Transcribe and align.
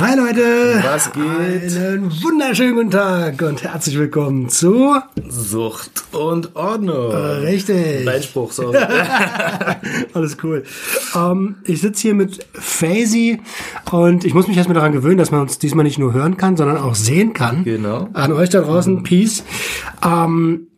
Hi 0.00 0.14
Leute! 0.14 0.80
Was 0.84 1.10
geht? 1.10 1.76
Einen 1.76 2.22
wunderschönen 2.22 2.76
guten 2.76 2.90
Tag 2.92 3.42
und 3.42 3.64
herzlich 3.64 3.98
willkommen 3.98 4.48
zu 4.48 4.94
Sucht 5.28 6.04
und 6.12 6.54
Ordnung. 6.54 7.10
Richtig. 7.10 8.04
Dein 8.04 8.22
Spruch, 8.22 8.52
sorry. 8.52 8.78
Alles 10.14 10.36
cool. 10.44 10.62
Ähm, 11.16 11.56
ich 11.64 11.80
sitze 11.80 12.02
hier 12.02 12.14
mit 12.14 12.46
Faisy 12.52 13.40
und 13.90 14.24
ich 14.24 14.34
muss 14.34 14.46
mich 14.46 14.56
erstmal 14.56 14.76
daran 14.76 14.92
gewöhnen, 14.92 15.18
dass 15.18 15.32
man 15.32 15.40
uns 15.40 15.58
diesmal 15.58 15.82
nicht 15.82 15.98
nur 15.98 16.12
hören 16.12 16.36
kann, 16.36 16.56
sondern 16.56 16.76
auch 16.76 16.94
sehen 16.94 17.32
kann. 17.32 17.64
Genau. 17.64 18.08
An 18.12 18.30
euch 18.30 18.50
da 18.50 18.60
draußen, 18.60 19.02
Peace. 19.02 19.42
Ähm, 20.06 20.68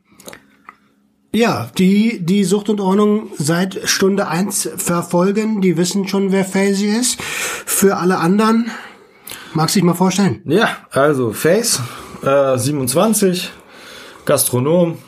ja, 1.35 1.71
die, 1.77 2.25
die 2.25 2.45
Sucht 2.45 2.71
und 2.71 2.81
Ordnung 2.81 3.29
seit 3.37 3.87
Stunde 3.87 4.29
eins 4.29 4.67
verfolgen, 4.77 5.61
die 5.61 5.77
wissen 5.77 6.09
schon, 6.09 6.33
wer 6.33 6.47
Faisy 6.47 6.87
ist. 6.87 7.21
Für 7.21 7.99
alle 7.99 8.17
anderen, 8.17 8.71
magst 9.55 9.75
du 9.75 9.81
dich 9.81 9.85
mal 9.85 9.95
vorstellen? 9.95 10.43
Ja, 10.45 10.69
also 10.91 11.33
Face, 11.33 11.81
äh, 12.23 12.57
27, 12.57 13.51
Gastronom, 14.25 14.99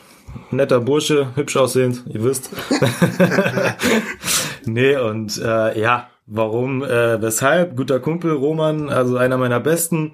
netter 0.51 0.79
Bursche, 0.79 1.27
hübsch 1.35 1.57
aussehend, 1.57 2.03
ihr 2.07 2.23
wisst. 2.23 2.49
nee, 4.65 4.95
und 4.97 5.37
äh, 5.37 5.79
ja, 5.79 6.07
warum, 6.27 6.83
äh, 6.83 7.21
weshalb? 7.21 7.75
Guter 7.75 7.99
Kumpel, 7.99 8.31
Roman, 8.33 8.89
also 8.89 9.17
einer 9.17 9.37
meiner 9.37 9.59
besten. 9.59 10.13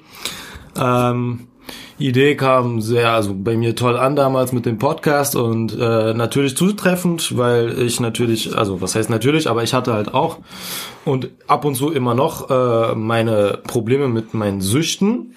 Ähm, 0.77 1.47
Idee 1.99 2.35
kam 2.35 2.81
sehr, 2.81 3.11
also 3.11 3.35
bei 3.35 3.57
mir 3.57 3.75
toll 3.75 3.97
an 3.97 4.15
damals 4.15 4.53
mit 4.53 4.65
dem 4.65 4.77
Podcast 4.77 5.35
und 5.35 5.77
äh, 5.77 6.13
natürlich 6.13 6.55
zutreffend, 6.55 7.37
weil 7.37 7.77
ich 7.81 7.99
natürlich, 7.99 8.57
also 8.57 8.81
was 8.81 8.95
heißt 8.95 9.09
natürlich, 9.09 9.49
aber 9.49 9.63
ich 9.63 9.73
hatte 9.73 9.93
halt 9.93 10.13
auch 10.13 10.37
und 11.03 11.29
ab 11.47 11.65
und 11.65 11.75
zu 11.75 11.91
immer 11.91 12.15
noch 12.15 12.49
äh, 12.49 12.95
meine 12.95 13.59
Probleme 13.67 14.07
mit 14.07 14.33
meinen 14.33 14.61
Süchten. 14.61 15.35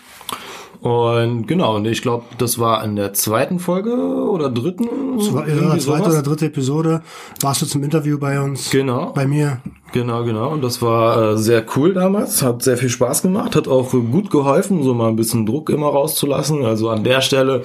Und 0.82 1.46
genau, 1.46 1.76
und 1.76 1.84
ich 1.86 2.02
glaube, 2.02 2.24
das 2.38 2.58
war 2.58 2.82
in 2.82 2.96
der 2.96 3.12
zweiten 3.12 3.60
Folge 3.60 3.94
oder 3.94 4.50
dritten. 4.50 5.20
Zwei, 5.20 5.46
ja, 5.46 5.54
irgendwie 5.54 5.78
zweite 5.78 6.10
oder 6.10 6.22
dritte 6.22 6.46
Episode 6.46 7.02
warst 7.40 7.62
du 7.62 7.66
zum 7.66 7.84
Interview 7.84 8.18
bei 8.18 8.40
uns. 8.40 8.68
Genau. 8.70 9.12
Bei 9.12 9.24
mir. 9.24 9.60
Genau, 9.92 10.24
genau. 10.24 10.50
Und 10.50 10.64
das 10.64 10.82
war 10.82 11.34
äh, 11.34 11.38
sehr 11.38 11.64
cool 11.76 11.94
damals. 11.94 12.42
Hat 12.42 12.64
sehr 12.64 12.76
viel 12.76 12.88
Spaß 12.88 13.22
gemacht. 13.22 13.54
Hat 13.54 13.68
auch 13.68 13.92
gut 13.92 14.30
geholfen, 14.30 14.82
so 14.82 14.92
mal 14.92 15.06
ein 15.06 15.14
bisschen 15.14 15.46
Druck 15.46 15.70
immer 15.70 15.86
rauszulassen. 15.86 16.64
Also 16.64 16.90
an 16.90 17.04
der 17.04 17.20
Stelle, 17.20 17.62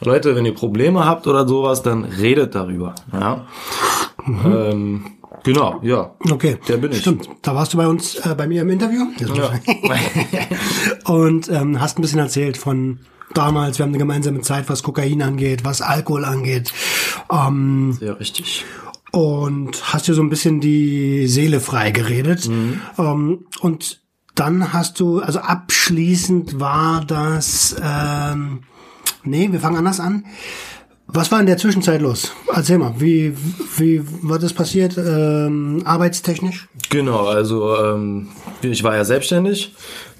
Leute, 0.00 0.36
wenn 0.36 0.46
ihr 0.46 0.54
Probleme 0.54 1.04
habt 1.04 1.26
oder 1.26 1.48
sowas, 1.48 1.82
dann 1.82 2.04
redet 2.04 2.54
darüber. 2.54 2.94
Ja. 3.12 3.44
Ähm, 4.28 5.04
genau, 5.42 5.80
ja. 5.82 6.14
Okay. 6.30 6.58
Der 6.68 6.76
bin 6.76 6.92
ich. 6.92 7.00
Stimmt. 7.00 7.28
Da 7.42 7.54
warst 7.54 7.72
du 7.72 7.76
bei 7.78 7.86
uns, 7.86 8.14
äh, 8.16 8.34
bei 8.36 8.46
mir 8.46 8.62
im 8.62 8.70
Interview. 8.70 9.06
Ja. 9.34 9.52
Und 11.12 11.48
ähm, 11.48 11.80
hast 11.80 11.98
ein 11.98 12.02
bisschen 12.02 12.18
erzählt 12.18 12.56
von 12.56 13.00
damals. 13.34 13.78
Wir 13.78 13.84
haben 13.84 13.90
eine 13.90 13.98
gemeinsame 13.98 14.40
Zeit, 14.40 14.68
was 14.68 14.82
Kokain 14.82 15.22
angeht, 15.22 15.64
was 15.64 15.80
Alkohol 15.80 16.24
angeht. 16.24 16.72
Ähm, 17.30 17.96
Sehr 17.98 18.18
richtig. 18.20 18.64
und 19.12 19.92
hast 19.92 20.08
dir 20.08 20.14
so 20.14 20.22
ein 20.22 20.30
bisschen 20.30 20.60
die 20.60 21.26
Seele 21.26 21.60
frei 21.60 21.90
geredet. 21.90 22.48
Mhm. 22.48 22.80
Ähm, 22.98 23.46
und 23.60 24.00
dann 24.34 24.72
hast 24.72 25.00
du, 25.00 25.20
also 25.20 25.40
abschließend 25.40 26.58
war 26.58 27.04
das, 27.04 27.76
ähm, 27.82 28.62
nee, 29.24 29.48
wir 29.52 29.60
fangen 29.60 29.76
anders 29.76 30.00
an. 30.00 30.24
Was 31.14 31.30
war 31.30 31.40
in 31.40 31.46
der 31.46 31.58
Zwischenzeit 31.58 32.00
los? 32.00 32.32
Erzähl 32.50 32.78
mal, 32.78 32.94
wie, 32.96 33.36
wie 33.76 34.02
war 34.22 34.38
das 34.38 34.54
passiert, 34.54 34.96
ähm, 34.96 35.82
arbeitstechnisch? 35.84 36.68
Genau, 36.88 37.26
also 37.26 37.76
ähm, 37.76 38.28
ich 38.62 38.82
war 38.82 38.96
ja 38.96 39.04
selbstständig 39.04 39.74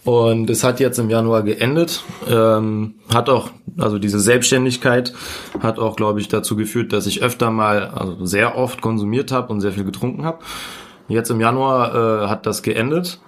und 0.04 0.50
es 0.50 0.62
hat 0.62 0.80
jetzt 0.80 0.98
im 0.98 1.08
Januar 1.08 1.44
geendet. 1.44 2.04
Ähm, 2.28 2.96
hat 3.12 3.30
auch, 3.30 3.48
also 3.78 3.98
diese 3.98 4.20
Selbstständigkeit 4.20 5.14
hat 5.60 5.78
auch, 5.78 5.96
glaube 5.96 6.20
ich, 6.20 6.28
dazu 6.28 6.56
geführt, 6.56 6.92
dass 6.92 7.06
ich 7.06 7.22
öfter 7.22 7.50
mal, 7.50 7.86
also 7.88 8.26
sehr 8.26 8.58
oft 8.58 8.82
konsumiert 8.82 9.32
habe 9.32 9.50
und 9.50 9.62
sehr 9.62 9.72
viel 9.72 9.84
getrunken 9.84 10.26
habe. 10.26 10.40
Jetzt 11.08 11.30
im 11.30 11.40
Januar 11.40 12.24
äh, 12.24 12.28
hat 12.28 12.44
das 12.44 12.62
geendet 12.62 13.18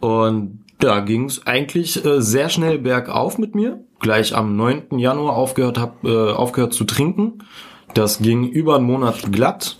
und 0.00 0.63
da 0.78 1.00
ging 1.00 1.26
es 1.26 1.46
eigentlich 1.46 2.04
äh, 2.04 2.20
sehr 2.20 2.48
schnell 2.48 2.78
bergauf 2.78 3.38
mit 3.38 3.54
mir. 3.54 3.80
Gleich 4.00 4.34
am 4.34 4.56
9. 4.56 4.98
Januar 4.98 5.36
aufgehört 5.36 5.78
hab, 5.78 6.04
äh, 6.04 6.30
aufgehört 6.32 6.74
zu 6.74 6.84
trinken. 6.84 7.38
Das 7.94 8.18
ging 8.18 8.48
über 8.48 8.76
einen 8.76 8.84
Monat 8.84 9.32
glatt. 9.32 9.76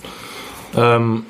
Ähm, 0.77 1.25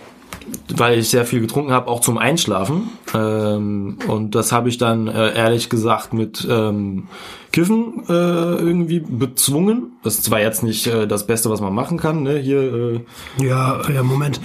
weil 0.68 0.98
ich 0.98 1.08
sehr 1.08 1.24
viel 1.24 1.40
getrunken 1.40 1.72
habe, 1.72 1.88
auch 1.88 2.00
zum 2.00 2.18
Einschlafen. 2.18 2.90
Ähm, 3.14 3.98
und 4.08 4.34
das 4.34 4.52
habe 4.52 4.68
ich 4.68 4.78
dann 4.78 5.08
äh, 5.08 5.34
ehrlich 5.34 5.70
gesagt 5.70 6.12
mit 6.12 6.46
ähm, 6.50 7.08
Kiffen 7.52 8.04
äh, 8.08 8.12
irgendwie 8.12 9.00
bezwungen. 9.00 9.92
Das 10.02 10.16
ist 10.16 10.24
zwar 10.24 10.40
jetzt 10.40 10.62
nicht 10.62 10.86
äh, 10.86 11.06
das 11.06 11.26
Beste, 11.26 11.50
was 11.50 11.60
man 11.60 11.74
machen 11.74 11.98
kann, 11.98 12.22
ne? 12.22 12.38
Hier 12.38 12.60
äh, 12.60 13.00
Ja, 13.44 13.80
ja, 13.92 14.02
Moment. 14.02 14.40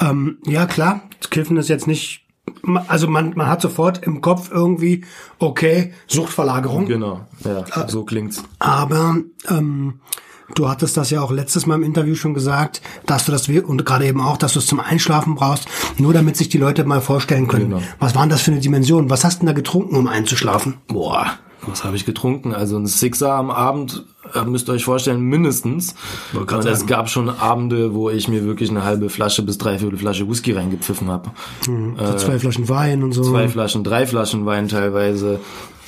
Ähm, 0.00 0.38
ja, 0.46 0.66
klar, 0.66 1.02
Kiffen 1.30 1.56
ist 1.56 1.68
jetzt 1.68 1.86
nicht, 1.86 2.21
also 2.88 3.08
man, 3.08 3.32
man 3.36 3.48
hat 3.48 3.60
sofort 3.60 4.04
im 4.04 4.20
Kopf 4.20 4.50
irgendwie, 4.50 5.04
okay, 5.38 5.92
Suchtverlagerung. 6.06 6.86
genau, 6.86 7.26
ja, 7.44 7.88
so 7.88 8.04
klingt's. 8.04 8.42
Aber 8.58 9.16
ähm, 9.48 10.00
du 10.54 10.68
hattest 10.68 10.96
das 10.96 11.10
ja 11.10 11.22
auch 11.22 11.30
letztes 11.30 11.66
Mal 11.66 11.76
im 11.76 11.82
Interview 11.82 12.14
schon 12.14 12.34
gesagt, 12.34 12.82
dass 13.06 13.24
du 13.24 13.32
das 13.32 13.48
und 13.48 13.84
gerade 13.84 14.06
eben 14.06 14.20
auch, 14.20 14.36
dass 14.36 14.54
du 14.54 14.58
es 14.58 14.66
zum 14.66 14.80
Einschlafen 14.80 15.34
brauchst, 15.34 15.68
nur 15.98 16.12
damit 16.12 16.36
sich 16.36 16.48
die 16.48 16.58
Leute 16.58 16.84
mal 16.84 17.00
vorstellen 17.00 17.48
können. 17.48 17.70
Genau. 17.70 17.82
Was 17.98 18.14
waren 18.14 18.28
das 18.28 18.42
für 18.42 18.52
eine 18.52 18.60
Dimension? 18.60 19.10
Was 19.10 19.24
hast 19.24 19.36
du 19.36 19.40
denn 19.40 19.46
da 19.46 19.52
getrunken, 19.52 19.96
um 19.96 20.06
einzuschlafen? 20.06 20.78
Boah, 20.88 21.38
was 21.66 21.84
habe 21.84 21.96
ich 21.96 22.04
getrunken? 22.04 22.54
Also 22.54 22.76
ein 22.76 22.86
Sixer 22.86 23.32
am 23.32 23.50
Abend, 23.50 24.04
äh, 24.34 24.44
müsst 24.44 24.68
ihr 24.68 24.72
euch 24.72 24.84
vorstellen, 24.84 25.20
mindestens. 25.20 25.94
Und 26.32 26.46
es 26.72 26.86
gab 26.86 27.08
schon 27.08 27.28
Abende, 27.28 27.94
wo 27.94 28.10
ich 28.10 28.28
mir 28.28 28.44
wirklich 28.44 28.70
eine 28.70 28.84
halbe 28.84 29.10
Flasche 29.10 29.42
bis 29.42 29.58
dreiviertel 29.58 29.98
Flasche 29.98 30.28
Whisky 30.28 30.52
reingepfiffen 30.52 31.08
habe. 31.10 31.30
So 31.98 32.14
zwei 32.16 32.38
Flaschen 32.38 32.68
Wein 32.68 33.02
und 33.02 33.12
so. 33.12 33.22
Äh, 33.22 33.24
Zwei 33.26 33.48
Flaschen, 33.48 33.84
drei 33.84 34.06
Flaschen 34.06 34.44
Wein 34.46 34.68
teilweise. 34.68 35.40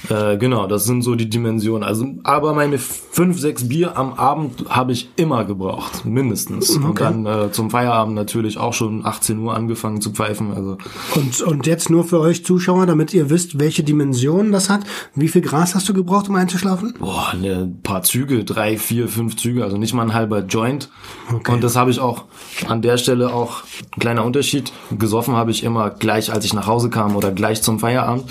Äh, 0.09 0.37
genau, 0.37 0.67
das 0.67 0.85
sind 0.85 1.03
so 1.03 1.15
die 1.15 1.29
Dimensionen. 1.29 1.83
Also, 1.83 2.07
aber 2.25 2.55
meine 2.55 2.79
fünf, 2.79 3.39
sechs 3.39 3.69
Bier 3.69 3.97
am 3.97 4.15
Abend 4.15 4.65
habe 4.69 4.93
ich 4.93 5.11
immer 5.17 5.45
gebraucht, 5.45 6.05
mindestens. 6.05 6.71
Und 6.71 7.01
dann 7.01 7.27
äh, 7.27 7.53
zum 7.53 7.71
Feierabend 7.71 8.15
natürlich 8.15 8.59
auch 8.59 8.73
schon 8.75 9.07
18 9.07 9.39
Uhr 9.39 9.55
angefangen 9.55 10.01
zu 10.01 10.11
pfeifen. 10.11 10.53
Also 10.55 10.79
Und, 11.15 11.41
und 11.43 11.67
jetzt 11.67 11.91
nur 11.91 12.05
für 12.05 12.21
euch 12.21 12.45
Zuschauer, 12.45 12.87
damit 12.87 13.15
ihr 13.15 13.31
wisst, 13.31 13.59
welche 13.59 13.83
Dimension 13.83 14.53
das 14.53 14.69
hat. 14.69 14.81
Wie 15.15 15.29
viel 15.29 15.43
Gras 15.43 15.75
hast 15.75 15.89
du 15.89 15.95
gebraucht, 15.95 16.29
um 16.29 16.35
einzuschlafen? 16.35 16.95
boah, 16.99 17.35
ne, 17.35 17.73
paar 17.83 18.03
Züge, 18.03 18.45
drei, 18.45 18.77
vier, 18.77 19.09
fünf 19.09 19.37
Züge, 19.37 19.63
also 19.63 19.77
nicht 19.77 19.95
mal 19.95 20.03
ein 20.03 20.15
halber 20.15 20.41
Joint. 20.41 20.89
Okay. 21.33 21.53
Und 21.53 21.63
das 21.63 21.77
habe 21.77 21.91
ich 21.91 22.01
auch 22.01 22.25
an 22.69 22.83
der 22.83 22.97
Stelle 22.97 23.33
auch 23.33 23.63
ein 23.95 24.01
kleiner 24.01 24.25
Unterschied. 24.25 24.73
Gesoffen 24.91 25.35
habe 25.35 25.51
ich 25.51 25.63
immer 25.65 25.91
gleich, 25.91 26.33
als 26.33 26.45
ich 26.45 26.55
nach 26.55 26.67
Hause 26.67 26.91
kam 26.91 27.17
oder 27.17 27.31
gleich 27.31 27.63
zum 27.63 27.79
Feierabend. 27.79 28.25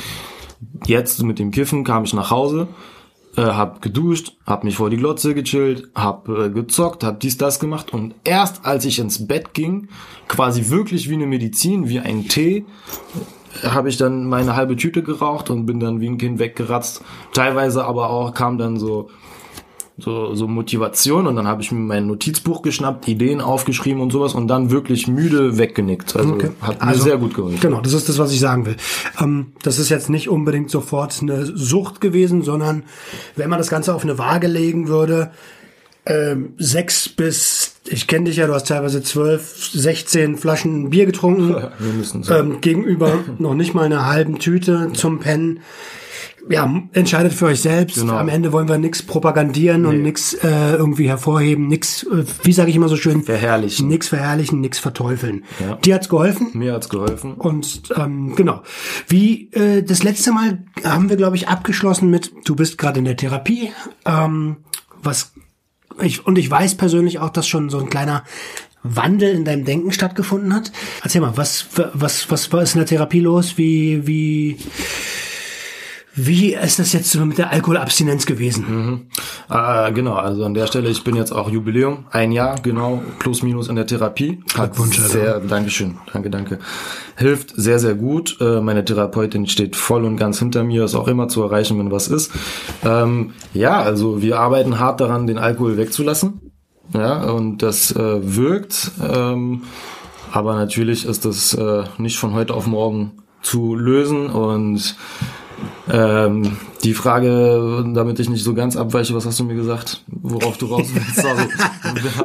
Jetzt 0.85 1.21
mit 1.23 1.39
dem 1.39 1.51
Kiffen 1.51 1.83
kam 1.83 2.03
ich 2.03 2.13
nach 2.13 2.31
Hause, 2.31 2.67
äh, 3.35 3.41
hab 3.41 3.81
geduscht, 3.81 4.37
hab 4.45 4.63
mich 4.63 4.77
vor 4.77 4.89
die 4.89 4.97
Glotze 4.97 5.33
gechillt, 5.33 5.89
hab 5.95 6.29
äh, 6.29 6.49
gezockt, 6.49 7.03
hab 7.03 7.19
dies, 7.19 7.37
das 7.37 7.59
gemacht 7.59 7.93
und 7.93 8.15
erst 8.23 8.65
als 8.65 8.85
ich 8.85 8.99
ins 8.99 9.27
Bett 9.27 9.53
ging, 9.53 9.89
quasi 10.27 10.69
wirklich 10.69 11.09
wie 11.09 11.15
eine 11.15 11.27
Medizin, 11.27 11.89
wie 11.89 11.99
ein 11.99 12.27
Tee, 12.27 12.65
habe 13.63 13.89
ich 13.89 13.97
dann 13.97 14.25
meine 14.25 14.55
halbe 14.55 14.75
Tüte 14.75 15.03
geraucht 15.03 15.49
und 15.49 15.65
bin 15.65 15.79
dann 15.79 15.99
wie 15.99 16.07
ein 16.07 16.17
Kind 16.17 16.39
weggeratzt. 16.39 17.03
Teilweise 17.33 17.85
aber 17.85 18.09
auch 18.09 18.33
kam 18.33 18.57
dann 18.57 18.77
so 18.77 19.09
so, 19.97 20.33
so 20.33 20.47
Motivation 20.47 21.27
und 21.27 21.35
dann 21.35 21.47
habe 21.47 21.61
ich 21.61 21.71
mir 21.71 21.79
mein 21.79 22.07
Notizbuch 22.07 22.63
geschnappt, 22.63 23.07
Ideen 23.07 23.41
aufgeschrieben 23.41 24.01
und 24.01 24.11
sowas 24.11 24.33
und 24.33 24.47
dann 24.47 24.71
wirklich 24.71 25.07
müde 25.07 25.57
weggenickt. 25.57 26.15
Also 26.15 26.33
Okay. 26.33 26.49
hat 26.61 26.81
mir 26.81 26.87
Also, 26.87 27.03
sehr 27.03 27.17
gut 27.17 27.35
geholfen. 27.35 27.59
Genau, 27.59 27.79
das 27.79 27.93
ist 27.93 28.09
das, 28.09 28.17
was 28.17 28.31
ich 28.31 28.39
sagen 28.39 28.65
will. 28.65 28.75
Ähm, 29.21 29.53
das 29.61 29.77
ist 29.77 29.89
jetzt 29.89 30.09
nicht 30.09 30.29
unbedingt 30.29 30.71
sofort 30.71 31.21
eine 31.21 31.45
Sucht 31.45 32.01
gewesen, 32.01 32.41
sondern 32.41 32.83
wenn 33.35 33.49
man 33.49 33.59
das 33.59 33.69
Ganze 33.69 33.93
auf 33.93 34.03
eine 34.03 34.17
Waage 34.17 34.47
legen 34.47 34.87
würde, 34.87 35.31
ähm, 36.05 36.53
sechs 36.57 37.07
bis, 37.07 37.75
ich 37.87 38.07
kenne 38.07 38.25
dich 38.25 38.37
ja, 38.37 38.47
du 38.47 38.53
hast 38.53 38.67
teilweise 38.67 39.03
zwölf, 39.03 39.69
16 39.73 40.37
Flaschen 40.37 40.89
Bier 40.89 41.05
getrunken, 41.05 41.55
ähm, 42.29 42.59
gegenüber 42.61 43.19
noch 43.37 43.53
nicht 43.53 43.73
mal 43.73 43.85
einer 43.85 44.07
halben 44.07 44.39
Tüte 44.39 44.89
zum 44.93 45.19
Pennen. 45.19 45.59
Ja, 46.49 46.83
entscheidet 46.91 47.33
für 47.33 47.45
euch 47.45 47.61
selbst. 47.61 47.95
Genau. 47.95 48.17
Am 48.17 48.29
Ende 48.29 48.51
wollen 48.51 48.67
wir 48.67 48.77
nichts 48.77 49.01
propagandieren 49.01 49.85
und 49.85 50.01
nichts 50.01 50.33
äh, 50.33 50.73
irgendwie 50.73 51.07
hervorheben, 51.07 51.67
nichts, 51.67 52.03
äh, 52.03 52.25
wie 52.43 52.53
sage 52.53 52.69
ich 52.69 52.75
immer 52.75 52.89
so 52.89 52.97
schön, 52.97 53.23
Verherrlichen. 53.23 53.87
nichts 53.87 54.09
verherrlichen, 54.09 54.59
nichts 54.59 54.79
verteufeln. 54.79 55.45
Ja. 55.59 55.75
Dir 55.75 55.95
hat's 55.95 56.09
geholfen? 56.09 56.49
Mir 56.53 56.73
hat's 56.73 56.89
geholfen. 56.89 57.35
Und 57.35 57.83
ähm, 57.95 58.35
genau. 58.35 58.61
Wie 59.07 59.51
äh, 59.53 59.83
das 59.83 60.03
letzte 60.03 60.31
Mal 60.31 60.63
haben 60.83 61.09
wir, 61.09 61.15
glaube 61.15 61.35
ich, 61.35 61.47
abgeschlossen 61.47 62.09
mit, 62.09 62.31
du 62.45 62.55
bist 62.55 62.77
gerade 62.77 62.99
in 62.99 63.05
der 63.05 63.15
Therapie. 63.15 63.71
Ähm, 64.05 64.57
was 65.01 65.33
ich 66.01 66.25
und 66.25 66.37
ich 66.37 66.49
weiß 66.49 66.75
persönlich 66.75 67.19
auch, 67.19 67.29
dass 67.29 67.47
schon 67.47 67.69
so 67.69 67.79
ein 67.79 67.89
kleiner 67.89 68.23
Wandel 68.83 69.33
in 69.33 69.45
deinem 69.45 69.65
Denken 69.65 69.91
stattgefunden 69.91 70.53
hat. 70.53 70.71
Erzähl 71.03 71.21
mal, 71.21 71.37
was 71.37 71.67
was 71.93 72.29
was 72.29 72.51
was 72.51 72.63
ist 72.63 72.75
in 72.75 72.79
der 72.79 72.87
Therapie 72.87 73.21
los? 73.21 73.57
Wie 73.57 74.05
wie 74.07 74.57
wie 76.15 76.53
ist 76.53 76.77
das 76.79 76.93
jetzt 76.93 77.15
mit 77.15 77.37
der 77.37 77.51
Alkoholabstinenz 77.51 78.25
gewesen? 78.25 79.07
Ah, 79.49 79.89
genau, 79.89 80.13
also 80.13 80.45
an 80.45 80.53
der 80.53 80.67
Stelle, 80.67 80.89
ich 80.89 81.03
bin 81.03 81.15
jetzt 81.15 81.31
auch 81.31 81.49
Jubiläum, 81.49 82.05
ein 82.11 82.31
Jahr, 82.31 82.59
genau, 82.61 83.01
plus 83.19 83.41
minus 83.41 83.67
in 83.67 83.75
der 83.75 83.87
Therapie. 83.87 84.43
Hat 84.55 84.73
Glückwunsch, 84.73 84.99
Alter. 84.99 85.09
sehr, 85.09 85.39
Dankeschön, 85.39 85.97
danke, 86.11 86.29
danke. 86.29 86.59
Hilft 87.15 87.53
sehr, 87.55 87.79
sehr 87.79 87.95
gut. 87.95 88.37
Äh, 88.41 88.61
Meine 88.61 88.85
Therapeutin 88.85 89.47
steht 89.47 89.75
voll 89.75 90.05
und 90.05 90.17
ganz 90.17 90.39
hinter 90.39 90.63
mir, 90.63 90.85
ist 90.85 90.95
auch 90.95 91.07
immer 91.07 91.27
zu 91.27 91.41
erreichen, 91.43 91.79
wenn 91.79 91.91
was 91.91 92.07
ist. 92.07 92.31
Ähm, 92.83 93.33
ja, 93.53 93.81
also 93.81 94.21
wir 94.21 94.39
arbeiten 94.39 94.79
hart 94.79 95.01
daran, 95.01 95.27
den 95.27 95.37
Alkohol 95.37 95.77
wegzulassen. 95.77 96.39
Ja, 96.93 97.23
und 97.23 97.63
das 97.63 97.91
äh, 97.95 98.35
wirkt. 98.35 98.91
Ähm, 99.01 99.63
aber 100.31 100.55
natürlich 100.55 101.05
ist 101.05 101.25
das 101.25 101.53
äh, 101.53 101.83
nicht 101.97 102.17
von 102.17 102.33
heute 102.33 102.53
auf 102.53 102.67
morgen 102.67 103.13
zu 103.41 103.75
lösen 103.75 104.27
und 104.27 104.95
ähm, 105.91 106.57
die 106.83 106.93
Frage, 106.93 107.85
damit 107.93 108.19
ich 108.19 108.29
nicht 108.29 108.43
so 108.43 108.53
ganz 108.53 108.75
abweiche, 108.75 109.15
was 109.15 109.25
hast 109.25 109.39
du 109.39 109.43
mir 109.45 109.55
gesagt? 109.55 110.03
Worauf 110.07 110.57
du 110.57 110.65
raus 110.67 110.87
willst? 110.93 111.15
Sorry. 111.17 111.43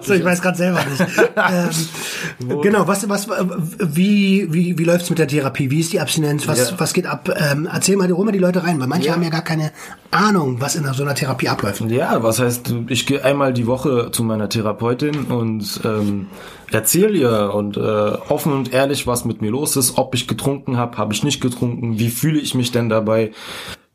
So, 0.02 0.14
ich 0.14 0.24
weiß 0.24 0.40
gerade 0.40 0.56
selber 0.56 0.80
nicht. 0.84 1.04
ähm, 2.48 2.60
genau, 2.62 2.86
was, 2.88 3.06
was, 3.08 3.28
wie, 3.78 4.46
wie, 4.52 4.78
wie 4.78 4.84
läuft's 4.84 5.10
mit 5.10 5.18
der 5.18 5.28
Therapie? 5.28 5.70
Wie 5.70 5.80
ist 5.80 5.92
die 5.92 6.00
Abstinenz? 6.00 6.48
Was, 6.48 6.70
Ja. 6.70 6.78
was 6.78 6.92
geht 6.94 7.06
ab? 7.06 7.28
Ähm, 7.36 7.68
erzähl 7.70 7.96
mal, 7.96 8.08
hol 8.10 8.24
mal 8.24 8.32
die 8.32 8.38
Leute 8.38 8.62
rein, 8.64 8.80
weil 8.80 8.86
manche 8.86 9.08
Ja. 9.08 9.12
haben 9.14 9.22
ja 9.22 9.28
gar 9.28 9.42
keine 9.42 9.72
Ahnung, 10.10 10.56
was 10.60 10.74
in 10.76 10.84
so 10.94 11.02
einer 11.02 11.14
Therapie 11.14 11.48
abläuft. 11.48 11.82
Ja, 11.90 12.22
was 12.22 12.38
heißt, 12.38 12.74
ich 12.88 13.06
gehe 13.06 13.22
einmal 13.24 13.52
die 13.52 13.66
Woche 13.66 14.10
zu 14.10 14.22
meiner 14.22 14.48
Therapeutin 14.48 15.24
und 15.24 15.80
ähm, 15.84 16.26
erzähle 16.72 17.18
ihr 17.18 17.52
und 17.54 17.76
äh, 17.76 17.80
offen 17.80 18.52
und 18.52 18.72
ehrlich, 18.72 19.06
was 19.06 19.24
mit 19.24 19.42
mir 19.42 19.50
los 19.50 19.76
ist, 19.76 19.98
ob 19.98 20.14
ich 20.14 20.26
getrunken 20.26 20.76
habe, 20.76 20.96
habe 20.96 21.12
ich 21.12 21.22
nicht 21.24 21.40
getrunken, 21.40 21.98
wie 21.98 22.08
fühle 22.08 22.38
ich 22.40 22.54
mich 22.54 22.72
denn 22.72 22.88
dabei. 22.88 23.32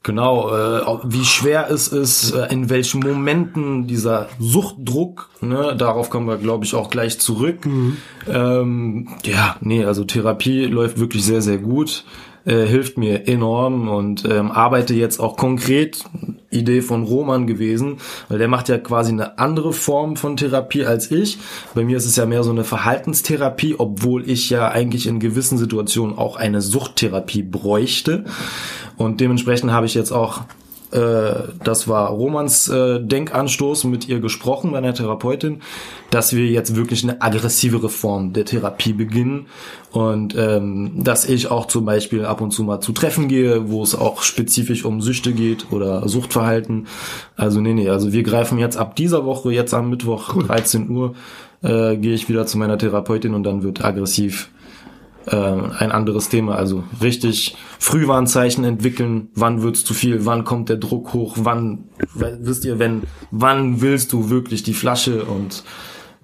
Genau, 0.03 0.49
äh, 0.49 0.81
wie 1.05 1.23
schwer 1.23 1.71
es 1.71 1.87
ist, 1.87 2.31
äh, 2.31 2.51
in 2.51 2.69
welchen 2.69 2.99
Momenten 2.99 3.87
dieser 3.87 4.27
Suchtdruck, 4.37 5.29
ne, 5.39 5.75
darauf 5.77 6.09
kommen 6.09 6.27
wir, 6.27 6.37
glaube 6.37 6.65
ich, 6.65 6.75
auch 6.75 6.89
gleich 6.89 7.19
zurück. 7.19 7.65
Ähm, 8.27 9.07
ja, 9.23 9.55
nee, 9.61 9.85
also 9.85 10.03
Therapie 10.03 10.65
läuft 10.65 10.99
wirklich 10.99 11.23
sehr, 11.23 11.41
sehr 11.41 11.57
gut, 11.57 12.03
äh, 12.43 12.65
hilft 12.65 12.97
mir 12.97 13.29
enorm 13.29 13.87
und 13.87 14.25
ähm, 14.29 14.51
arbeite 14.51 14.93
jetzt 14.93 15.21
auch 15.21 15.37
konkret, 15.37 16.03
Idee 16.53 16.81
von 16.81 17.03
Roman 17.03 17.47
gewesen, 17.47 17.97
weil 18.29 18.37
der 18.37 18.47
macht 18.47 18.69
ja 18.69 18.77
quasi 18.77 19.11
eine 19.11 19.37
andere 19.39 19.73
Form 19.73 20.15
von 20.15 20.37
Therapie 20.37 20.85
als 20.85 21.11
ich. 21.11 21.39
Bei 21.73 21.83
mir 21.83 21.97
ist 21.97 22.05
es 22.05 22.15
ja 22.15 22.25
mehr 22.25 22.43
so 22.43 22.51
eine 22.51 22.63
Verhaltenstherapie, 22.63 23.75
obwohl 23.77 24.29
ich 24.29 24.49
ja 24.49 24.69
eigentlich 24.69 25.07
in 25.07 25.19
gewissen 25.19 25.57
Situationen 25.57 26.17
auch 26.17 26.35
eine 26.35 26.61
Suchttherapie 26.61 27.43
bräuchte. 27.43 28.25
Und 28.97 29.21
dementsprechend 29.21 29.71
habe 29.71 29.85
ich 29.85 29.93
jetzt 29.93 30.11
auch 30.11 30.41
äh, 30.93 31.47
das 31.63 31.87
war 31.87 32.09
Romans 32.09 32.69
äh, 32.69 33.01
Denkanstoß 33.01 33.85
mit 33.85 34.07
ihr 34.07 34.19
gesprochen, 34.19 34.71
meiner 34.71 34.93
Therapeutin, 34.93 35.61
dass 36.11 36.35
wir 36.35 36.45
jetzt 36.45 36.75
wirklich 36.75 37.03
eine 37.03 37.19
aggressivere 37.21 37.89
Form 37.89 38.33
der 38.33 38.45
Therapie 38.45 38.93
beginnen 38.93 39.47
und 39.91 40.35
ähm, 40.37 41.03
dass 41.03 41.25
ich 41.27 41.49
auch 41.49 41.65
zum 41.65 41.85
Beispiel 41.85 42.25
ab 42.25 42.41
und 42.41 42.51
zu 42.51 42.63
mal 42.63 42.79
zu 42.79 42.91
Treffen 42.91 43.27
gehe, 43.27 43.71
wo 43.71 43.81
es 43.81 43.95
auch 43.95 44.21
spezifisch 44.21 44.85
um 44.85 45.01
Süchte 45.01 45.33
geht 45.33 45.71
oder 45.71 46.07
Suchtverhalten. 46.07 46.85
Also 47.35 47.59
nee, 47.59 47.73
nee, 47.73 47.89
also 47.89 48.13
wir 48.13 48.21
greifen 48.21 48.59
jetzt 48.59 48.77
ab 48.77 48.95
dieser 48.95 49.25
Woche, 49.25 49.51
jetzt 49.51 49.73
am 49.73 49.89
Mittwoch, 49.89 50.35
13 50.43 50.89
Uhr, 50.91 51.15
äh, 51.63 51.97
gehe 51.97 52.13
ich 52.13 52.29
wieder 52.29 52.45
zu 52.45 52.59
meiner 52.59 52.77
Therapeutin 52.77 53.33
und 53.33 53.43
dann 53.43 53.63
wird 53.63 53.83
aggressiv 53.83 54.49
äh, 55.25 55.35
ein 55.35 55.91
anderes 55.91 56.29
Thema. 56.29 56.55
Also 56.55 56.83
richtig 57.01 57.55
Frühwarnzeichen 57.79 58.63
entwickeln. 58.63 59.29
Wann 59.35 59.61
wird's 59.61 59.83
zu 59.83 59.93
viel? 59.93 60.25
Wann 60.25 60.43
kommt 60.43 60.69
der 60.69 60.77
Druck 60.77 61.13
hoch? 61.13 61.35
Wann 61.39 61.85
wisst 62.13 62.65
ihr, 62.65 62.79
wenn? 62.79 63.03
Wann 63.31 63.81
willst 63.81 64.13
du 64.13 64.29
wirklich 64.29 64.63
die 64.63 64.73
Flasche? 64.73 65.25
Und 65.25 65.63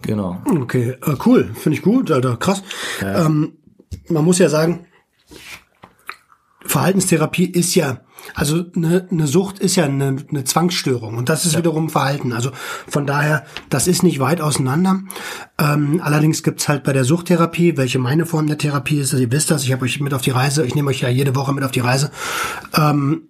genau. 0.01 0.42
Okay, 0.46 0.96
äh, 1.06 1.16
cool, 1.25 1.51
finde 1.54 1.78
ich 1.78 1.84
gut, 1.84 2.12
Alter, 2.12 2.38
krass. 2.38 2.63
Ähm, 3.04 3.54
man 4.10 4.25
muss 4.25 4.40
ja 4.40 4.50
sagen, 4.50 4.86
Verhaltenstherapie 6.66 7.45
ist 7.45 7.75
ja, 7.75 8.02
also 8.36 8.66
eine, 8.76 9.08
eine 9.12 9.28
Sucht 9.28 9.60
ist 9.60 9.76
ja 9.76 9.86
eine, 9.86 10.18
eine 10.30 10.44
Zwangsstörung 10.44 11.18
und 11.18 11.30
das 11.30 11.46
ist 11.46 11.58
wiederum 11.58 11.90
Verhalten. 11.90 12.34
Also 12.34 12.52
von 12.88 13.06
daher, 13.06 13.46
das 13.70 13.88
ist 13.88 14.04
nicht 14.04 14.20
weit 14.20 14.42
auseinander. 14.42 15.02
Ähm, 15.58 16.02
allerdings 16.04 16.44
gibt's 16.44 16.68
halt 16.68 16.84
bei 16.84 16.94
der 16.94 17.06
Suchttherapie, 17.06 17.78
welche 17.78 18.00
meine 18.00 18.26
Form 18.26 18.48
der 18.48 18.58
Therapie 18.58 19.00
ist, 19.00 19.14
ihr 19.14 19.31
wisst 19.31 19.52
das, 19.52 19.64
ich 19.64 19.72
habe 19.72 19.86
euch 19.86 20.00
mit 20.00 20.14
auf 20.14 20.22
die 20.22 20.31
Reise, 20.31 20.66
ich 20.66 20.76
nehme 20.76 20.90
euch 20.90 21.02
ja 21.02 21.10
jede 21.10 21.36
Woche 21.36 21.54
mit 21.54 21.64
auf 21.64 21.72
die 21.72 21.80
Reise. 21.80 22.12
Ähm, 22.76 23.24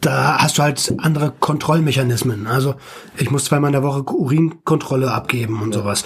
da 0.00 0.38
hast 0.38 0.58
du 0.58 0.62
halt 0.62 0.94
andere 0.98 1.32
Kontrollmechanismen. 1.32 2.46
Also 2.46 2.76
ich 3.16 3.30
muss 3.30 3.46
zweimal 3.46 3.68
in 3.68 3.72
der 3.72 3.82
Woche 3.82 4.02
Urinkontrolle 4.02 5.10
abgeben 5.10 5.60
und 5.60 5.74
sowas. 5.74 6.04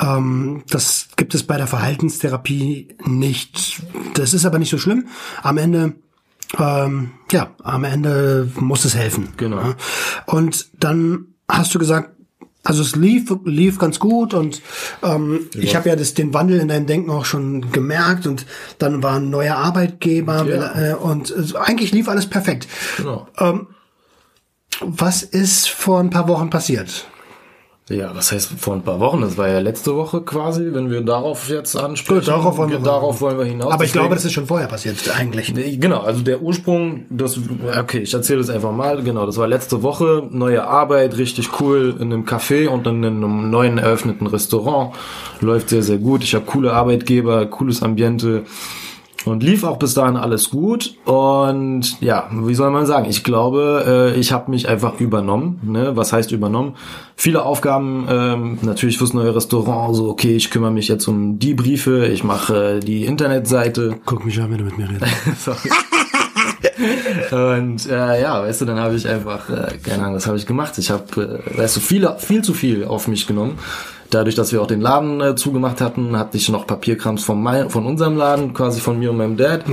Ähm, 0.00 0.64
das 0.68 1.08
gibt 1.16 1.34
es 1.34 1.44
bei 1.44 1.56
der 1.56 1.66
Verhaltenstherapie 1.66 2.96
nicht. 3.04 3.82
Das 4.14 4.34
ist 4.34 4.44
aber 4.44 4.58
nicht 4.58 4.70
so 4.70 4.78
schlimm. 4.78 5.06
Am 5.42 5.56
Ende, 5.56 5.94
ähm, 6.58 7.12
ja, 7.30 7.50
am 7.62 7.84
Ende 7.84 8.50
muss 8.58 8.84
es 8.84 8.94
helfen. 8.96 9.28
Genau. 9.36 9.58
Ja. 9.60 9.76
Und 10.26 10.68
dann 10.82 11.26
hast 11.48 11.74
du 11.74 11.78
gesagt, 11.78 12.10
also 12.62 12.80
es 12.80 12.96
lief, 12.96 13.30
lief 13.44 13.78
ganz 13.78 13.98
gut 13.98 14.32
und 14.32 14.62
ähm, 15.02 15.48
ich 15.54 15.76
habe 15.76 15.90
ja 15.90 15.96
das, 15.96 16.14
den 16.14 16.32
Wandel 16.32 16.58
in 16.60 16.68
deinem 16.68 16.86
Denken 16.86 17.10
auch 17.10 17.26
schon 17.26 17.70
gemerkt 17.72 18.26
und 18.26 18.46
dann 18.78 19.02
war 19.02 19.16
ein 19.16 19.28
neuer 19.28 19.56
Arbeitgeber 19.56 20.46
Ja. 20.46 20.92
äh, 20.92 20.94
und 20.94 21.30
äh, 21.30 21.58
eigentlich 21.58 21.92
lief 21.92 22.08
alles 22.08 22.26
perfekt. 22.26 22.66
Genau. 22.96 23.28
Was 24.80 25.22
ist 25.22 25.68
vor 25.68 26.00
ein 26.00 26.08
paar 26.10 26.26
Wochen 26.26 26.48
passiert? 26.50 27.06
Ja, 27.90 28.12
was 28.16 28.32
heißt 28.32 28.52
vor 28.58 28.72
ein 28.76 28.80
paar 28.82 28.98
Wochen? 28.98 29.20
Das 29.20 29.36
war 29.36 29.46
ja 29.46 29.58
letzte 29.58 29.94
Woche 29.94 30.22
quasi, 30.22 30.70
wenn 30.72 30.88
wir 30.90 31.02
darauf 31.02 31.50
jetzt 31.50 31.76
ansprechen. 31.76 32.20
Gut, 32.20 32.28
darauf 32.28 32.56
wollen 32.56 32.70
wir- 32.70 32.78
darauf 32.78 33.20
wollen 33.20 33.36
wir 33.36 33.44
hinaus. 33.44 33.74
Aber 33.74 33.84
ich 33.84 33.92
glaube, 33.92 34.06
Deswegen- 34.08 34.14
das 34.16 34.24
ist 34.24 34.32
schon 34.32 34.46
vorher 34.46 34.68
passiert, 34.68 34.96
eigentlich. 35.14 35.52
Genau, 35.54 36.00
also 36.00 36.22
der 36.22 36.40
Ursprung, 36.40 37.04
das, 37.10 37.38
okay, 37.78 37.98
ich 37.98 38.14
erzähle 38.14 38.40
es 38.40 38.48
einfach 38.48 38.72
mal, 38.72 39.02
genau, 39.02 39.26
das 39.26 39.36
war 39.36 39.46
letzte 39.48 39.82
Woche, 39.82 40.26
neue 40.30 40.66
Arbeit, 40.66 41.18
richtig 41.18 41.60
cool, 41.60 41.94
in 42.00 42.10
einem 42.10 42.24
Café 42.24 42.68
und 42.68 42.86
in 42.86 43.04
einem 43.04 43.50
neuen 43.50 43.76
eröffneten 43.76 44.26
Restaurant, 44.28 44.94
läuft 45.42 45.68
sehr, 45.68 45.82
sehr 45.82 45.98
gut, 45.98 46.24
ich 46.24 46.34
habe 46.34 46.46
coole 46.46 46.72
Arbeitgeber, 46.72 47.44
cooles 47.44 47.82
Ambiente 47.82 48.44
und 49.24 49.42
lief 49.42 49.64
auch 49.64 49.78
bis 49.78 49.94
dahin 49.94 50.16
alles 50.16 50.50
gut 50.50 50.94
und 51.04 52.00
ja, 52.00 52.28
wie 52.30 52.54
soll 52.54 52.70
man 52.70 52.86
sagen, 52.86 53.06
ich 53.08 53.24
glaube, 53.24 54.12
äh, 54.14 54.20
ich 54.20 54.32
habe 54.32 54.50
mich 54.50 54.68
einfach 54.68 55.00
übernommen, 55.00 55.60
ne? 55.62 55.96
was 55.96 56.12
heißt 56.12 56.32
übernommen? 56.32 56.74
Viele 57.16 57.44
Aufgaben, 57.44 58.06
ähm, 58.10 58.58
natürlich 58.62 58.98
fürs 58.98 59.14
neue 59.14 59.34
Restaurant, 59.34 59.94
so 59.96 60.08
okay, 60.08 60.36
ich 60.36 60.50
kümmere 60.50 60.72
mich 60.72 60.88
jetzt 60.88 61.06
um 61.06 61.38
die 61.38 61.54
Briefe, 61.54 62.06
ich 62.06 62.24
mache 62.24 62.80
die 62.80 63.04
Internetseite, 63.04 63.96
Guck 64.04 64.24
mich 64.24 64.40
an, 64.40 64.50
wenn 64.50 64.58
du 64.58 64.64
mit 64.64 64.78
mir 64.78 64.88
redest. 64.90 65.50
Und 67.30 67.86
äh, 67.88 68.20
ja, 68.20 68.42
weißt 68.42 68.62
du, 68.62 68.64
dann 68.64 68.78
habe 68.78 68.96
ich 68.96 69.08
einfach, 69.08 69.48
äh, 69.48 69.78
keine 69.82 70.02
Ahnung, 70.02 70.16
was 70.16 70.26
habe 70.26 70.36
ich 70.36 70.46
gemacht? 70.46 70.76
Ich 70.78 70.90
habe, 70.90 71.42
äh, 71.46 71.58
weißt 71.58 71.76
du, 71.76 71.80
viel, 71.80 72.08
viel 72.18 72.42
zu 72.42 72.52
viel 72.52 72.84
auf 72.84 73.08
mich 73.08 73.26
genommen. 73.26 73.58
Dadurch, 74.14 74.36
dass 74.36 74.52
wir 74.52 74.62
auch 74.62 74.68
den 74.68 74.80
Laden 74.80 75.20
äh, 75.20 75.34
zugemacht 75.34 75.80
hatten, 75.80 76.16
hatte 76.16 76.36
ich 76.36 76.48
noch 76.48 76.68
Papierkrams 76.68 77.24
von, 77.24 77.42
mein, 77.42 77.68
von 77.68 77.84
unserem 77.84 78.16
Laden, 78.16 78.54
quasi 78.54 78.80
von 78.80 78.96
mir 78.96 79.10
und 79.10 79.16
meinem 79.16 79.36
Dad. 79.36 79.64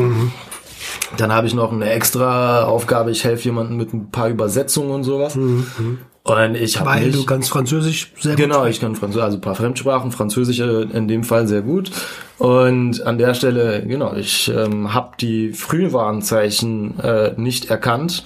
Dann 1.15 1.31
habe 1.31 1.45
ich 1.45 1.53
noch 1.53 1.71
eine 1.71 1.91
extra 1.91 2.63
Aufgabe, 2.63 3.11
ich 3.11 3.23
helfe 3.23 3.43
jemandem 3.43 3.77
mit 3.77 3.93
ein 3.93 4.09
paar 4.09 4.29
Übersetzungen 4.29 4.89
und 4.89 5.03
sowas. 5.03 5.35
Und 5.35 6.55
ich 6.55 6.79
habe 6.79 6.89
Weil 6.89 7.05
mich, 7.07 7.15
du 7.15 7.25
kannst 7.25 7.51
Französisch 7.51 8.13
sehr 8.19 8.35
gut. 8.35 8.43
Genau, 8.43 8.65
ich 8.65 8.79
kann 8.79 8.95
Französisch, 8.95 9.23
also 9.23 9.37
ein 9.37 9.41
paar 9.41 9.55
Fremdsprachen, 9.55 10.11
Französisch 10.11 10.59
äh, 10.59 10.83
in 10.83 11.07
dem 11.07 11.23
Fall 11.23 11.47
sehr 11.47 11.61
gut. 11.61 11.91
Und 12.39 13.05
an 13.05 13.19
der 13.19 13.35
Stelle, 13.35 13.85
genau, 13.85 14.15
ich 14.15 14.51
ähm, 14.55 14.91
habe 14.93 15.11
die 15.19 15.53
Frühwarnzeichen 15.53 16.99
äh, 16.99 17.33
nicht 17.37 17.69
erkannt 17.69 18.23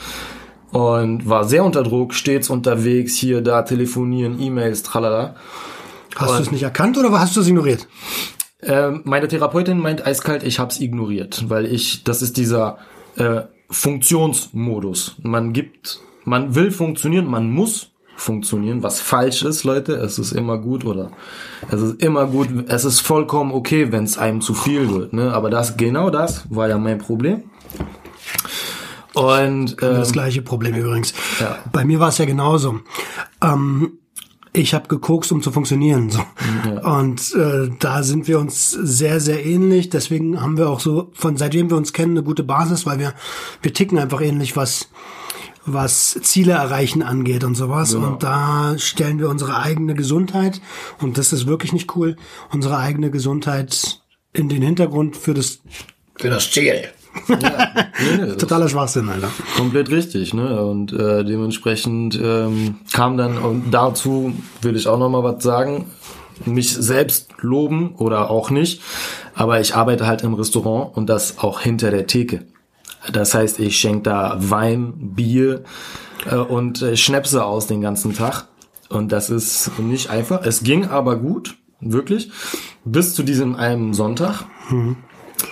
und 0.71 1.27
war 1.27 1.43
sehr 1.43 1.65
unter 1.65 1.83
Druck, 1.83 2.13
stets 2.13 2.49
unterwegs, 2.49 3.15
hier, 3.15 3.41
da, 3.41 3.63
telefonieren, 3.63 4.41
E-Mails, 4.41 4.83
tralala. 4.83 5.35
Hast 6.15 6.39
du 6.39 6.43
es 6.43 6.51
nicht 6.51 6.63
erkannt 6.63 6.97
oder 6.97 7.11
hast 7.19 7.35
du 7.35 7.41
es 7.41 7.47
ignoriert? 7.47 7.87
Ähm, 8.61 9.01
meine 9.03 9.27
Therapeutin 9.27 9.79
meint 9.79 10.05
eiskalt, 10.05 10.43
ich 10.43 10.59
hab's 10.59 10.79
ignoriert, 10.79 11.45
weil 11.49 11.65
ich, 11.65 12.03
das 12.03 12.21
ist 12.21 12.37
dieser 12.37 12.77
äh, 13.17 13.41
Funktionsmodus. 13.69 15.17
Man 15.21 15.53
gibt, 15.53 15.99
man 16.23 16.55
will 16.55 16.71
funktionieren, 16.71 17.25
man 17.27 17.51
muss 17.51 17.91
funktionieren, 18.15 18.81
was 18.81 19.01
falsch 19.01 19.43
ist, 19.43 19.65
Leute. 19.65 19.93
Es 19.93 20.17
ist 20.17 20.31
immer 20.31 20.57
gut 20.57 20.85
oder 20.85 21.11
es 21.69 21.81
ist 21.81 22.01
immer 22.01 22.27
gut, 22.27 22.47
es 22.67 22.85
ist 22.85 23.01
vollkommen 23.01 23.51
okay, 23.51 23.91
wenn 23.91 24.05
es 24.05 24.17
einem 24.17 24.41
zu 24.41 24.53
viel 24.53 24.89
wird. 24.89 25.13
Ne? 25.13 25.33
Aber 25.33 25.49
das, 25.49 25.77
genau 25.77 26.09
das 26.09 26.45
war 26.49 26.69
ja 26.69 26.77
mein 26.77 26.97
Problem. 26.97 27.43
Und 29.13 29.71
ähm, 29.81 29.95
Das 29.95 30.11
gleiche 30.11 30.41
Problem 30.41 30.75
übrigens. 30.75 31.13
Ja. 31.39 31.57
Bei 31.71 31.85
mir 31.85 31.99
war 31.99 32.09
es 32.09 32.17
ja 32.17 32.25
genauso. 32.25 32.79
Ähm, 33.41 33.99
ich 34.55 34.73
habe 34.73 34.87
gekokst, 34.87 35.31
um 35.31 35.41
zu 35.41 35.51
funktionieren. 35.51 36.09
So. 36.09 36.21
Und 36.83 37.33
äh, 37.35 37.69
da 37.79 38.03
sind 38.03 38.27
wir 38.27 38.39
uns 38.39 38.71
sehr, 38.71 39.19
sehr 39.19 39.45
ähnlich. 39.45 39.89
Deswegen 39.89 40.41
haben 40.41 40.57
wir 40.57 40.69
auch 40.69 40.79
so, 40.79 41.11
von 41.13 41.37
seitdem 41.37 41.69
wir 41.69 41.77
uns 41.77 41.93
kennen, 41.93 42.11
eine 42.11 42.23
gute 42.23 42.43
Basis, 42.43 42.85
weil 42.85 42.99
wir, 42.99 43.13
wir 43.61 43.73
ticken 43.73 43.97
einfach 43.97 44.21
ähnlich, 44.21 44.55
was 44.55 44.89
was 45.67 46.19
Ziele 46.21 46.53
erreichen 46.53 47.01
angeht 47.01 47.43
und 47.43 47.55
sowas. 47.55 47.93
Genau. 47.93 48.07
Und 48.07 48.21
da 48.23 48.75
stellen 48.77 49.17
wir 49.17 49.29
unsere 49.29 49.59
eigene 49.59 49.95
Gesundheit, 49.95 50.61
und 51.01 51.17
das 51.17 51.33
ist 51.33 51.47
wirklich 51.47 51.73
nicht 51.73 51.95
cool, 51.95 52.17
unsere 52.51 52.77
eigene 52.77 53.09
Gesundheit 53.09 53.99
in 54.31 54.47
den 54.47 54.61
Hintergrund 54.61 55.17
für 55.17 55.33
das 55.33 55.61
Für 56.17 56.29
das 56.29 56.51
Ziel. 56.51 56.89
Nee, 57.27 57.37
nee, 58.17 58.35
totaler 58.35 58.69
Schwachsinn, 58.69 59.09
Alter. 59.09 59.29
Komplett 59.57 59.89
richtig, 59.89 60.33
ne? 60.33 60.63
Und 60.65 60.93
äh, 60.93 61.23
dementsprechend 61.23 62.19
ähm, 62.21 62.75
kam 62.93 63.17
dann 63.17 63.37
und 63.37 63.71
dazu 63.71 64.33
will 64.61 64.75
ich 64.75 64.87
auch 64.87 64.99
noch 64.99 65.09
mal 65.09 65.23
was 65.23 65.43
sagen, 65.43 65.85
mich 66.45 66.73
selbst 66.73 67.29
loben 67.39 67.95
oder 67.95 68.29
auch 68.29 68.49
nicht, 68.49 68.81
aber 69.33 69.61
ich 69.61 69.75
arbeite 69.75 70.05
halt 70.05 70.21
im 70.23 70.33
Restaurant 70.33 70.95
und 70.95 71.07
das 71.07 71.39
auch 71.39 71.61
hinter 71.61 71.91
der 71.91 72.07
Theke. 72.07 72.43
Das 73.11 73.33
heißt, 73.33 73.59
ich 73.59 73.79
schenke 73.79 74.03
da 74.03 74.35
Wein, 74.39 74.93
Bier 75.15 75.63
äh, 76.29 76.35
und 76.35 76.81
äh, 76.81 76.97
Schnäpse 76.97 77.45
aus 77.45 77.67
den 77.67 77.81
ganzen 77.81 78.13
Tag 78.13 78.47
und 78.89 79.11
das 79.11 79.29
ist 79.29 79.71
nicht 79.79 80.09
einfach. 80.09 80.43
Es 80.43 80.63
ging 80.63 80.87
aber 80.87 81.17
gut, 81.17 81.55
wirklich, 81.79 82.31
bis 82.83 83.13
zu 83.13 83.23
diesem 83.23 83.55
einen 83.55 83.93
Sonntag. 83.93 84.45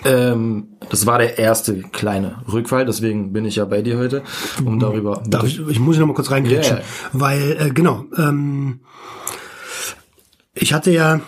Ähm, 0.06 0.68
das 0.90 1.06
war 1.06 1.18
der 1.20 1.38
erste 1.40 1.82
kleine 1.92 2.38
Rückfall, 2.52 2.86
deswegen 2.86 3.34
bin 3.34 3.46
ich 3.46 3.56
ja 3.58 3.66
bei 3.66 3.82
dir 3.82 3.98
heute, 3.98 4.22
um 4.66 4.80
darüber. 4.80 5.24
Darf 5.28 5.46
ich, 5.46 5.60
ich 5.68 5.80
muss 5.80 5.98
noch 5.98 6.08
mal 6.08 6.14
kurz 6.14 6.32
reingrätschen, 6.32 6.78
Ja. 6.78 6.84
weil 7.14 7.58
äh, 7.60 7.70
genau, 7.70 8.06
ähm, 8.18 8.80
ich 10.54 10.74
hatte 10.74 10.92
ja 10.92 11.22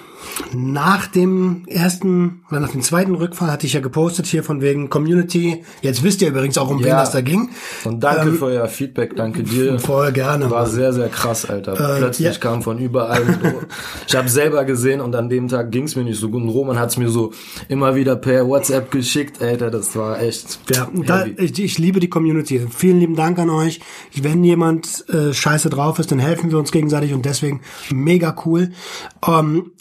nach 0.53 1.07
dem 1.07 1.63
ersten 1.67 2.43
oder 2.49 2.59
nach 2.59 2.71
dem 2.71 2.81
zweiten 2.81 3.15
Rückfall 3.15 3.51
hatte 3.51 3.65
ich 3.65 3.73
ja 3.73 3.79
gepostet 3.79 4.25
hier 4.25 4.43
von 4.43 4.61
wegen 4.61 4.89
Community. 4.89 5.63
Jetzt 5.81 6.03
wisst 6.03 6.21
ihr 6.21 6.29
übrigens 6.29 6.57
auch, 6.57 6.69
um 6.69 6.79
wen 6.79 6.87
Ja. 6.87 6.99
das 6.99 7.11
da 7.11 7.21
ging. 7.21 7.49
Und 7.83 8.03
danke 8.03 8.33
für 8.33 8.45
euer 8.45 8.67
Feedback, 8.67 9.15
danke 9.15 9.43
dir. 9.43 9.79
Voll 9.79 10.11
gerne. 10.11 10.49
War 10.51 10.65
sehr, 10.65 10.93
sehr 10.93 11.09
krass, 11.09 11.45
Alter. 11.45 11.73
Plötzlich 11.73 12.33
ja. 12.33 12.39
kam 12.39 12.61
von 12.61 12.77
überall. 12.79 13.23
ich 14.07 14.15
habe 14.15 14.29
selber 14.29 14.65
gesehen 14.65 15.01
und 15.01 15.15
an 15.15 15.29
dem 15.29 15.47
Tag 15.47 15.71
ging's 15.71 15.95
mir 15.95 16.03
nicht 16.03 16.19
so 16.19 16.29
gut. 16.29 16.43
Und 16.43 16.49
Roman 16.49 16.79
hat's 16.79 16.97
mir 16.97 17.09
so 17.09 17.31
immer 17.67 17.95
wieder 17.95 18.15
per 18.15 18.47
WhatsApp 18.47 18.91
geschickt, 18.91 19.41
Alter. 19.41 19.71
Das 19.71 19.95
war 19.95 20.21
echt. 20.21 20.59
Ja, 20.73 20.89
da, 20.93 21.25
ich, 21.25 21.57
ich 21.59 21.77
liebe 21.77 21.99
die 21.99 22.09
Community. 22.09 22.65
Vielen 22.69 22.99
lieben 22.99 23.15
Dank 23.15 23.39
an 23.39 23.49
euch. 23.49 23.79
Wenn 24.13 24.43
jemand 24.43 25.05
äh, 25.09 25.33
scheiße 25.33 25.69
drauf 25.69 25.99
ist, 25.99 26.11
dann 26.11 26.19
helfen 26.19 26.51
wir 26.51 26.57
uns 26.57 26.71
gegenseitig 26.71 27.13
und 27.13 27.25
deswegen 27.25 27.61
mega 27.91 28.35
cool. 28.45 28.71
Ähm, 29.27 29.71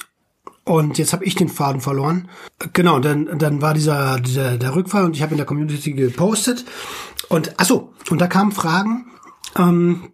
und 0.64 0.99
jetzt 0.99 1.12
habe 1.12 1.25
ich 1.25 1.35
den 1.35 1.49
Faden 1.49 1.80
verloren. 1.80 2.28
Genau, 2.73 2.99
dann, 2.99 3.38
dann 3.38 3.61
war 3.61 3.75
dieser, 3.75 4.18
dieser 4.21 4.56
der 4.56 4.75
Rückfall 4.75 5.04
und 5.04 5.14
ich 5.16 5.23
habe 5.23 5.33
in 5.33 5.38
der 5.38 5.47
Community 5.47 5.92
gepostet. 5.92 6.64
Und 7.28 7.54
ach 7.59 7.66
so, 7.66 7.92
und 8.11 8.21
da 8.21 8.26
kamen 8.26 8.52
Fragen 8.52 9.06
ähm, 9.56 10.11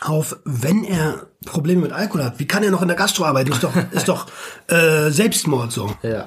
auf, 0.00 0.36
wenn 0.44 0.84
er 0.84 1.26
Probleme 1.44 1.82
mit 1.82 1.92
Alkohol 1.92 2.24
hat, 2.24 2.38
wie 2.38 2.46
kann 2.46 2.62
er 2.62 2.70
noch 2.70 2.82
in 2.82 2.88
der 2.88 2.96
Gastro 2.96 3.24
arbeiten? 3.24 3.52
Ist 3.52 3.64
doch, 3.64 3.72
ist 3.90 4.08
doch 4.08 4.26
äh, 4.68 5.10
Selbstmord 5.10 5.72
so. 5.72 5.90
Ja. 6.02 6.26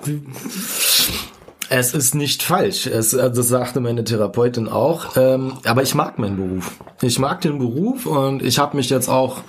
Es 1.69 1.93
ist 1.93 2.13
nicht 2.13 2.43
falsch. 2.43 2.85
Es, 2.85 3.15
also 3.15 3.41
das 3.41 3.47
sagte 3.47 3.79
meine 3.79 4.03
Therapeutin 4.03 4.67
auch. 4.67 5.17
Ähm, 5.17 5.53
aber 5.65 5.81
ich 5.83 5.95
mag 5.95 6.19
meinen 6.19 6.37
Beruf. 6.37 6.71
Ich 7.01 7.17
mag 7.17 7.41
den 7.41 7.57
Beruf 7.57 8.05
und 8.05 8.43
ich 8.43 8.59
habe 8.59 8.77
mich 8.77 8.89
jetzt 8.89 9.09
auch, 9.09 9.41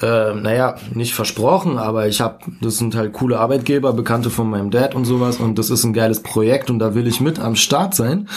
äh, 0.00 0.34
naja, 0.34 0.76
nicht 0.94 1.14
versprochen, 1.14 1.78
aber 1.78 2.08
ich 2.08 2.20
habe, 2.20 2.38
das 2.60 2.78
sind 2.78 2.94
halt 2.94 3.12
coole 3.12 3.38
Arbeitgeber, 3.38 3.92
Bekannte 3.92 4.30
von 4.30 4.48
meinem 4.48 4.70
Dad 4.70 4.94
und 4.94 5.04
sowas 5.04 5.38
und 5.38 5.58
das 5.58 5.70
ist 5.70 5.84
ein 5.84 5.92
geiles 5.92 6.22
Projekt 6.22 6.70
und 6.70 6.78
da 6.78 6.94
will 6.94 7.06
ich 7.06 7.20
mit 7.20 7.38
am 7.38 7.56
Start 7.56 7.94
sein. 7.94 8.28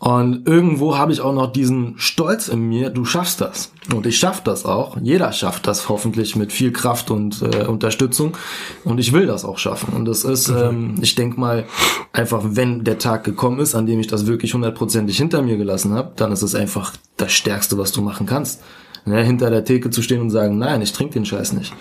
Und 0.00 0.46
irgendwo 0.46 0.96
habe 0.96 1.10
ich 1.10 1.20
auch 1.20 1.32
noch 1.32 1.50
diesen 1.50 1.94
Stolz 1.98 2.46
in 2.46 2.60
mir, 2.60 2.90
du 2.90 3.04
schaffst 3.04 3.40
das. 3.40 3.72
Und 3.92 4.06
ich 4.06 4.16
schaff 4.18 4.42
das 4.42 4.64
auch. 4.64 4.96
Jeder 5.02 5.32
schafft 5.32 5.66
das 5.66 5.88
hoffentlich 5.88 6.36
mit 6.36 6.52
viel 6.52 6.72
Kraft 6.72 7.10
und 7.10 7.42
äh, 7.42 7.64
Unterstützung. 7.64 8.36
Und 8.84 8.98
ich 9.00 9.12
will 9.12 9.26
das 9.26 9.44
auch 9.44 9.58
schaffen. 9.58 9.94
Und 9.94 10.04
das 10.04 10.22
ist, 10.22 10.50
ähm, 10.50 10.94
ich 11.00 11.16
denk 11.16 11.36
mal, 11.36 11.64
einfach 12.12 12.42
wenn 12.44 12.84
der 12.84 12.98
Tag 12.98 13.24
gekommen 13.24 13.58
ist, 13.58 13.74
an 13.74 13.86
dem 13.86 13.98
ich 13.98 14.06
das 14.06 14.26
wirklich 14.26 14.54
hundertprozentig 14.54 15.16
hinter 15.16 15.42
mir 15.42 15.56
gelassen 15.56 15.94
habe, 15.94 16.12
dann 16.14 16.30
ist 16.30 16.42
es 16.42 16.54
einfach 16.54 16.92
das 17.16 17.32
Stärkste, 17.32 17.76
was 17.76 17.90
du 17.90 18.00
machen 18.00 18.26
kannst. 18.26 18.62
Ne, 19.08 19.24
hinter 19.24 19.50
der 19.50 19.64
Theke 19.64 19.90
zu 19.90 20.02
stehen 20.02 20.20
und 20.20 20.30
sagen, 20.30 20.58
nein, 20.58 20.82
ich 20.82 20.92
trinke 20.92 21.14
den 21.14 21.24
Scheiß 21.24 21.54
nicht. 21.54 21.72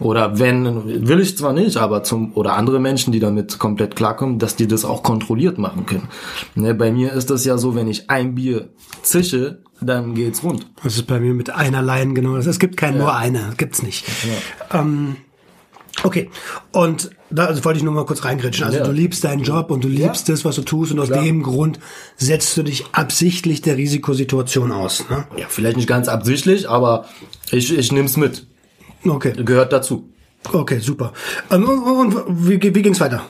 Oder 0.00 0.38
wenn, 0.38 1.08
will 1.08 1.20
ich 1.20 1.36
zwar 1.36 1.52
nicht, 1.52 1.76
aber 1.76 2.02
zum, 2.02 2.32
oder 2.34 2.54
andere 2.54 2.80
Menschen, 2.80 3.12
die 3.12 3.20
damit 3.20 3.58
komplett 3.58 3.96
klarkommen, 3.96 4.38
dass 4.38 4.56
die 4.56 4.66
das 4.66 4.84
auch 4.84 5.02
kontrolliert 5.02 5.56
machen 5.56 5.86
können. 5.86 6.08
Ne, 6.54 6.74
bei 6.74 6.92
mir 6.92 7.12
ist 7.12 7.30
das 7.30 7.44
ja 7.44 7.56
so, 7.58 7.74
wenn 7.74 7.88
ich 7.88 8.10
ein 8.10 8.34
Bier 8.34 8.68
zische, 9.02 9.62
dann 9.80 10.14
geht's 10.14 10.42
rund. 10.42 10.66
Das 10.82 10.96
ist 10.96 11.06
bei 11.06 11.20
mir 11.20 11.32
mit 11.34 11.50
einer 11.50 11.82
Line 11.82 12.14
genau. 12.14 12.36
das. 12.36 12.46
Es 12.46 12.58
gibt 12.58 12.76
kein 12.76 12.98
nur 12.98 13.14
eine, 13.14 13.52
gibt's 13.56 13.82
nicht. 13.82 14.04
Ähm, 14.72 15.16
okay, 16.04 16.30
und 16.70 17.10
da 17.30 17.46
also 17.46 17.64
wollte 17.64 17.78
ich 17.78 17.82
nur 17.82 17.92
mal 17.92 18.06
kurz 18.06 18.24
reingritschen. 18.24 18.64
Also 18.64 18.78
Ja. 18.78 18.84
du 18.84 18.92
liebst 18.92 19.24
deinen 19.24 19.42
Job 19.42 19.70
und 19.72 19.82
du 19.82 19.88
liebst 19.88 20.28
das, 20.28 20.44
was 20.44 20.54
du 20.54 20.62
tust 20.62 20.92
und 20.92 21.00
aus 21.00 21.08
Klar. 21.08 21.24
dem 21.24 21.42
Grund 21.42 21.80
setzt 22.16 22.56
du 22.56 22.62
dich 22.62 22.84
absichtlich 22.92 23.60
der 23.62 23.76
Risikosituation 23.76 24.70
aus. 24.70 25.04
Ne? 25.10 25.26
Ja, 25.36 25.46
vielleicht 25.48 25.76
nicht 25.76 25.88
ganz 25.88 26.06
absichtlich, 26.08 26.68
aber 26.68 27.06
ich, 27.50 27.76
ich 27.76 27.90
nehm's 27.90 28.16
mit. 28.16 28.46
Okay, 29.04 29.32
Gehört 29.44 29.72
dazu. 29.72 30.08
okay, 30.52 30.78
super. 30.78 31.12
Ähm, 31.50 31.68
und, 31.68 32.14
und 32.14 32.48
wie, 32.48 32.62
wie 32.62 32.82
ging's 32.82 33.00
weiter? 33.00 33.22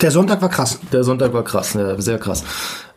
Der 0.00 0.10
Sonntag 0.10 0.40
war 0.40 0.48
krass. 0.50 0.78
Der 0.92 1.02
Sonntag 1.02 1.32
war 1.32 1.42
krass, 1.42 1.74
ja, 1.74 2.00
sehr 2.00 2.18
krass. 2.18 2.44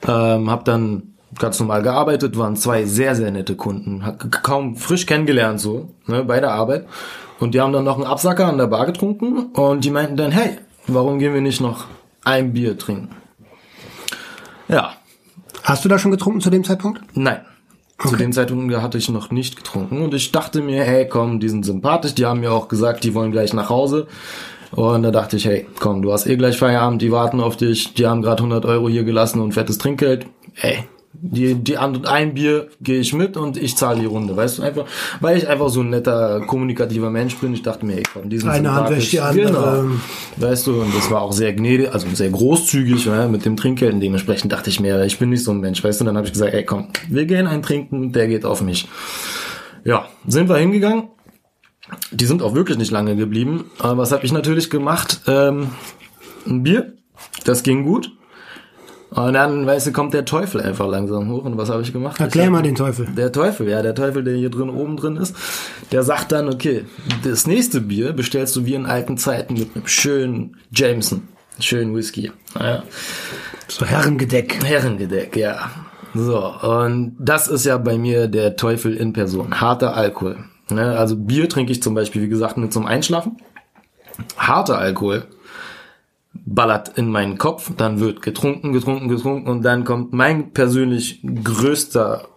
Ähm, 0.07 0.49
hab 0.51 0.65
dann 0.65 1.13
ganz 1.39 1.59
normal 1.59 1.81
gearbeitet, 1.81 2.37
waren 2.37 2.55
zwei 2.57 2.85
sehr, 2.85 3.15
sehr 3.15 3.31
nette 3.31 3.55
Kunden. 3.55 4.05
Hat 4.05 4.43
kaum 4.43 4.75
frisch 4.75 5.05
kennengelernt 5.05 5.59
so, 5.59 5.89
ne, 6.05 6.23
bei 6.23 6.39
der 6.39 6.51
Arbeit. 6.51 6.85
Und 7.41 7.53
die 7.53 7.59
haben 7.59 7.73
dann 7.73 7.83
noch 7.83 7.97
einen 7.97 8.05
Absacker 8.05 8.47
an 8.47 8.57
der 8.57 8.67
Bar 8.67 8.85
getrunken 8.85 9.47
und 9.51 9.83
die 9.83 9.91
meinten 9.91 10.15
dann, 10.15 10.31
hey, 10.31 10.59
warum 10.87 11.19
gehen 11.19 11.33
wir 11.33 11.41
nicht 11.41 11.59
noch 11.59 11.87
ein 12.23 12.53
Bier 12.53 12.77
trinken? 12.77 13.09
Ja, 14.69 14.93
Hast 15.63 15.85
du 15.85 15.89
da 15.89 15.99
schon 15.99 16.11
getrunken 16.11 16.41
zu 16.41 16.49
dem 16.49 16.63
Zeitpunkt? 16.63 17.01
Nein. 17.13 17.41
Zu 17.99 18.15
dem 18.15 18.33
Zeitpunkt 18.33 18.75
hatte 18.75 18.97
ich 18.97 19.09
noch 19.09 19.29
nicht 19.29 19.55
getrunken 19.55 20.01
und 20.01 20.13
ich 20.15 20.31
dachte 20.31 20.61
mir, 20.61 20.83
hey, 20.83 21.07
komm, 21.07 21.39
die 21.39 21.49
sind 21.49 21.63
sympathisch, 21.63 22.15
die 22.15 22.25
haben 22.25 22.39
mir 22.39 22.51
auch 22.51 22.67
gesagt, 22.67 23.03
die 23.03 23.13
wollen 23.13 23.31
gleich 23.31 23.53
nach 23.53 23.69
Hause. 23.69 24.07
Und 24.71 25.03
da 25.03 25.11
dachte 25.11 25.37
ich, 25.37 25.45
hey, 25.45 25.67
komm, 25.79 26.01
du 26.01 26.11
hast 26.11 26.25
eh 26.25 26.35
gleich 26.35 26.57
Feierabend, 26.57 27.01
die 27.01 27.11
warten 27.11 27.39
auf 27.41 27.57
dich, 27.57 27.93
die 27.93 28.07
haben 28.07 28.23
gerade 28.23 28.41
100 28.41 28.65
Euro 28.65 28.89
hier 28.89 29.03
gelassen 29.03 29.39
und 29.39 29.53
fettes 29.53 29.77
Trinkgeld. 29.77 30.25
Ey, 30.55 30.85
die, 31.13 31.55
die 31.55 31.77
andere, 31.77 32.11
ein 32.11 32.33
Bier 32.33 32.69
gehe 32.79 32.99
ich 32.99 33.13
mit 33.13 33.35
und 33.35 33.57
ich 33.57 33.75
zahle 33.75 33.99
die 33.99 34.05
Runde, 34.05 34.35
weißt 34.35 34.57
du, 34.57 34.63
einfach, 34.63 34.85
weil 35.19 35.37
ich 35.37 35.47
einfach 35.47 35.69
so 35.69 35.81
ein 35.81 35.89
netter, 35.89 36.41
kommunikativer 36.41 37.09
Mensch 37.09 37.35
bin. 37.37 37.53
Ich 37.53 37.63
dachte 37.63 37.85
mir, 37.85 37.95
hey, 37.95 38.03
komm, 38.11 38.29
die 38.29 38.37
sind 38.37 38.49
Eine 38.49 38.73
Hand 38.73 38.89
wäscht 38.89 39.11
die 39.11 39.19
andere. 39.19 39.83
Genau. 39.83 39.95
Weißt 40.37 40.67
du, 40.67 40.81
und 40.81 40.95
das 40.95 41.11
war 41.11 41.21
auch 41.21 41.33
sehr 41.33 41.53
gnädig, 41.53 41.93
also 41.93 42.07
sehr 42.13 42.29
großzügig 42.29 43.05
ja, 43.05 43.27
mit 43.27 43.45
dem 43.45 43.57
Trinkgeld. 43.57 44.01
Dementsprechend 44.01 44.51
dachte 44.53 44.69
ich 44.69 44.79
mir, 44.79 45.03
ich 45.05 45.19
bin 45.19 45.29
nicht 45.29 45.43
so 45.43 45.51
ein 45.51 45.59
Mensch, 45.59 45.83
weißt 45.83 45.99
du. 45.99 46.03
Und 46.03 46.07
dann 46.07 46.17
habe 46.17 46.27
ich 46.27 46.33
gesagt, 46.33 46.53
ey 46.53 46.63
komm, 46.63 46.87
wir 47.09 47.25
gehen 47.25 47.47
ein 47.47 47.61
Trinken, 47.61 48.13
der 48.13 48.27
geht 48.27 48.45
auf 48.45 48.61
mich. 48.61 48.87
Ja, 49.83 50.07
sind 50.25 50.47
wir 50.47 50.57
hingegangen. 50.57 51.09
Die 52.11 52.25
sind 52.25 52.41
auch 52.41 52.55
wirklich 52.55 52.77
nicht 52.77 52.91
lange 52.91 53.15
geblieben. 53.15 53.65
Aber 53.79 53.97
was 53.97 54.11
habe 54.11 54.25
ich 54.25 54.31
natürlich 54.31 54.69
gemacht? 54.69 55.21
Ähm, 55.27 55.69
ein 56.47 56.63
Bier, 56.63 56.93
das 57.43 57.63
ging 57.63 57.83
gut. 57.83 58.11
Und 59.13 59.33
dann, 59.33 59.65
weißt 59.65 59.87
du, 59.87 59.91
kommt 59.91 60.13
der 60.13 60.23
Teufel 60.23 60.61
einfach 60.61 60.87
langsam 60.87 61.29
hoch. 61.29 61.43
Und 61.43 61.57
was 61.57 61.69
habe 61.69 61.81
ich 61.81 61.91
gemacht? 61.91 62.19
Erklär 62.21 62.43
ich 62.43 62.47
hab- 62.47 62.53
mal 62.53 62.63
den 62.63 62.75
Teufel. 62.75 63.07
der 63.07 63.31
Teufel, 63.31 63.67
ja, 63.69 63.81
der 63.81 63.93
Teufel, 63.93 64.23
der 64.23 64.35
hier 64.35 64.49
drin 64.49 64.69
oben 64.69 64.95
drin 64.95 65.17
ist, 65.17 65.35
der 65.91 66.03
sagt 66.03 66.31
dann, 66.31 66.47
okay, 66.47 66.85
das 67.23 67.45
nächste 67.45 67.81
Bier 67.81 68.13
bestellst 68.13 68.55
du 68.55 68.65
wie 68.65 68.73
in 68.73 68.85
alten 68.85 69.17
Zeiten 69.17 69.55
mit 69.55 69.75
einem 69.75 69.85
schönen 69.85 70.55
Jameson, 70.73 71.27
schönen 71.59 71.93
Whisky. 71.93 72.31
Ja. 72.57 72.83
So 73.67 73.85
Herrengedeck. 73.85 74.63
Herrengedeck, 74.63 75.35
ja. 75.35 75.69
So, 76.13 76.45
und 76.45 77.15
das 77.19 77.47
ist 77.49 77.65
ja 77.65 77.77
bei 77.77 77.97
mir 77.97 78.27
der 78.29 78.55
Teufel 78.55 78.95
in 78.95 79.11
Person. 79.13 79.59
Harter 79.59 79.95
Alkohol. 79.95 80.37
Ne? 80.69 80.97
Also 80.97 81.17
Bier 81.17 81.49
trinke 81.49 81.73
ich 81.73 81.81
zum 81.83 81.93
Beispiel, 81.95 82.21
wie 82.21 82.27
gesagt, 82.29 82.57
nur 82.57 82.69
zum 82.69 82.85
Einschlafen. 82.85 83.37
Harter 84.37 84.77
Alkohol 84.77 85.25
ballert 86.45 86.97
in 86.97 87.09
meinen 87.09 87.37
Kopf, 87.37 87.71
dann 87.77 87.99
wird 87.99 88.21
getrunken, 88.21 88.73
getrunken, 88.73 89.07
getrunken 89.07 89.49
und 89.49 89.63
dann 89.63 89.83
kommt 89.83 90.13
mein 90.13 90.51
persönlich 90.51 91.21
größter 91.43 92.27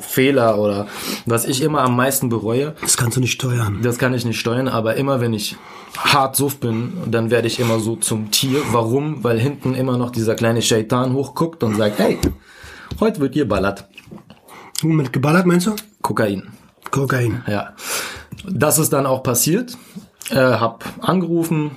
Fehler 0.00 0.58
oder 0.58 0.86
was 1.26 1.44
ich 1.44 1.62
immer 1.62 1.80
am 1.82 1.96
meisten 1.96 2.28
bereue. 2.28 2.74
Das 2.80 2.96
kannst 2.96 3.16
du 3.16 3.20
nicht 3.20 3.32
steuern. 3.32 3.80
Das 3.82 3.98
kann 3.98 4.14
ich 4.14 4.24
nicht 4.24 4.38
steuern, 4.38 4.68
aber 4.68 4.96
immer 4.96 5.20
wenn 5.20 5.34
ich 5.34 5.56
hart 5.98 6.36
suff 6.36 6.60
bin, 6.60 6.92
dann 7.06 7.30
werde 7.30 7.48
ich 7.48 7.58
immer 7.58 7.80
so 7.80 7.96
zum 7.96 8.30
Tier. 8.30 8.60
Warum? 8.70 9.24
Weil 9.24 9.38
hinten 9.38 9.74
immer 9.74 9.98
noch 9.98 10.10
dieser 10.10 10.34
kleine 10.34 10.62
Shaitan 10.62 11.14
hochguckt 11.14 11.62
und 11.62 11.76
sagt, 11.76 11.98
hey, 11.98 12.18
heute 13.00 13.20
wird 13.20 13.34
ihr 13.34 13.48
ballert. 13.48 13.88
Mit 14.82 15.12
geballert 15.12 15.46
meinst 15.46 15.66
du? 15.66 15.76
Kokain. 16.00 16.48
Kokain. 16.90 17.42
Ja. 17.46 17.74
Das 18.48 18.78
ist 18.78 18.92
dann 18.92 19.06
auch 19.06 19.22
passiert. 19.22 19.76
Äh, 20.30 20.36
hab 20.36 20.84
angerufen, 21.00 21.72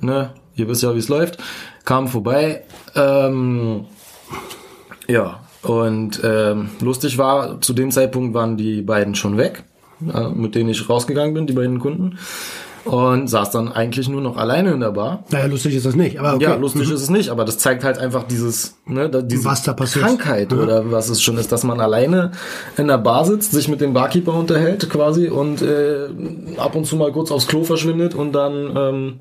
ne, 0.00 0.34
ihr 0.60 0.68
wisst 0.68 0.82
ja, 0.82 0.94
wie 0.94 0.98
es 0.98 1.08
läuft, 1.08 1.38
kam 1.84 2.08
vorbei. 2.08 2.62
Ähm, 2.94 3.86
ja, 5.08 5.40
und 5.62 6.20
ähm, 6.24 6.70
lustig 6.80 7.18
war, 7.18 7.60
zu 7.60 7.72
dem 7.72 7.90
Zeitpunkt 7.90 8.34
waren 8.34 8.56
die 8.56 8.82
beiden 8.82 9.14
schon 9.14 9.36
weg, 9.36 9.64
äh, 10.12 10.28
mit 10.28 10.54
denen 10.54 10.70
ich 10.70 10.88
rausgegangen 10.88 11.34
bin, 11.34 11.46
die 11.46 11.52
beiden 11.52 11.78
Kunden. 11.80 12.18
Und 12.86 13.28
saß 13.28 13.50
dann 13.50 13.70
eigentlich 13.70 14.08
nur 14.08 14.22
noch 14.22 14.38
alleine 14.38 14.72
in 14.72 14.80
der 14.80 14.92
Bar. 14.92 15.24
Naja, 15.28 15.44
lustig 15.44 15.74
ist 15.74 15.84
das 15.84 15.96
nicht, 15.96 16.18
aber 16.18 16.34
okay. 16.36 16.44
Ja, 16.44 16.54
lustig 16.54 16.90
ist 16.90 17.02
es 17.02 17.10
nicht, 17.10 17.28
aber 17.28 17.44
das 17.44 17.58
zeigt 17.58 17.84
halt 17.84 17.98
einfach 17.98 18.22
dieses, 18.22 18.78
ne, 18.86 19.10
diese 19.22 19.44
Was 19.44 19.62
da 19.62 19.74
passiert. 19.74 20.06
Krankheit 20.06 20.50
oder 20.54 20.90
was 20.90 21.10
es 21.10 21.20
schon 21.20 21.36
ist, 21.36 21.52
dass 21.52 21.62
man 21.62 21.78
alleine 21.78 22.30
in 22.78 22.88
der 22.88 22.96
Bar 22.96 23.26
sitzt, 23.26 23.52
sich 23.52 23.68
mit 23.68 23.82
dem 23.82 23.92
Barkeeper 23.92 24.32
unterhält 24.32 24.88
quasi 24.88 25.28
und 25.28 25.60
äh, 25.60 26.08
ab 26.56 26.74
und 26.74 26.86
zu 26.86 26.96
mal 26.96 27.12
kurz 27.12 27.30
aufs 27.30 27.46
Klo 27.46 27.64
verschwindet 27.64 28.14
und 28.14 28.32
dann 28.32 28.74
ähm, 28.74 29.20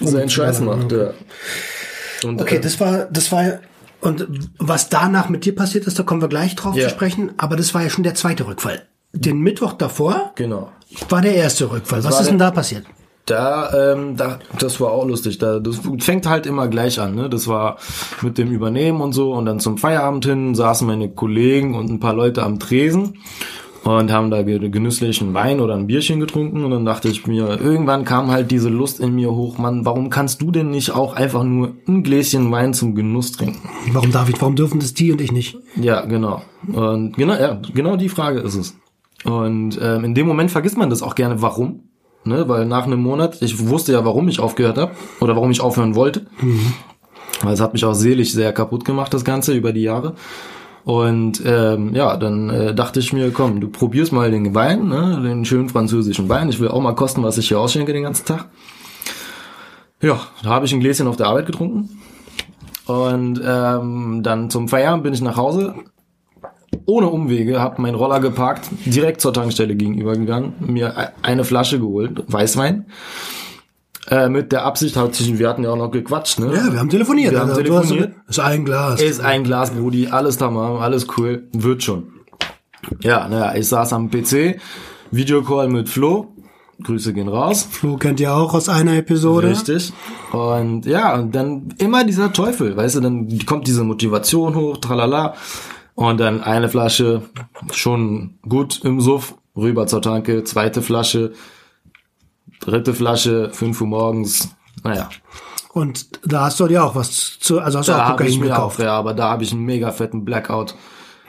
seinen 0.00 0.28
Scheiß 0.28 0.60
macht. 0.60 0.92
Ja. 0.92 1.10
Und, 2.24 2.40
Okay, 2.40 2.56
äh, 2.56 2.60
das 2.60 2.80
war, 2.80 3.06
das 3.10 3.30
war, 3.32 3.60
und 4.00 4.26
was 4.58 4.88
danach 4.88 5.28
mit 5.28 5.44
dir 5.44 5.54
passiert 5.54 5.86
ist, 5.86 5.98
da 5.98 6.02
kommen 6.02 6.20
wir 6.20 6.28
gleich 6.28 6.54
drauf 6.56 6.74
Ja. 6.76 6.84
zu 6.84 6.90
sprechen, 6.90 7.32
aber 7.36 7.56
das 7.56 7.74
war 7.74 7.82
ja 7.82 7.90
schon 7.90 8.04
der 8.04 8.14
zweite 8.14 8.46
Rückfall. 8.46 8.82
Den 9.12 9.40
Mittwoch 9.40 9.72
davor 9.72 10.32
genau. 10.34 10.70
war 11.08 11.22
der 11.22 11.34
erste 11.34 11.70
Rückfall. 11.70 12.04
Was 12.04 12.14
war 12.14 12.20
ist 12.20 12.28
denn 12.28 12.38
da 12.38 12.50
passiert? 12.50 12.84
Da, 13.24 13.92
ähm, 13.92 14.16
da, 14.16 14.38
das 14.58 14.80
war 14.80 14.90
auch 14.90 15.06
lustig. 15.06 15.36
Da, 15.38 15.58
das 15.58 15.80
fängt 15.98 16.26
halt 16.26 16.46
immer 16.46 16.66
gleich 16.68 16.98
an. 16.98 17.14
Ne? 17.14 17.28
Das 17.28 17.46
war 17.46 17.76
mit 18.22 18.38
dem 18.38 18.50
Übernehmen 18.50 19.02
und 19.02 19.12
so. 19.12 19.34
Und 19.34 19.44
dann 19.44 19.60
zum 19.60 19.76
Feierabend 19.76 20.24
hin 20.24 20.54
saßen 20.54 20.86
meine 20.86 21.10
Kollegen 21.10 21.74
und 21.74 21.90
ein 21.90 22.00
paar 22.00 22.14
Leute 22.14 22.42
am 22.42 22.58
Tresen 22.58 23.18
und 23.84 24.12
haben 24.12 24.30
da 24.30 24.42
ge- 24.42 24.68
genüsslichen 24.68 25.32
Wein 25.34 25.60
oder 25.60 25.74
ein 25.74 25.86
Bierchen 25.86 26.20
getrunken. 26.20 26.64
Und 26.64 26.70
dann 26.70 26.84
dachte 26.84 27.08
ich 27.08 27.26
mir, 27.26 27.60
irgendwann 27.60 28.04
kam 28.04 28.30
halt 28.30 28.50
diese 28.50 28.68
Lust 28.68 29.00
in 29.00 29.14
mir 29.14 29.30
hoch. 29.32 29.58
Mann, 29.58 29.84
warum 29.84 30.10
kannst 30.10 30.42
du 30.42 30.50
denn 30.50 30.70
nicht 30.70 30.90
auch 30.90 31.14
einfach 31.14 31.44
nur 31.44 31.72
ein 31.86 32.02
Gläschen 32.02 32.50
Wein 32.50 32.74
zum 32.74 32.94
Genuss 32.94 33.32
trinken? 33.32 33.68
Warum 33.92 34.12
David, 34.12 34.40
warum 34.40 34.56
dürfen 34.56 34.80
das 34.80 34.94
die 34.94 35.12
und 35.12 35.20
ich 35.20 35.32
nicht? 35.32 35.56
Ja, 35.76 36.04
genau. 36.04 36.42
Und 36.72 37.16
genau, 37.16 37.34
ja, 37.34 37.60
genau 37.72 37.96
die 37.96 38.08
Frage 38.08 38.40
ist 38.40 38.56
es. 38.56 38.76
Und 39.24 39.78
ähm, 39.82 40.04
in 40.04 40.14
dem 40.14 40.26
Moment 40.26 40.50
vergisst 40.50 40.76
man 40.76 40.90
das 40.90 41.02
auch 41.02 41.14
gerne, 41.14 41.40
warum. 41.42 41.84
Ne? 42.24 42.48
Weil 42.48 42.66
nach 42.66 42.84
einem 42.84 43.00
Monat, 43.00 43.40
ich 43.42 43.68
wusste 43.68 43.92
ja, 43.92 44.04
warum 44.04 44.28
ich 44.28 44.40
aufgehört 44.40 44.76
habe 44.76 44.92
oder 45.20 45.34
warum 45.34 45.50
ich 45.50 45.60
aufhören 45.60 45.94
wollte. 45.94 46.26
Weil 47.42 47.54
es 47.54 47.60
hat 47.60 47.72
mich 47.72 47.84
auch 47.84 47.94
seelisch 47.94 48.32
sehr 48.32 48.52
kaputt 48.52 48.84
gemacht, 48.84 49.14
das 49.14 49.24
Ganze 49.24 49.54
über 49.54 49.72
die 49.72 49.82
Jahre. 49.82 50.14
Und 50.84 51.42
ähm, 51.44 51.94
ja, 51.94 52.16
dann 52.16 52.48
äh, 52.50 52.74
dachte 52.74 53.00
ich 53.00 53.12
mir, 53.12 53.30
komm, 53.30 53.60
du 53.60 53.68
probierst 53.68 54.12
mal 54.12 54.30
den 54.30 54.54
Wein, 54.54 54.88
ne? 54.88 55.20
den 55.22 55.44
schönen 55.44 55.68
französischen 55.68 56.28
Wein. 56.28 56.48
Ich 56.48 56.60
will 56.60 56.68
auch 56.68 56.80
mal 56.80 56.94
kosten, 56.94 57.22
was 57.22 57.36
ich 57.36 57.48
hier 57.48 57.60
ausschenke 57.60 57.92
den 57.92 58.04
ganzen 58.04 58.24
Tag. 58.24 58.46
Ja, 60.00 60.20
da 60.42 60.50
habe 60.50 60.64
ich 60.64 60.72
ein 60.72 60.80
Gläschen 60.80 61.06
auf 61.08 61.16
der 61.16 61.26
Arbeit 61.26 61.46
getrunken. 61.46 61.90
Und 62.86 63.40
ähm, 63.44 64.22
dann 64.22 64.48
zum 64.48 64.68
Feierabend 64.68 65.02
bin 65.04 65.12
ich 65.12 65.20
nach 65.20 65.36
Hause, 65.36 65.74
ohne 66.86 67.08
Umwege, 67.08 67.60
habe 67.60 67.82
meinen 67.82 67.96
Roller 67.96 68.20
geparkt, 68.20 68.70
direkt 68.86 69.20
zur 69.20 69.34
Tankstelle 69.34 69.76
gegenüber 69.76 70.14
gegangen, 70.16 70.54
mir 70.60 70.94
e- 70.96 71.08
eine 71.20 71.44
Flasche 71.44 71.78
geholt, 71.78 72.24
Weißwein. 72.28 72.86
Äh, 74.10 74.28
mit 74.28 74.52
der 74.52 74.64
Absicht, 74.64 74.96
hat 74.96 75.14
sich, 75.14 75.38
wir 75.38 75.48
hatten 75.48 75.64
ja 75.64 75.70
auch 75.70 75.76
noch 75.76 75.90
gequatscht, 75.90 76.38
ne? 76.38 76.46
Ja, 76.54 76.72
wir 76.72 76.78
haben 76.80 76.88
telefoniert. 76.88 77.32
Wir 77.32 77.40
haben 77.40 77.50
Also, 77.50 77.62
telefoniert. 77.62 78.14
ist 78.26 78.40
ein 78.40 78.64
Glas. 78.64 79.02
Ist 79.02 79.20
ein 79.20 79.44
Glas, 79.44 79.70
Brudi, 79.70 80.08
alles 80.08 80.38
tamam, 80.38 80.76
alles 80.78 81.06
cool, 81.18 81.48
wird 81.52 81.82
schon. 81.82 82.04
Ja, 83.02 83.28
naja, 83.28 83.54
ich 83.54 83.68
saß 83.68 83.92
am 83.92 84.10
PC, 84.10 84.60
Videocall 85.10 85.68
mit 85.68 85.88
Flo, 85.90 86.32
Grüße 86.82 87.12
gehen 87.12 87.28
raus. 87.28 87.66
Flo 87.70 87.96
kennt 87.96 88.20
ihr 88.20 88.32
auch 88.34 88.54
aus 88.54 88.68
einer 88.68 88.96
Episode. 88.96 89.48
Richtig. 89.50 89.92
Und 90.32 90.86
ja, 90.86 91.14
und 91.16 91.34
dann 91.34 91.74
immer 91.78 92.04
dieser 92.04 92.32
Teufel, 92.32 92.76
weißt 92.76 92.96
du, 92.96 93.00
dann 93.00 93.38
kommt 93.46 93.66
diese 93.66 93.84
Motivation 93.84 94.54
hoch, 94.54 94.76
tralala. 94.78 95.34
Und 95.94 96.20
dann 96.20 96.40
eine 96.42 96.68
Flasche, 96.68 97.22
schon 97.72 98.38
gut 98.48 98.80
im 98.84 99.00
Suff, 99.00 99.34
rüber 99.56 99.88
zur 99.88 100.00
Tanke, 100.00 100.44
zweite 100.44 100.80
Flasche, 100.80 101.32
dritte 102.60 102.94
Flasche, 102.94 103.50
5 103.52 103.80
Uhr 103.80 103.86
morgens. 103.86 104.48
Naja, 104.84 105.08
Und 105.72 106.08
da 106.24 106.46
hast 106.46 106.60
du 106.60 106.66
dir 106.66 106.84
auch 106.84 106.94
was 106.94 107.38
zu, 107.40 107.60
also 107.60 107.78
hast 107.78 107.88
du 107.88 107.92
auch 107.92 108.10
Kokain 108.10 108.38
mir 108.38 108.52
auch, 108.52 108.56
gekauft. 108.56 108.78
Mhm. 108.78 108.84
ja, 108.84 108.92
aber 108.92 109.14
da 109.14 109.30
habe 109.30 109.44
ich 109.44 109.52
einen 109.52 109.64
mega 109.64 109.92
fetten 109.92 110.24
Blackout. 110.24 110.74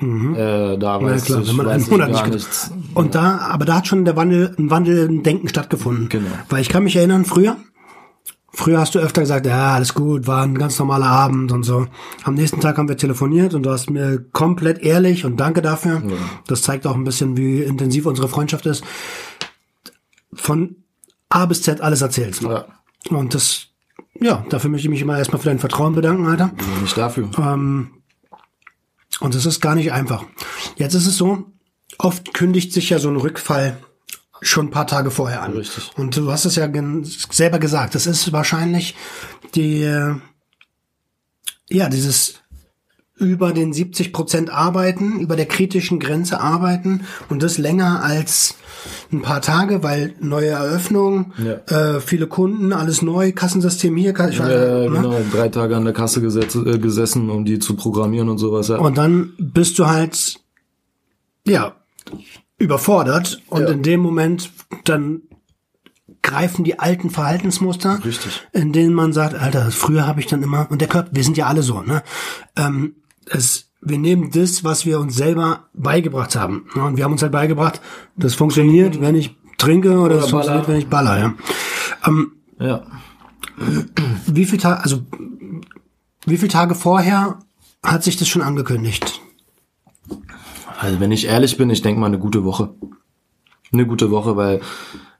Äh, 0.01 0.77
da 0.77 0.99
Ja, 0.99 1.01
weiß 1.01 1.25
klar, 1.25 1.41
ich, 1.41 1.49
wenn 1.49 1.55
man 1.57 1.67
einen 1.67 1.89
Monat 1.89 2.09
nicht 2.09 2.27
nichts. 2.27 2.71
Und 2.93 3.15
da, 3.15 3.39
aber 3.39 3.65
da 3.65 3.75
hat 3.75 3.87
schon 3.87 4.05
der 4.05 4.15
Wandel, 4.15 4.55
ein 4.57 4.69
Wandel 4.69 5.05
im 5.07 5.23
Denken 5.23 5.49
stattgefunden. 5.49 6.07
Genau. 6.07 6.29
Weil 6.47 6.61
ich 6.61 6.69
kann 6.69 6.85
mich 6.85 6.95
erinnern, 6.95 7.25
früher, 7.25 7.57
früher 8.53 8.79
hast 8.79 8.95
du 8.95 8.99
öfter 8.99 9.21
gesagt, 9.21 9.45
ja, 9.45 9.73
alles 9.73 9.93
gut, 9.93 10.25
war 10.25 10.43
ein 10.43 10.57
ganz 10.57 10.79
normaler 10.79 11.07
Abend 11.07 11.51
und 11.51 11.63
so. 11.63 11.87
Am 12.23 12.35
nächsten 12.35 12.61
Tag 12.61 12.77
haben 12.77 12.87
wir 12.87 12.95
telefoniert 12.95 13.53
und 13.53 13.63
du 13.63 13.71
hast 13.71 13.89
mir 13.89 14.23
komplett 14.31 14.79
ehrlich 14.79 15.25
und 15.25 15.37
danke 15.37 15.61
dafür. 15.61 16.01
Das 16.47 16.61
zeigt 16.61 16.87
auch 16.87 16.95
ein 16.95 17.03
bisschen, 17.03 17.35
wie 17.35 17.61
intensiv 17.61 18.05
unsere 18.05 18.29
Freundschaft 18.29 18.65
ist. 18.67 18.85
Von 20.33 20.77
A 21.29 21.45
bis 21.45 21.61
Z 21.61 21.81
alles 21.81 22.01
erzählst. 22.01 22.41
Ja, 22.41 22.65
Und 23.09 23.33
das, 23.33 23.67
ja, 24.19 24.45
dafür 24.49 24.69
möchte 24.69 24.87
ich 24.87 24.91
mich 24.91 25.01
immer 25.01 25.17
erstmal 25.17 25.39
für 25.41 25.49
dein 25.49 25.59
Vertrauen 25.59 25.93
bedanken, 25.95 26.25
Alter. 26.27 26.51
nicht 26.81 26.97
dafür. 26.97 27.29
Ähm, 27.37 27.91
und 29.19 29.35
das 29.35 29.45
ist 29.45 29.61
gar 29.61 29.75
nicht 29.75 29.91
einfach. 29.91 30.25
Jetzt 30.77 30.93
ist 30.93 31.05
es 31.07 31.17
so, 31.17 31.45
oft 31.97 32.33
kündigt 32.33 32.73
sich 32.73 32.89
ja 32.89 32.99
so 32.99 33.09
ein 33.09 33.17
Rückfall 33.17 33.77
schon 34.41 34.67
ein 34.67 34.71
paar 34.71 34.87
Tage 34.87 35.11
vorher 35.11 35.41
an. 35.43 35.53
Richtig. 35.53 35.91
Und 35.97 36.15
du 36.15 36.31
hast 36.31 36.45
es 36.45 36.55
ja 36.55 36.69
selber 37.11 37.59
gesagt, 37.59 37.95
das 37.95 38.07
ist 38.07 38.31
wahrscheinlich 38.31 38.95
die, 39.55 39.81
ja, 41.69 41.89
dieses 41.89 42.35
über 43.19 43.51
den 43.53 43.73
70 43.73 44.13
Prozent 44.13 44.49
arbeiten, 44.49 45.19
über 45.19 45.35
der 45.35 45.45
kritischen 45.45 45.99
Grenze 45.99 46.39
arbeiten 46.39 47.01
und 47.29 47.43
das 47.43 47.57
länger 47.57 48.03
als 48.03 48.55
ein 49.11 49.21
paar 49.21 49.41
Tage, 49.41 49.83
weil 49.83 50.13
neue 50.21 50.47
Eröffnung, 50.49 51.33
Ja. 51.37 51.53
äh, 51.95 51.99
viele 51.99 52.27
Kunden, 52.27 52.71
alles 52.71 53.01
neu, 53.01 53.31
Kassensystem 53.33 53.95
hier, 53.97 54.13
Kass- 54.13 54.31
ich 54.31 54.39
weiß, 54.39 54.47
Äh, 54.49 54.89
ne? 54.89 54.95
genau, 55.01 55.15
drei 55.33 55.49
Tage 55.49 55.75
an 55.75 55.83
der 55.83 55.93
Kasse 55.93 56.21
gesetz, 56.21 56.55
äh, 56.55 56.77
gesessen, 56.79 57.29
um 57.29 57.43
die 57.45 57.59
zu 57.59 57.75
programmieren 57.75 58.29
und 58.29 58.37
sowas. 58.37 58.69
Ja. 58.69 58.77
Und 58.77 58.97
dann 58.97 59.33
bist 59.37 59.77
du 59.79 59.87
halt, 59.87 60.39
ja, 61.45 61.73
überfordert 62.57 63.41
und 63.47 63.61
Ja. 63.63 63.67
in 63.69 63.83
dem 63.83 63.99
Moment 63.99 64.49
dann 64.85 65.21
greifen 66.21 66.63
die 66.63 66.79
alten 66.79 67.09
Verhaltensmuster, 67.09 67.99
Richtig. 68.03 68.41
in 68.51 68.73
denen 68.73 68.93
man 68.93 69.13
sagt, 69.13 69.35
Alter, 69.35 69.71
früher 69.71 70.05
habe 70.05 70.19
ich 70.19 70.27
dann 70.27 70.43
immer, 70.43 70.67
und 70.69 70.81
der 70.81 70.87
Körper, 70.89 71.09
wir 71.13 71.23
sind 71.23 71.37
ja 71.37 71.47
alle 71.47 71.63
so, 71.63 71.81
ne? 71.81 72.03
Ähm, 72.57 72.95
es, 73.29 73.71
wir 73.81 73.97
nehmen 73.97 74.31
das, 74.31 74.63
was 74.63 74.85
wir 74.85 74.99
uns 74.99 75.15
selber 75.15 75.67
beigebracht 75.73 76.35
haben. 76.35 76.65
Und 76.75 76.97
wir 76.97 77.03
haben 77.03 77.13
uns 77.13 77.21
halt 77.21 77.31
beigebracht, 77.31 77.81
das 78.15 78.35
funktioniert, 78.35 79.01
wenn 79.01 79.15
ich 79.15 79.35
trinke 79.57 79.99
oder, 79.99 80.15
das 80.15 80.31
baller. 80.31 80.43
funktioniert, 80.43 80.67
wenn 80.67 80.77
ich 80.77 80.87
baller, 80.87 81.19
ja. 81.19 81.33
Ähm, 82.05 82.31
ja. 82.59 82.83
wie 84.27 84.45
viel 84.45 84.59
Tage, 84.59 84.83
also 84.83 85.01
wie 86.25 86.37
viele 86.37 86.51
Tage 86.51 86.75
vorher 86.75 87.39
hat 87.83 88.03
sich 88.03 88.17
das 88.17 88.27
schon 88.27 88.41
angekündigt? 88.41 89.21
Also 90.79 90.99
wenn 90.99 91.11
ich 91.11 91.25
ehrlich 91.25 91.57
bin, 91.57 91.69
ich 91.69 91.81
denke 91.81 91.99
mal 91.99 92.07
eine 92.07 92.19
gute 92.19 92.43
Woche. 92.43 92.73
Eine 93.71 93.85
gute 93.85 94.11
Woche, 94.11 94.35
weil 94.35 94.61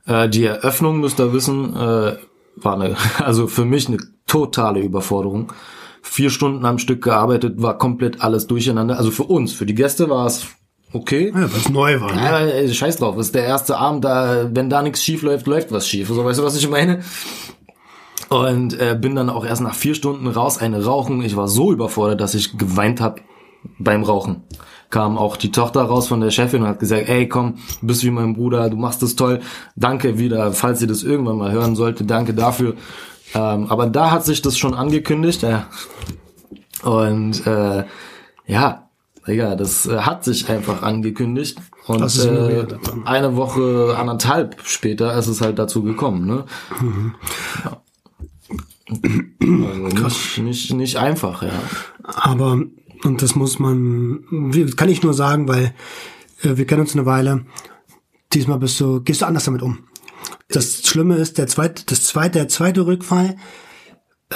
äh, 0.05 0.29
die 0.29 0.45
Eröffnung, 0.45 0.99
müsst 0.99 1.19
ihr 1.19 1.33
wissen, 1.33 1.75
äh, 1.75 2.17
war 2.55 2.73
eine, 2.73 2.95
also 3.19 3.47
für 3.47 3.65
mich 3.65 3.87
eine 3.87 3.97
totale 4.27 4.81
Überforderung. 4.81 5.51
Vier 6.01 6.29
Stunden 6.29 6.65
am 6.65 6.79
Stück 6.79 7.03
gearbeitet, 7.03 7.61
war 7.61 7.77
komplett 7.77 8.21
alles 8.21 8.47
durcheinander. 8.47 8.97
Also 8.97 9.11
für 9.11 9.23
uns, 9.23 9.53
für 9.53 9.65
die 9.65 9.75
Gäste 9.75 10.09
war 10.09 10.25
es 10.25 10.47
okay. 10.93 11.31
Ja, 11.35 11.45
es 11.45 11.69
neu 11.69 11.99
war. 12.01 12.13
Ne? 12.13 12.65
Ja, 12.65 12.73
scheiß 12.73 12.97
drauf, 12.97 13.17
ist 13.17 13.35
der 13.35 13.45
erste 13.45 13.77
Abend, 13.77 14.05
da, 14.05 14.49
wenn 14.51 14.69
da 14.69 14.81
nichts 14.81 15.03
schief 15.03 15.21
läuft, 15.21 15.47
läuft 15.47 15.71
was 15.71 15.87
schief. 15.87 16.07
So, 16.07 16.23
weißt 16.23 16.39
du, 16.39 16.43
was 16.43 16.57
ich 16.57 16.69
meine? 16.69 17.01
Und 18.29 18.79
äh, 18.79 18.97
bin 18.99 19.15
dann 19.15 19.29
auch 19.29 19.45
erst 19.45 19.61
nach 19.61 19.73
vier 19.73 19.95
Stunden 19.95 20.27
raus, 20.27 20.59
eine 20.59 20.83
rauchen. 20.83 21.23
Ich 21.23 21.35
war 21.35 21.47
so 21.47 21.71
überfordert, 21.71 22.21
dass 22.21 22.35
ich 22.35 22.57
geweint 22.57 23.01
habe 23.01 23.21
beim 23.79 24.03
Rauchen. 24.03 24.43
Kam 24.89 25.17
auch 25.17 25.37
die 25.37 25.51
Tochter 25.51 25.81
raus 25.81 26.07
von 26.07 26.21
der 26.21 26.31
Chefin 26.31 26.63
und 26.63 26.67
hat 26.67 26.79
gesagt, 26.79 27.09
ey 27.09 27.27
komm, 27.27 27.55
du 27.81 27.87
bist 27.87 28.03
wie 28.03 28.11
mein 28.11 28.33
Bruder, 28.33 28.69
du 28.69 28.77
machst 28.77 29.03
es 29.03 29.15
toll. 29.15 29.39
Danke 29.75 30.17
wieder, 30.17 30.51
falls 30.51 30.81
ihr 30.81 30.87
das 30.87 31.03
irgendwann 31.03 31.37
mal 31.37 31.51
hören 31.51 31.75
sollte, 31.75 32.05
danke 32.05 32.33
dafür. 32.33 32.75
Ähm, 33.33 33.67
aber 33.67 33.87
da 33.87 34.11
hat 34.11 34.25
sich 34.25 34.41
das 34.41 34.57
schon 34.57 34.73
angekündigt, 34.73 35.43
ja. 35.43 35.67
Und 36.83 37.45
äh, 37.45 37.85
ja, 38.47 38.89
Digga, 39.27 39.55
das 39.55 39.85
äh, 39.85 39.99
hat 39.99 40.23
sich 40.23 40.49
einfach 40.49 40.81
angekündigt. 40.81 41.59
Und 41.85 42.17
äh, 42.19 42.65
eine 43.05 43.35
Woche, 43.35 43.95
anderthalb 43.97 44.61
später 44.63 45.17
ist 45.17 45.27
es 45.27 45.41
halt 45.41 45.59
dazu 45.59 45.83
gekommen, 45.83 46.25
ne? 46.25 46.45
Mhm. 46.81 47.15
Ja. 47.63 47.81
Also 50.03 50.07
nicht, 50.07 50.37
nicht, 50.39 50.73
nicht 50.73 50.97
einfach, 50.97 51.43
ja. 51.43 51.51
Aber, 52.03 52.59
und 53.03 53.21
das 53.21 53.35
muss 53.35 53.59
man, 53.59 54.51
kann 54.75 54.89
ich 54.89 55.03
nur 55.03 55.13
sagen, 55.13 55.47
weil 55.47 55.73
äh, 56.41 56.57
wir 56.57 56.65
kennen 56.65 56.81
uns 56.81 56.95
eine 56.95 57.05
Weile. 57.05 57.45
Diesmal 58.33 58.59
bist 58.59 58.79
du, 58.79 59.01
gehst 59.01 59.21
du 59.21 59.25
anders 59.25 59.45
damit 59.45 59.61
um. 59.61 59.79
Das 60.49 60.81
Schlimme 60.83 61.15
ist, 61.15 61.37
der 61.37 61.47
zweite, 61.47 61.85
das 61.85 62.03
zweite, 62.03 62.39
der 62.39 62.47
zweite 62.47 62.85
Rückfall, 62.85 63.35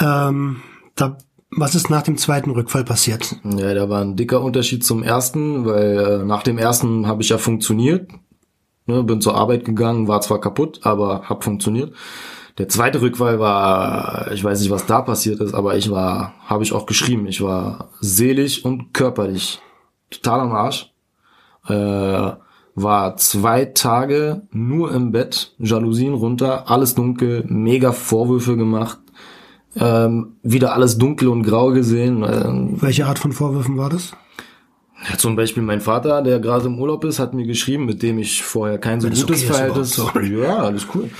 ähm, 0.00 0.62
da, 0.94 1.18
was 1.50 1.74
ist 1.74 1.90
nach 1.90 2.02
dem 2.02 2.16
zweiten 2.16 2.50
Rückfall 2.50 2.84
passiert? 2.84 3.36
Ja, 3.44 3.74
da 3.74 3.88
war 3.88 4.00
ein 4.00 4.16
dicker 4.16 4.40
Unterschied 4.40 4.84
zum 4.84 5.02
ersten, 5.02 5.66
weil 5.66 5.98
äh, 5.98 6.24
nach 6.24 6.42
dem 6.42 6.58
ersten 6.58 7.06
habe 7.06 7.22
ich 7.22 7.30
ja 7.30 7.38
funktioniert. 7.38 8.10
Ne, 8.86 9.02
bin 9.02 9.20
zur 9.20 9.34
Arbeit 9.34 9.64
gegangen, 9.64 10.08
war 10.08 10.20
zwar 10.20 10.40
kaputt, 10.40 10.80
aber 10.82 11.22
hab 11.28 11.42
funktioniert. 11.42 11.94
Der 12.58 12.68
zweite 12.68 13.00
Rückfall 13.00 13.40
war, 13.40 14.30
ich 14.30 14.44
weiß 14.44 14.60
nicht, 14.60 14.70
was 14.70 14.86
da 14.86 15.02
passiert 15.02 15.40
ist, 15.40 15.54
aber 15.54 15.76
ich 15.76 15.90
war, 15.90 16.34
habe 16.44 16.62
ich 16.62 16.72
auch 16.72 16.86
geschrieben, 16.86 17.26
ich 17.26 17.40
war 17.40 17.90
seelisch 18.00 18.64
und 18.64 18.92
körperlich 18.92 19.60
total 20.10 20.40
am 20.40 20.52
Arsch. 20.52 20.92
Äh, 21.66 22.32
war 22.74 23.16
zwei 23.16 23.66
Tage 23.66 24.42
nur 24.50 24.92
im 24.92 25.12
Bett, 25.12 25.54
Jalousien 25.58 26.14
runter, 26.14 26.70
alles 26.70 26.94
dunkel, 26.94 27.44
mega 27.46 27.92
Vorwürfe 27.92 28.56
gemacht, 28.56 28.98
ähm, 29.76 30.36
wieder 30.42 30.74
alles 30.74 30.98
dunkel 30.98 31.28
und 31.28 31.42
grau 31.42 31.70
gesehen. 31.70 32.24
Ähm, 32.24 32.76
Welche 32.80 33.06
Art 33.06 33.18
von 33.18 33.32
Vorwürfen 33.32 33.76
war 33.76 33.90
das? 33.90 34.12
ja, 35.10 35.18
zum 35.18 35.36
Beispiel 35.36 35.62
mein 35.62 35.80
Vater, 35.80 36.22
der 36.22 36.40
gerade 36.40 36.66
im 36.66 36.78
Urlaub 36.78 37.04
ist, 37.04 37.18
hat 37.18 37.34
mir 37.34 37.46
geschrieben, 37.46 37.84
mit 37.84 38.02
dem 38.02 38.18
ich 38.18 38.42
vorher 38.42 38.78
kein 38.78 39.00
so 39.00 39.08
gutes 39.08 39.24
okay 39.24 39.52
Verhältnis. 39.52 40.02
ja, 40.30 40.58
alles 40.58 40.86
cool. 40.94 41.10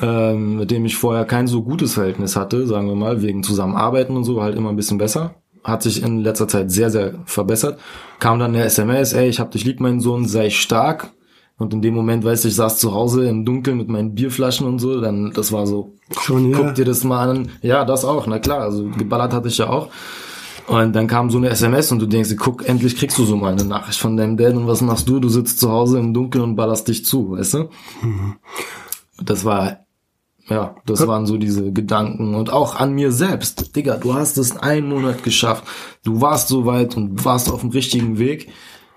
Ähm, 0.00 0.56
mit 0.56 0.70
dem 0.70 0.84
ich 0.84 0.96
vorher 0.96 1.24
kein 1.24 1.46
so 1.46 1.62
gutes 1.62 1.94
Verhältnis 1.94 2.36
hatte, 2.36 2.66
sagen 2.66 2.86
wir 2.86 2.94
mal, 2.94 3.22
wegen 3.22 3.42
Zusammenarbeiten 3.42 4.16
und 4.16 4.24
so, 4.24 4.40
halt 4.40 4.56
immer 4.56 4.70
ein 4.70 4.76
bisschen 4.76 4.98
besser. 4.98 5.34
Hat 5.62 5.82
sich 5.82 6.02
in 6.02 6.22
letzter 6.22 6.48
Zeit 6.48 6.70
sehr, 6.70 6.90
sehr 6.90 7.14
verbessert. 7.26 7.78
Kam 8.18 8.38
dann 8.38 8.54
eine 8.54 8.64
SMS, 8.64 9.12
ey, 9.12 9.28
ich 9.28 9.40
hab 9.40 9.50
dich 9.50 9.64
lieb, 9.64 9.80
mein 9.80 10.00
Sohn, 10.00 10.26
sei 10.26 10.50
stark. 10.50 11.10
Und 11.58 11.74
in 11.74 11.82
dem 11.82 11.94
Moment, 11.94 12.24
weißt 12.24 12.44
du, 12.44 12.48
ich 12.48 12.54
saß 12.56 12.78
zu 12.78 12.94
Hause 12.94 13.28
im 13.28 13.44
Dunkeln 13.44 13.76
mit 13.76 13.88
meinen 13.88 14.14
Bierflaschen 14.14 14.66
und 14.66 14.78
so, 14.78 14.98
dann, 15.00 15.32
das 15.32 15.52
war 15.52 15.66
so, 15.66 15.92
Schon 16.18 16.46
hier. 16.46 16.56
guck 16.56 16.74
dir 16.74 16.86
das 16.86 17.04
mal 17.04 17.28
an. 17.28 17.50
Ja, 17.60 17.84
das 17.84 18.06
auch, 18.06 18.26
na 18.26 18.38
klar, 18.38 18.60
also 18.62 18.88
geballert 18.96 19.34
hatte 19.34 19.48
ich 19.48 19.58
ja 19.58 19.68
auch. 19.68 19.88
Und 20.68 20.94
dann 20.94 21.06
kam 21.06 21.30
so 21.30 21.36
eine 21.36 21.50
SMS 21.50 21.92
und 21.92 21.98
du 21.98 22.06
denkst, 22.06 22.30
guck, 22.38 22.66
endlich 22.66 22.96
kriegst 22.96 23.18
du 23.18 23.24
so 23.24 23.36
mal 23.36 23.52
eine 23.52 23.64
Nachricht 23.64 23.98
von 23.98 24.16
deinem 24.16 24.36
Dad 24.38 24.54
und 24.54 24.66
was 24.68 24.80
machst 24.80 25.08
du? 25.08 25.18
Du 25.20 25.28
sitzt 25.28 25.58
zu 25.58 25.70
Hause 25.70 25.98
im 25.98 26.14
Dunkeln 26.14 26.44
und 26.44 26.56
ballerst 26.56 26.88
dich 26.88 27.04
zu, 27.04 27.32
weißt 27.32 27.54
du? 27.54 27.68
Das 29.22 29.44
war, 29.44 29.80
ja, 30.50 30.74
das 30.84 31.06
waren 31.06 31.26
so 31.26 31.36
diese 31.36 31.72
Gedanken 31.72 32.34
und 32.34 32.52
auch 32.52 32.74
an 32.74 32.92
mir 32.92 33.12
selbst. 33.12 33.76
Digga, 33.76 33.96
du 33.96 34.14
hast 34.14 34.36
es 34.36 34.56
einen 34.56 34.88
Monat 34.88 35.22
geschafft. 35.22 35.64
Du 36.02 36.20
warst 36.20 36.48
so 36.48 36.66
weit 36.66 36.96
und 36.96 37.24
warst 37.24 37.52
auf 37.52 37.60
dem 37.60 37.70
richtigen 37.70 38.18
Weg. 38.18 38.48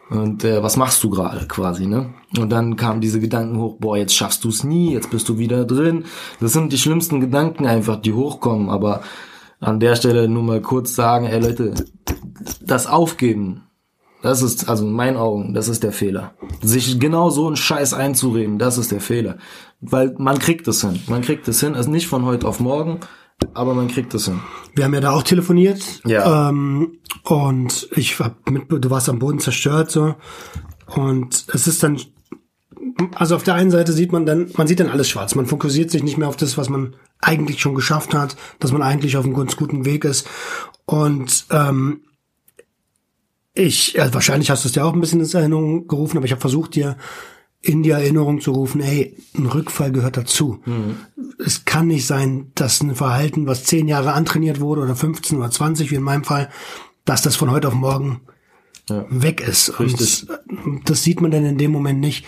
Und 0.10 0.44
äh, 0.44 0.63
was 0.63 0.78
machst 0.78 1.04
du 1.04 1.12
gerade 1.12 1.46
quasi, 1.48 1.86
ne? 1.86 2.13
Und 2.38 2.50
dann 2.52 2.76
kamen 2.76 3.02
diese 3.02 3.20
Gedanken 3.20 3.60
hoch, 3.60 3.78
boah, 3.80 3.98
jetzt 3.98 4.16
schaffst 4.16 4.44
du 4.44 4.50
es 4.50 4.63
nie, 4.63 4.94
jetzt 4.94 5.12
bist 5.12 5.30
du 5.30 5.38
wieder 5.38 5.63
drin. 5.63 6.06
Das 6.39 6.54
sind 6.54 6.74
die 6.74 6.78
schlimmsten 6.78 7.22
Gedanken 7.22 7.68
einfach, 7.68 8.02
die 8.02 8.13
hochkommen. 8.13 8.70
Aber 8.70 9.02
an 9.60 9.80
der 9.80 9.96
Stelle 9.96 10.28
nur 10.28 10.44
mal 10.44 10.62
kurz 10.62 10.96
sagen, 10.96 11.28
ey 11.28 11.39
Leute, 11.39 11.74
das 12.62 12.88
Aufgeben, 12.88 13.63
das 14.23 14.41
ist, 14.41 14.69
also 14.69 14.88
in 14.88 14.93
meinen 14.93 15.17
Augen, 15.17 15.53
das 15.53 15.67
ist 15.67 15.83
der 15.83 15.91
Fehler. 15.91 16.33
Sich 16.62 16.97
genau 16.97 17.29
so 17.29 17.45
einen 17.45 17.57
Scheiß 17.57 17.93
einzureden, 17.93 18.57
das 18.57 18.77
ist 18.77 18.93
der 18.93 19.01
Fehler. 19.01 19.38
Weil 19.81 20.15
man 20.17 20.39
kriegt 20.39 20.65
es 20.69 20.79
hin. 20.79 21.01
Man 21.07 21.21
kriegt 21.21 21.45
es 21.49 21.59
hin. 21.59 21.75
Also 21.75 21.91
nicht 21.91 22.07
von 22.07 22.23
heute 22.23 22.47
auf 22.47 22.62
morgen, 22.62 23.01
aber 23.53 23.73
man 23.73 23.89
kriegt 23.89 24.13
es 24.13 24.25
hin. 24.25 24.39
Wir 24.75 24.86
haben 24.86 24.93
ja 24.93 25.01
da 25.01 25.12
auch 25.12 25.23
telefoniert. 25.23 26.01
Ja. 26.05 26.47
Ähm, 26.49 26.99
und 27.23 27.89
ich 27.97 28.17
hab 28.17 28.49
mit, 28.49 28.63
du 28.69 28.89
warst 28.89 29.09
am 29.09 29.19
Boden 29.19 29.39
zerstört 29.39 29.91
so. 29.91 30.15
Und 30.95 31.45
es 31.53 31.67
ist 31.67 31.83
dann, 31.83 31.99
also 33.15 33.36
auf 33.36 33.43
der 33.43 33.55
einen 33.55 33.71
Seite 33.71 33.91
sieht 33.91 34.13
man 34.13 34.25
dann, 34.25 34.49
man 34.55 34.67
sieht 34.67 34.79
dann 34.79 34.89
alles 34.89 35.09
schwarz. 35.09 35.36
Man 35.36 35.47
fokussiert 35.47 35.91
sich 35.91 36.01
nicht 36.01 36.17
mehr 36.17 36.29
auf 36.29 36.38
das, 36.38 36.57
was 36.57 36.69
man 36.69 36.95
eigentlich 37.19 37.59
schon 37.59 37.75
geschafft 37.75 38.13
hat, 38.13 38.38
dass 38.59 38.71
man 38.71 38.83
eigentlich 38.83 39.17
auf 39.17 39.25
einem 39.25 39.33
ganz 39.33 39.57
guten 39.57 39.83
Weg 39.83 40.05
ist. 40.05 40.29
Und 40.86 41.45
ähm, 41.51 42.03
ich, 43.54 43.94
ja, 43.94 44.13
wahrscheinlich 44.13 44.50
hast 44.50 44.63
du 44.63 44.68
es 44.68 44.74
dir 44.74 44.86
auch 44.86 44.94
ein 44.94 45.00
bisschen 45.02 45.20
ins 45.20 45.34
Erinnerung 45.34 45.88
gerufen, 45.88 46.18
aber 46.18 46.26
ich 46.26 46.32
habe 46.32 46.42
versucht, 46.42 46.76
dir 46.76 46.98
in 47.62 47.82
die 47.84 47.92
Erinnerung 47.92 48.42
zu 48.42 48.52
rufen, 48.52 48.82
hey, 48.82 49.16
ein 49.38 49.46
Rückfall 49.46 49.92
gehört 49.94 50.18
dazu. 50.18 50.60
Es 51.46 51.63
kann 51.63 51.88
nicht 51.88 52.06
sein, 52.06 52.52
dass 52.56 52.82
ein 52.82 52.94
Verhalten, 52.96 53.48
was 53.48 53.63
zehn 53.63 53.88
Jahre 53.88 54.13
antrainiert 54.13 54.60
wurde 54.60 54.82
oder 54.82 54.96
15 54.96 55.38
oder 55.38 55.50
20, 55.50 55.89
wie 55.89 55.96
in 55.96 56.02
meinem 56.02 56.26
Fall, 56.26 56.50
dass 57.06 57.22
das 57.22 57.36
von 57.38 57.52
heute 57.52 57.70
auf 57.70 57.74
morgen 57.74 58.22
Ja. 58.89 59.06
weg 59.10 59.39
ist. 59.39 59.80
Richtig. 59.80 60.28
Und 60.66 60.89
das 60.89 61.04
sieht 61.04 61.22
man 61.22 61.32
dann 61.32 61.46
in 61.46 61.58
dem 61.58 61.72
Moment 61.72 62.02
nicht. 62.02 62.26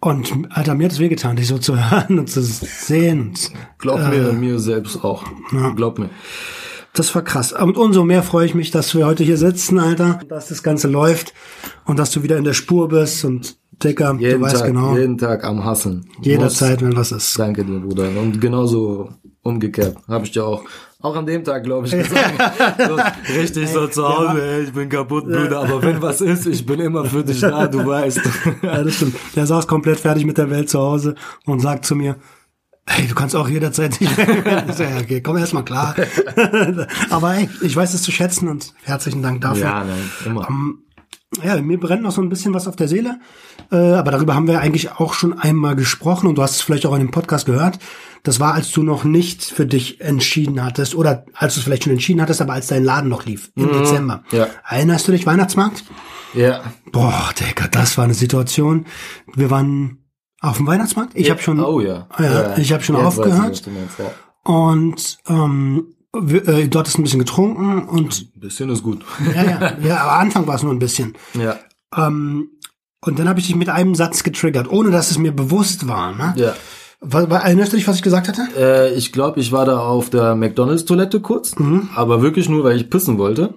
Und 0.00 0.32
Alter, 0.50 0.76
mir 0.76 0.84
hat 0.84 0.92
es 0.92 1.00
wehgetan, 1.00 1.34
dich 1.34 1.48
so 1.48 1.58
zu 1.58 1.76
hören 1.90 2.20
und 2.20 2.30
zu 2.30 2.42
sehen. 2.42 3.34
Glaub 3.78 3.98
mir, 4.08 4.32
mir 4.32 4.60
selbst 4.60 5.02
auch. 5.02 5.24
Glaub 5.74 5.98
mir. 5.98 6.10
Das 6.94 7.14
war 7.14 7.22
krass. 7.22 7.52
Und 7.52 7.76
umso 7.76 8.04
mehr 8.04 8.22
freue 8.22 8.46
ich 8.46 8.54
mich, 8.54 8.70
dass 8.70 8.94
wir 8.94 9.06
heute 9.06 9.22
hier 9.22 9.36
sitzen, 9.36 9.78
Alter, 9.78 10.20
dass 10.28 10.48
das 10.48 10.62
Ganze 10.62 10.88
läuft 10.88 11.32
und 11.84 11.98
dass 11.98 12.10
du 12.10 12.22
wieder 12.22 12.36
in 12.36 12.44
der 12.44 12.54
Spur 12.54 12.88
bist 12.88 13.24
und 13.24 13.56
Dicker, 13.82 14.14
du 14.14 14.18
Jeden 14.18 14.42
weißt 14.42 14.56
Tag, 14.56 14.66
genau, 14.66 14.96
jeden 14.96 15.16
Tag 15.18 15.44
am 15.44 15.64
Hasseln. 15.64 16.08
jederzeit, 16.20 16.82
wenn 16.82 16.96
was 16.96 17.12
ist. 17.12 17.38
Danke 17.38 17.64
dir, 17.64 17.78
Bruder. 17.78 18.08
Und 18.18 18.40
genauso 18.40 19.10
umgekehrt. 19.42 19.96
Habe 20.08 20.24
ich 20.24 20.32
dir 20.32 20.44
auch. 20.44 20.64
Auch 21.00 21.14
an 21.14 21.26
dem 21.26 21.44
Tag, 21.44 21.62
glaube 21.62 21.86
ich, 21.86 21.92
gesagt. 21.92 22.34
so, 22.88 22.96
richtig 23.38 23.68
so 23.68 23.86
zu 23.86 24.08
Hause, 24.08 24.42
ey, 24.42 24.62
ich 24.64 24.72
bin 24.72 24.88
kaputt, 24.88 25.26
Bruder. 25.26 25.60
Aber 25.60 25.80
wenn 25.80 26.02
was 26.02 26.20
ist, 26.20 26.46
ich 26.46 26.66
bin 26.66 26.80
immer 26.80 27.04
für 27.04 27.22
dich 27.22 27.40
da, 27.40 27.68
du 27.68 27.86
weißt. 27.86 28.20
Ja, 28.62 28.82
das 28.82 28.94
stimmt. 28.94 29.14
Der 29.36 29.46
saß 29.46 29.68
komplett 29.68 30.00
fertig 30.00 30.26
mit 30.26 30.38
der 30.38 30.50
Welt 30.50 30.68
zu 30.68 30.80
Hause 30.80 31.14
und 31.46 31.60
sagt 31.60 31.84
zu 31.86 31.94
mir, 31.94 32.16
hey, 32.88 33.06
du 33.06 33.14
kannst 33.14 33.36
auch 33.36 33.48
jederzeit 33.48 34.00
nicht 34.00 34.16
ja, 34.18 34.26
okay, 35.00 35.20
komm 35.20 35.36
erst 35.36 35.54
mal 35.54 35.62
klar. 35.62 35.94
Aber 37.10 37.34
ey, 37.34 37.48
ich 37.62 37.76
weiß 37.76 37.94
es 37.94 38.02
zu 38.02 38.10
schätzen 38.10 38.48
und 38.48 38.74
herzlichen 38.82 39.22
Dank 39.22 39.40
dafür. 39.42 39.62
ja, 39.62 39.84
nein, 39.84 40.10
immer. 40.24 40.48
Ja, 41.42 41.60
mir 41.60 41.78
brennt 41.78 42.02
noch 42.02 42.10
so 42.12 42.22
ein 42.22 42.30
bisschen 42.30 42.54
was 42.54 42.66
auf 42.66 42.76
der 42.76 42.88
Seele. 42.88 43.20
Äh, 43.70 43.76
aber 43.76 44.10
darüber 44.12 44.34
haben 44.34 44.46
wir 44.48 44.60
eigentlich 44.60 44.92
auch 44.92 45.12
schon 45.12 45.38
einmal 45.38 45.76
gesprochen 45.76 46.26
und 46.26 46.38
du 46.38 46.42
hast 46.42 46.52
es 46.52 46.62
vielleicht 46.62 46.86
auch 46.86 46.94
in 46.94 47.00
dem 47.00 47.10
Podcast 47.10 47.44
gehört. 47.44 47.78
Das 48.22 48.40
war, 48.40 48.54
als 48.54 48.72
du 48.72 48.82
noch 48.82 49.04
nicht 49.04 49.44
für 49.44 49.66
dich 49.66 50.00
entschieden 50.00 50.64
hattest 50.64 50.94
oder 50.94 51.26
als 51.34 51.54
du 51.54 51.60
es 51.60 51.64
vielleicht 51.64 51.84
schon 51.84 51.92
entschieden 51.92 52.22
hattest, 52.22 52.40
aber 52.40 52.54
als 52.54 52.68
dein 52.68 52.82
Laden 52.82 53.10
noch 53.10 53.26
lief 53.26 53.52
im 53.56 53.70
Dezember. 53.72 54.24
ja. 54.32 54.46
Erinnerst 54.68 55.06
du 55.06 55.12
dich, 55.12 55.26
Weihnachtsmarkt? 55.26 55.84
Ja. 56.34 56.62
Boah, 56.92 57.30
Digga, 57.38 57.68
das 57.68 57.98
war 57.98 58.04
eine 58.04 58.14
Situation. 58.14 58.86
Wir 59.34 59.50
waren 59.50 59.98
auf 60.40 60.56
dem 60.58 60.66
Weihnachtsmarkt. 60.66 61.12
Ich 61.14 61.30
habe 61.30 61.40
schon, 61.40 61.60
Oh 61.60 61.80
ja. 61.80 62.06
Ja, 62.18 62.56
ich 62.58 62.72
hab 62.72 62.82
schon 62.84 62.96
weiß 62.96 63.06
aufgehört. 63.18 63.66
du 63.66 63.70
meinst, 63.70 63.98
ja. 63.98 64.10
und 64.44 65.18
ähm, 65.28 65.86
wir, 66.18 66.48
äh, 66.48 66.68
dort 66.68 66.88
ist 66.88 66.98
ein 66.98 67.02
bisschen 67.02 67.18
getrunken 67.18 67.88
und 67.88 68.28
Ein 68.36 68.40
bisschen 68.40 68.70
ist 68.70 68.82
gut. 68.82 69.04
ja, 69.34 69.42
ja, 69.44 69.72
ja, 69.82 69.96
aber 69.98 70.12
Anfang 70.18 70.46
war 70.46 70.54
es 70.54 70.62
nur 70.62 70.72
ein 70.72 70.78
bisschen. 70.78 71.14
ja. 71.34 71.56
Ähm, 71.96 72.50
und 73.00 73.18
dann 73.18 73.28
habe 73.28 73.38
ich 73.38 73.46
dich 73.46 73.54
mit 73.54 73.68
einem 73.68 73.94
Satz 73.94 74.24
getriggert, 74.24 74.68
ohne 74.70 74.90
dass 74.90 75.10
es 75.12 75.18
mir 75.18 75.30
bewusst 75.32 75.86
war. 75.86 76.12
Ne? 76.16 76.34
Ja. 76.36 76.54
Was, 77.00 77.30
war- 77.30 77.44
erinnerst 77.44 77.72
du 77.72 77.76
dich, 77.76 77.86
was 77.86 77.94
ich 77.96 78.02
gesagt 78.02 78.26
hatte? 78.26 78.42
Äh, 78.58 78.92
ich 78.94 79.12
glaube, 79.12 79.38
ich 79.38 79.52
war 79.52 79.64
da 79.64 79.78
auf 79.78 80.10
der 80.10 80.34
McDonalds-Toilette 80.34 81.20
kurz, 81.20 81.56
Mhm. 81.56 81.90
aber 81.94 82.20
wirklich 82.22 82.48
nur, 82.48 82.64
weil 82.64 82.76
ich 82.76 82.90
pissen 82.90 83.16
wollte. 83.18 83.54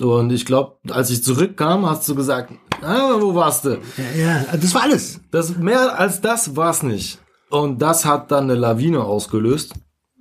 Und 0.00 0.32
ich 0.32 0.44
glaube, 0.44 0.78
als 0.90 1.10
ich 1.10 1.22
zurückkam, 1.22 1.86
hast 1.88 2.08
du 2.08 2.14
gesagt, 2.16 2.52
ah, 2.82 3.16
wo 3.20 3.34
warst 3.34 3.64
du? 3.64 3.78
Ja, 4.16 4.20
ja, 4.20 4.56
das 4.56 4.74
war 4.74 4.82
alles. 4.82 5.20
Das, 5.30 5.56
mehr 5.56 5.98
als 5.98 6.20
das 6.20 6.56
war's 6.56 6.82
nicht. 6.82 7.18
Und 7.50 7.80
das 7.82 8.04
hat 8.04 8.30
dann 8.30 8.44
eine 8.44 8.54
Lawine 8.54 9.02
ausgelöst. 9.04 9.74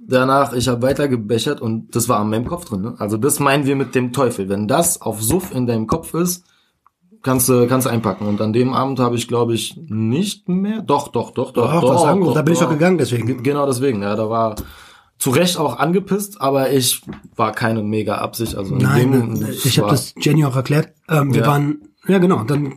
Danach, 0.07 0.53
ich 0.53 0.67
habe 0.67 0.81
weiter 0.81 1.07
gebechert 1.07 1.61
und 1.61 1.95
das 1.95 2.09
war 2.09 2.19
an 2.19 2.29
meinem 2.31 2.47
Kopf 2.47 2.65
drin. 2.65 2.81
Ne? 2.81 2.95
Also 2.97 3.17
das 3.17 3.39
meinen 3.39 3.65
wir 3.67 3.75
mit 3.75 3.93
dem 3.93 4.11
Teufel. 4.11 4.49
Wenn 4.49 4.67
das 4.67 5.01
auf 5.01 5.21
Suff 5.21 5.53
in 5.53 5.67
deinem 5.67 5.85
Kopf 5.85 6.15
ist, 6.15 6.45
kannst 7.21 7.47
du 7.47 7.67
kannst 7.67 7.85
einpacken. 7.87 8.25
Und 8.27 8.41
an 8.41 8.51
dem 8.51 8.73
Abend 8.73 8.99
habe 8.99 9.15
ich, 9.15 9.27
glaube 9.27 9.53
ich, 9.53 9.79
nicht 9.87 10.49
mehr. 10.49 10.81
Doch, 10.81 11.09
doch, 11.09 11.29
doch, 11.31 11.51
doch. 11.51 11.71
Doch, 11.81 11.93
was 11.93 12.01
sagen 12.01 12.25
wir? 12.25 12.33
Da 12.33 12.41
bin 12.41 12.53
ich 12.55 12.59
doch 12.59 12.69
gegangen, 12.69 12.97
deswegen. 12.97 13.27
Ge- 13.27 13.37
Genau 13.43 13.67
deswegen. 13.67 14.01
Ja, 14.01 14.15
da 14.15 14.27
war 14.31 14.55
zu 15.19 15.29
Recht 15.29 15.57
auch 15.57 15.77
angepisst, 15.77 16.41
aber 16.41 16.71
ich 16.71 17.01
war 17.35 17.51
keine 17.51 17.83
mega 17.83 18.15
Absicht. 18.15 18.55
Also 18.55 18.73
in 18.75 18.81
Nein, 18.81 19.11
dem, 19.11 19.47
ich 19.63 19.77
habe 19.77 19.89
das 19.91 20.15
Jenny 20.17 20.43
auch 20.45 20.55
erklärt. 20.55 20.93
Ähm, 21.07 21.33
wir 21.35 21.41
Ja. 21.41 21.47
waren, 21.47 21.81
ja 22.09 22.17
genau, 22.17 22.43
dann 22.43 22.73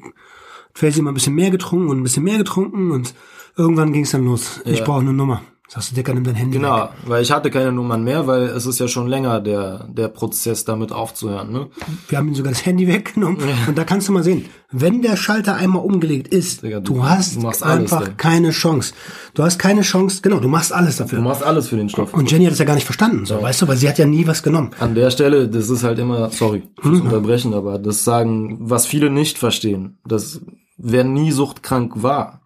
Tracy 0.74 1.02
mal 1.02 1.10
ein 1.10 1.14
bisschen 1.14 1.34
mehr 1.34 1.50
getrunken 1.50 1.88
und 1.88 1.98
ein 1.98 2.02
bisschen 2.02 2.24
mehr 2.24 2.38
getrunken 2.38 2.90
und 2.92 3.14
irgendwann 3.56 3.92
ging 3.92 4.04
es 4.04 4.12
dann 4.12 4.24
los. 4.24 4.60
Ich 4.64 4.78
Ja. 4.78 4.84
brauche 4.84 5.00
eine 5.00 5.12
Nummer. 5.12 5.42
Sagst 5.74 5.92
du, 5.92 5.94
Dicker, 5.94 6.12
nimm 6.12 6.24
dein 6.24 6.34
Handy 6.34 6.58
Genau, 6.58 6.82
weg. 6.82 6.90
weil 7.06 7.22
ich 7.22 7.30
hatte 7.32 7.50
keine 7.50 7.72
Nummern 7.72 8.04
mehr, 8.04 8.26
weil 8.26 8.42
es 8.42 8.66
ist 8.66 8.78
ja 8.78 8.88
schon 8.88 9.06
länger 9.08 9.40
der, 9.40 9.86
der 9.88 10.08
Prozess 10.08 10.66
damit 10.66 10.92
aufzuhören. 10.92 11.50
Ne? 11.50 11.68
Wir 12.08 12.18
haben 12.18 12.28
ihm 12.28 12.34
sogar 12.34 12.52
das 12.52 12.66
Handy 12.66 12.86
weggenommen. 12.88 13.38
Und 13.66 13.78
da 13.78 13.84
kannst 13.84 14.06
du 14.06 14.12
mal 14.12 14.22
sehen, 14.22 14.44
wenn 14.70 15.00
der 15.00 15.16
Schalter 15.16 15.54
einmal 15.56 15.82
umgelegt 15.82 16.28
ist, 16.28 16.62
Digga, 16.62 16.80
du- 16.80 16.92
du, 16.94 17.04
hast 17.04 17.36
du 17.36 17.46
alles, 17.46 17.62
einfach 17.62 18.06
ey. 18.06 18.14
keine 18.18 18.50
Chance. 18.50 18.92
Du 19.32 19.42
hast 19.44 19.58
keine 19.58 19.80
Chance, 19.80 20.20
genau, 20.20 20.40
du 20.40 20.48
machst 20.48 20.74
alles 20.74 20.98
dafür. 20.98 21.18
Du 21.20 21.24
machst 21.24 21.42
alles 21.42 21.68
für 21.68 21.76
den 21.76 21.88
Stoff. 21.88 22.12
Und 22.12 22.30
Jenny 22.30 22.44
hat 22.44 22.52
es 22.52 22.58
ja 22.58 22.66
gar 22.66 22.74
nicht 22.74 22.84
verstanden, 22.84 23.24
so, 23.24 23.40
weißt 23.40 23.62
du, 23.62 23.68
weil 23.68 23.78
sie 23.78 23.88
hat 23.88 23.96
ja 23.96 24.04
nie 24.04 24.26
was 24.26 24.42
genommen. 24.42 24.72
An 24.78 24.94
der 24.94 25.10
Stelle, 25.10 25.48
das 25.48 25.70
ist 25.70 25.84
halt 25.84 25.98
immer, 25.98 26.28
sorry 26.30 26.64
fürs 26.82 27.00
Unterbrechen, 27.00 27.54
aber 27.54 27.78
das 27.78 28.04
sagen, 28.04 28.58
was 28.60 28.84
viele 28.84 29.08
nicht 29.08 29.38
verstehen, 29.38 29.98
dass 30.06 30.42
wer 30.76 31.04
nie 31.04 31.32
suchtkrank 31.32 32.02
war, 32.02 32.42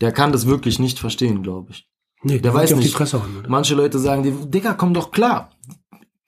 der 0.00 0.10
kann 0.10 0.32
das 0.32 0.46
wirklich 0.48 0.80
nicht 0.80 0.98
verstehen, 0.98 1.44
glaube 1.44 1.70
ich. 1.70 1.88
Nee, 2.26 2.40
Der 2.40 2.52
weiß 2.52 2.74
nicht. 2.74 2.98
die 2.98 3.04
hauen? 3.04 3.44
Manche 3.46 3.76
Leute 3.76 4.00
sagen 4.00 4.24
dir, 4.24 4.32
Dicker, 4.32 4.74
komm 4.74 4.94
doch 4.94 5.12
klar. 5.12 5.50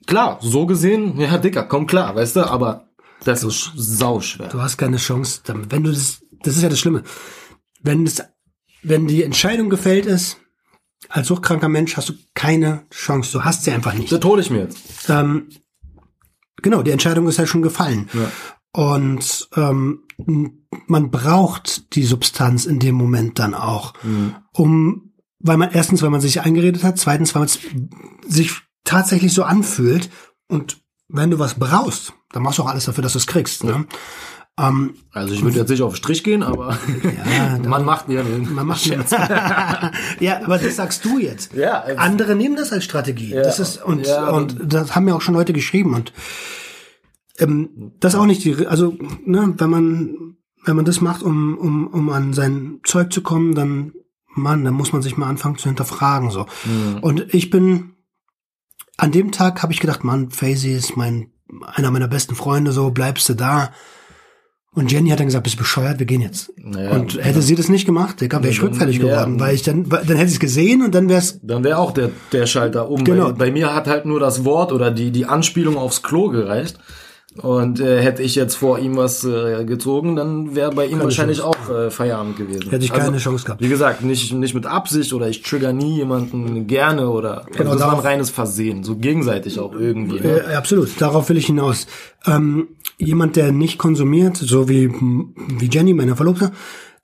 Klar, 0.06 0.38
so 0.40 0.64
gesehen, 0.64 1.18
ja, 1.18 1.38
Dicker, 1.38 1.64
komm 1.64 1.88
klar, 1.88 2.14
weißt 2.14 2.36
du, 2.36 2.48
aber 2.48 2.86
das 3.24 3.42
ist 3.42 3.72
sauschwer. 3.74 4.46
Du 4.48 4.62
hast 4.62 4.76
keine 4.78 4.98
Chance, 4.98 5.40
wenn 5.46 5.82
du 5.82 5.90
das, 5.90 6.22
das 6.44 6.56
ist 6.56 6.62
ja 6.62 6.68
das 6.68 6.78
Schlimme. 6.78 7.02
Wenn 7.82 8.06
es, 8.06 8.22
wenn 8.84 9.08
die 9.08 9.24
Entscheidung 9.24 9.70
gefällt 9.70 10.06
ist, 10.06 10.36
als 11.08 11.26
suchtkranker 11.26 11.68
Mensch 11.68 11.96
hast 11.96 12.10
du 12.10 12.12
keine 12.34 12.86
Chance. 12.90 13.32
Du 13.32 13.44
hast 13.44 13.64
sie 13.64 13.72
einfach 13.72 13.94
nicht. 13.94 14.12
Das 14.12 14.22
hole 14.24 14.40
ich 14.40 14.50
mir 14.50 14.60
jetzt. 14.60 15.08
Ähm, 15.10 15.48
genau, 16.62 16.82
die 16.82 16.92
Entscheidung 16.92 17.26
ist 17.26 17.38
ja 17.38 17.46
schon 17.46 17.62
gefallen. 17.62 18.08
Und 18.72 19.48
ähm, 19.56 20.04
man 20.86 21.10
braucht 21.10 21.94
die 21.96 22.04
Substanz 22.04 22.66
in 22.66 22.78
dem 22.78 22.94
Moment 22.94 23.40
dann 23.40 23.54
auch, 23.54 23.94
um, 24.52 25.07
weil 25.40 25.56
man 25.56 25.70
erstens, 25.72 26.02
weil 26.02 26.10
man 26.10 26.20
sich 26.20 26.40
eingeredet 26.40 26.82
hat, 26.84 26.98
zweitens, 26.98 27.34
weil 27.34 27.40
man 27.40 27.48
es 27.48 27.58
sich 28.26 28.52
tatsächlich 28.84 29.32
so 29.32 29.44
anfühlt. 29.44 30.10
Und 30.48 30.78
wenn 31.08 31.30
du 31.30 31.38
was 31.38 31.54
brauchst, 31.54 32.12
dann 32.32 32.42
machst 32.42 32.58
du 32.58 32.62
auch 32.62 32.68
alles 32.68 32.84
dafür, 32.86 33.02
dass 33.02 33.12
du 33.12 33.18
es 33.18 33.26
kriegst. 33.26 33.64
Ne? 33.64 33.86
Ähm, 34.58 34.94
Also 35.12 35.34
ich 35.34 35.42
würde 35.42 35.58
jetzt 35.58 35.68
nicht 35.68 35.82
auf 35.82 35.92
den 35.92 35.96
Strich 35.96 36.24
gehen, 36.24 36.42
aber 36.42 36.76
man 37.66 37.84
macht 37.84 38.08
ja 38.08 38.22
den 38.22 38.52
man 38.54 38.66
macht 38.66 38.84
ja, 40.20 40.42
aber 40.44 40.58
das 40.58 40.76
sagst 40.76 41.04
du 41.04 41.18
jetzt. 41.18 41.54
Ja, 41.54 41.86
äh, 41.86 41.96
Andere 41.96 42.34
nehmen 42.34 42.56
das 42.56 42.72
als 42.72 42.84
Strategie. 42.84 43.30
das 43.30 43.60
ist 43.60 43.82
und 43.84 44.06
ja, 44.06 44.24
aber- 44.24 44.36
und 44.36 44.56
das 44.72 44.94
haben 44.94 45.04
mir 45.04 45.14
auch 45.14 45.20
schon 45.22 45.34
Leute 45.34 45.52
geschrieben 45.52 45.94
und 45.94 46.12
ähm, 47.38 47.92
das 48.00 48.16
auch 48.16 48.26
nicht 48.26 48.44
die, 48.44 48.66
also 48.66 48.96
ne, 49.24 49.54
wenn 49.56 49.70
man 49.70 50.34
wenn 50.64 50.74
man 50.76 50.84
das 50.84 51.00
macht, 51.00 51.22
um 51.22 51.56
um 51.56 51.86
um 51.86 52.10
an 52.10 52.32
sein 52.32 52.80
Zeug 52.84 53.12
zu 53.12 53.22
kommen, 53.22 53.54
dann 53.54 53.92
Mann, 54.40 54.64
dann 54.64 54.74
muss 54.74 54.92
man 54.92 55.02
sich 55.02 55.16
mal 55.16 55.28
anfangen 55.28 55.58
zu 55.58 55.68
hinterfragen 55.68 56.30
so. 56.30 56.46
Mhm. 56.64 56.98
Und 57.00 57.34
ich 57.34 57.50
bin 57.50 57.94
an 58.96 59.12
dem 59.12 59.32
Tag 59.32 59.62
habe 59.62 59.72
ich 59.72 59.80
gedacht, 59.80 60.04
Mann, 60.04 60.30
Faisy 60.30 60.72
ist 60.72 60.96
mein 60.96 61.30
einer 61.66 61.90
meiner 61.90 62.08
besten 62.08 62.34
Freunde, 62.34 62.72
so 62.72 62.90
bleibst 62.90 63.28
du 63.28 63.34
da. 63.34 63.70
Und 64.74 64.92
Jenny 64.92 65.10
hat 65.10 65.18
dann 65.18 65.26
gesagt, 65.26 65.44
bist 65.44 65.56
du 65.56 65.60
bescheuert, 65.60 65.98
wir 65.98 66.06
gehen 66.06 66.20
jetzt. 66.20 66.52
Naja, 66.56 66.90
und 66.90 67.22
hätte 67.24 67.42
sie 67.42 67.54
das 67.54 67.68
nicht 67.68 67.86
gemacht, 67.86 68.20
Digga, 68.20 68.42
wäre 68.42 68.52
ich 68.52 68.62
rückfällig 68.62 68.98
ja. 68.98 69.04
geworden, 69.04 69.40
weil 69.40 69.54
ich 69.54 69.62
dann, 69.62 69.88
dann 69.88 70.04
hätte 70.04 70.24
ich 70.24 70.34
es 70.34 70.40
gesehen 70.40 70.82
und 70.82 70.94
dann 70.94 71.08
wäre 71.08 71.20
es 71.20 71.40
Dann 71.42 71.64
wäre 71.64 71.78
auch 71.78 71.90
der, 71.90 72.10
der 72.32 72.46
Schalter 72.46 72.88
um. 72.90 73.02
Genau. 73.02 73.28
Bei, 73.28 73.46
bei 73.46 73.50
mir 73.50 73.74
hat 73.74 73.86
halt 73.86 74.04
nur 74.04 74.20
das 74.20 74.44
Wort 74.44 74.72
oder 74.72 74.90
die, 74.90 75.10
die 75.10 75.26
Anspielung 75.26 75.76
aufs 75.76 76.02
Klo 76.02 76.28
gereicht. 76.28 76.78
Und 77.36 77.78
äh, 77.78 78.00
hätte 78.00 78.22
ich 78.22 78.34
jetzt 78.34 78.56
vor 78.56 78.78
ihm 78.78 78.96
was 78.96 79.22
äh, 79.22 79.64
gezogen, 79.64 80.16
dann 80.16 80.56
wäre 80.56 80.72
bei 80.72 80.86
ihm 80.86 80.98
wahrscheinlich 81.00 81.42
auch 81.42 81.68
äh, 81.68 81.90
Feierabend 81.90 82.36
gewesen. 82.36 82.62
Also, 82.62 82.72
Hätte 82.72 82.84
ich 82.86 82.92
keine 82.92 83.18
Chance 83.18 83.44
gehabt. 83.44 83.60
Wie 83.62 83.68
gesagt, 83.68 84.02
nicht, 84.02 84.32
nicht 84.32 84.54
mit 84.54 84.66
Absicht 84.66 85.12
oder 85.12 85.28
ich 85.28 85.42
trigger 85.42 85.72
nie 85.72 85.96
jemanden 85.96 86.66
gerne 86.66 87.10
oder 87.10 87.44
also 87.44 87.58
Genau, 87.58 87.72
das 87.74 87.82
war 87.82 87.92
ein 87.92 88.00
reines 88.00 88.30
Versehen, 88.30 88.82
so 88.82 88.96
gegenseitig 88.96 89.60
auch 89.60 89.74
irgendwie. 89.74 90.20
Ne? 90.20 90.44
Äh, 90.50 90.54
absolut, 90.54 90.88
darauf 91.00 91.28
will 91.28 91.36
ich 91.36 91.46
hinaus. 91.46 91.86
Ähm, 92.26 92.68
jemand, 92.96 93.36
der 93.36 93.52
nicht 93.52 93.78
konsumiert, 93.78 94.36
so 94.38 94.68
wie, 94.68 94.88
wie 94.90 95.68
Jenny, 95.70 95.92
meine 95.92 96.16
Verlobte, 96.16 96.50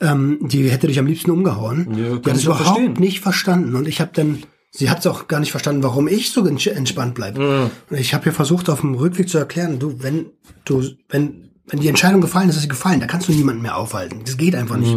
ähm, 0.01 0.39
die 0.41 0.69
hätte 0.71 0.87
dich 0.87 0.99
am 0.99 1.07
liebsten 1.07 1.31
umgehauen. 1.31 1.87
Ja, 1.91 2.17
die 2.17 2.31
hat 2.31 2.37
es 2.37 2.45
überhaupt 2.45 2.65
verstehen. 2.65 2.95
nicht 2.95 3.21
verstanden. 3.21 3.77
Und 3.77 3.87
ich 3.87 4.01
habe 4.01 4.11
dann, 4.15 4.43
sie 4.77 4.91
hat 4.91 4.99
es 4.99 5.07
auch 5.07 5.29
gar 5.29 5.39
nicht 5.41 5.53
verstanden, 5.53 5.83
warum 5.83 6.09
ich 6.09 6.31
so 6.33 6.43
ents- 6.43 6.69
entspannt 6.71 7.15
bleibe. 7.15 7.71
Und 7.91 7.97
ich 7.99 8.13
habe 8.13 8.27
ihr 8.27 8.33
versucht, 8.33 8.69
auf 8.69 8.81
dem 8.81 8.95
Rückweg 8.95 9.29
zu 9.29 9.39
erklären, 9.39 9.79
du, 9.79 10.03
wenn 10.03 10.27
du, 10.65 10.83
wenn, 11.09 11.51
wenn 11.67 11.81
die 11.81 11.89
Entscheidung 11.89 12.21
gefallen 12.21 12.49
ist, 12.49 12.57
ist 12.57 12.63
sie 12.63 12.69
gefallen, 12.69 12.99
da 13.01 13.07
kannst 13.07 13.29
du 13.29 13.33
niemanden 13.33 13.63
mehr 13.63 13.77
aufhalten. 13.77 14.23
Das 14.25 14.37
geht 14.37 14.55
einfach 14.55 14.77
nicht. 14.77 14.93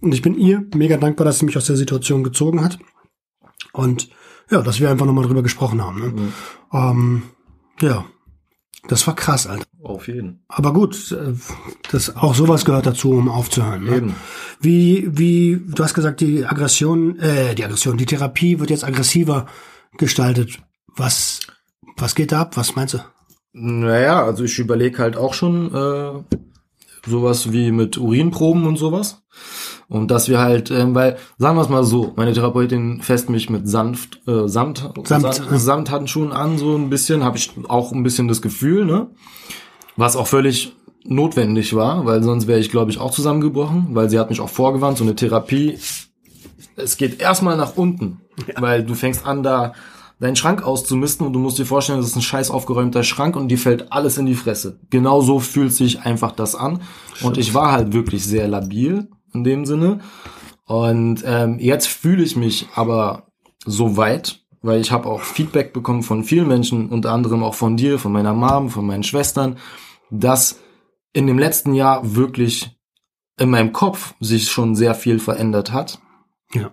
Und 0.00 0.14
ich 0.14 0.22
bin 0.22 0.34
ihr 0.36 0.64
mega 0.74 0.96
dankbar, 0.96 1.24
dass 1.26 1.38
sie 1.38 1.44
mich 1.46 1.56
aus 1.56 1.66
der 1.66 1.76
Situation 1.76 2.24
gezogen 2.24 2.64
hat. 2.64 2.78
Und 3.72 4.08
ja, 4.50 4.60
dass 4.62 4.80
wir 4.80 4.90
einfach 4.90 5.06
nochmal 5.06 5.24
drüber 5.26 5.42
gesprochen 5.42 5.82
haben. 5.82 6.00
Ne? 6.00 6.32
Ähm, 6.72 7.22
ja, 7.80 8.04
das 8.88 9.06
war 9.06 9.14
krass, 9.14 9.46
Alter. 9.46 9.64
Auf 9.82 10.08
jeden. 10.08 10.44
Aber 10.48 10.72
gut, 10.72 11.12
äh, 11.12 11.34
das 11.90 12.16
auch 12.16 12.34
sowas 12.34 12.64
gehört 12.64 12.86
dazu, 12.86 13.12
um 13.12 13.28
aufzuhören. 13.28 13.84
Ne? 13.84 13.96
Eben. 13.96 14.14
Wie, 14.60 15.08
wie, 15.12 15.60
du 15.66 15.82
hast 15.82 15.94
gesagt, 15.94 16.20
die 16.20 16.44
Aggression, 16.44 17.18
äh, 17.18 17.54
die 17.54 17.64
Aggression, 17.64 17.96
die 17.96 18.06
Therapie 18.06 18.58
wird 18.58 18.70
jetzt 18.70 18.84
aggressiver 18.84 19.46
gestaltet. 19.98 20.58
Was, 20.96 21.40
was 21.96 22.14
geht 22.14 22.32
da 22.32 22.42
ab? 22.42 22.56
Was 22.56 22.74
meinst 22.74 22.94
du? 22.94 22.98
Naja, 23.52 24.24
also 24.24 24.44
ich 24.44 24.58
überlege 24.58 24.98
halt 24.98 25.16
auch 25.16 25.34
schon 25.34 25.74
äh, 25.74 26.36
sowas 27.06 27.52
wie 27.52 27.72
mit 27.72 27.98
Urinproben 27.98 28.66
und 28.66 28.76
sowas. 28.76 29.22
Und 29.88 30.10
dass 30.10 30.28
wir 30.28 30.38
halt, 30.38 30.70
ähm, 30.70 30.94
weil, 30.94 31.18
sagen 31.38 31.56
wir 31.56 31.62
es 31.62 31.68
mal 31.68 31.84
so, 31.84 32.12
meine 32.16 32.32
Therapeutin 32.32 33.02
fässt 33.02 33.28
mich 33.28 33.50
mit 33.50 33.68
sanft, 33.68 34.20
äh, 34.26 34.48
Samt, 34.48 34.90
Samt, 35.04 35.08
Samt, 35.34 35.50
ja. 35.50 35.58
Samthandschuhen 35.58 36.32
an, 36.32 36.58
so 36.58 36.76
ein 36.76 36.88
bisschen, 36.88 37.24
habe 37.24 37.36
ich 37.36 37.52
auch 37.68 37.92
ein 37.92 38.02
bisschen 38.02 38.28
das 38.28 38.40
Gefühl, 38.40 38.84
ne? 38.84 39.08
Was 39.96 40.16
auch 40.16 40.26
völlig 40.26 40.74
notwendig 41.04 41.74
war, 41.74 42.06
weil 42.06 42.22
sonst 42.22 42.46
wäre 42.46 42.60
ich, 42.60 42.70
glaube 42.70 42.90
ich, 42.90 42.98
auch 42.98 43.10
zusammengebrochen, 43.10 43.88
weil 43.90 44.08
sie 44.08 44.18
hat 44.18 44.30
mich 44.30 44.40
auch 44.40 44.48
vorgewarnt, 44.48 44.98
so 44.98 45.04
eine 45.04 45.16
Therapie, 45.16 45.78
es 46.76 46.96
geht 46.96 47.20
erstmal 47.20 47.56
nach 47.56 47.76
unten, 47.76 48.20
weil 48.56 48.84
du 48.84 48.94
fängst 48.94 49.26
an, 49.26 49.42
da 49.42 49.74
deinen 50.22 50.36
Schrank 50.36 50.62
auszumisten 50.62 51.26
und 51.26 51.32
du 51.32 51.40
musst 51.40 51.58
dir 51.58 51.66
vorstellen, 51.66 51.98
das 51.98 52.10
ist 52.10 52.16
ein 52.16 52.22
scheiß 52.22 52.52
aufgeräumter 52.52 53.02
Schrank 53.02 53.34
und 53.34 53.48
dir 53.48 53.58
fällt 53.58 53.90
alles 53.90 54.18
in 54.18 54.26
die 54.26 54.36
Fresse. 54.36 54.78
Genau 54.88 55.20
so 55.20 55.40
fühlt 55.40 55.72
sich 55.72 56.02
einfach 56.02 56.30
das 56.30 56.54
an. 56.54 56.80
Und 57.22 57.38
ich 57.38 57.54
war 57.54 57.72
halt 57.72 57.92
wirklich 57.92 58.24
sehr 58.24 58.46
labil 58.46 59.08
in 59.34 59.42
dem 59.42 59.66
Sinne. 59.66 59.98
Und 60.64 61.24
ähm, 61.26 61.58
jetzt 61.58 61.88
fühle 61.88 62.22
ich 62.22 62.36
mich 62.36 62.68
aber 62.76 63.26
so 63.66 63.96
weit, 63.96 64.44
weil 64.60 64.80
ich 64.80 64.92
habe 64.92 65.08
auch 65.08 65.22
Feedback 65.22 65.72
bekommen 65.72 66.04
von 66.04 66.22
vielen 66.22 66.46
Menschen, 66.46 66.88
unter 66.90 67.10
anderem 67.10 67.42
auch 67.42 67.54
von 67.54 67.76
dir, 67.76 67.98
von 67.98 68.12
meiner 68.12 68.32
Mom, 68.32 68.70
von 68.70 68.86
meinen 68.86 69.02
Schwestern, 69.02 69.56
dass 70.10 70.60
in 71.12 71.26
dem 71.26 71.38
letzten 71.38 71.74
Jahr 71.74 72.14
wirklich 72.14 72.70
in 73.40 73.50
meinem 73.50 73.72
Kopf 73.72 74.14
sich 74.20 74.52
schon 74.52 74.76
sehr 74.76 74.94
viel 74.94 75.18
verändert 75.18 75.72
hat. 75.72 76.00
Ja, 76.54 76.70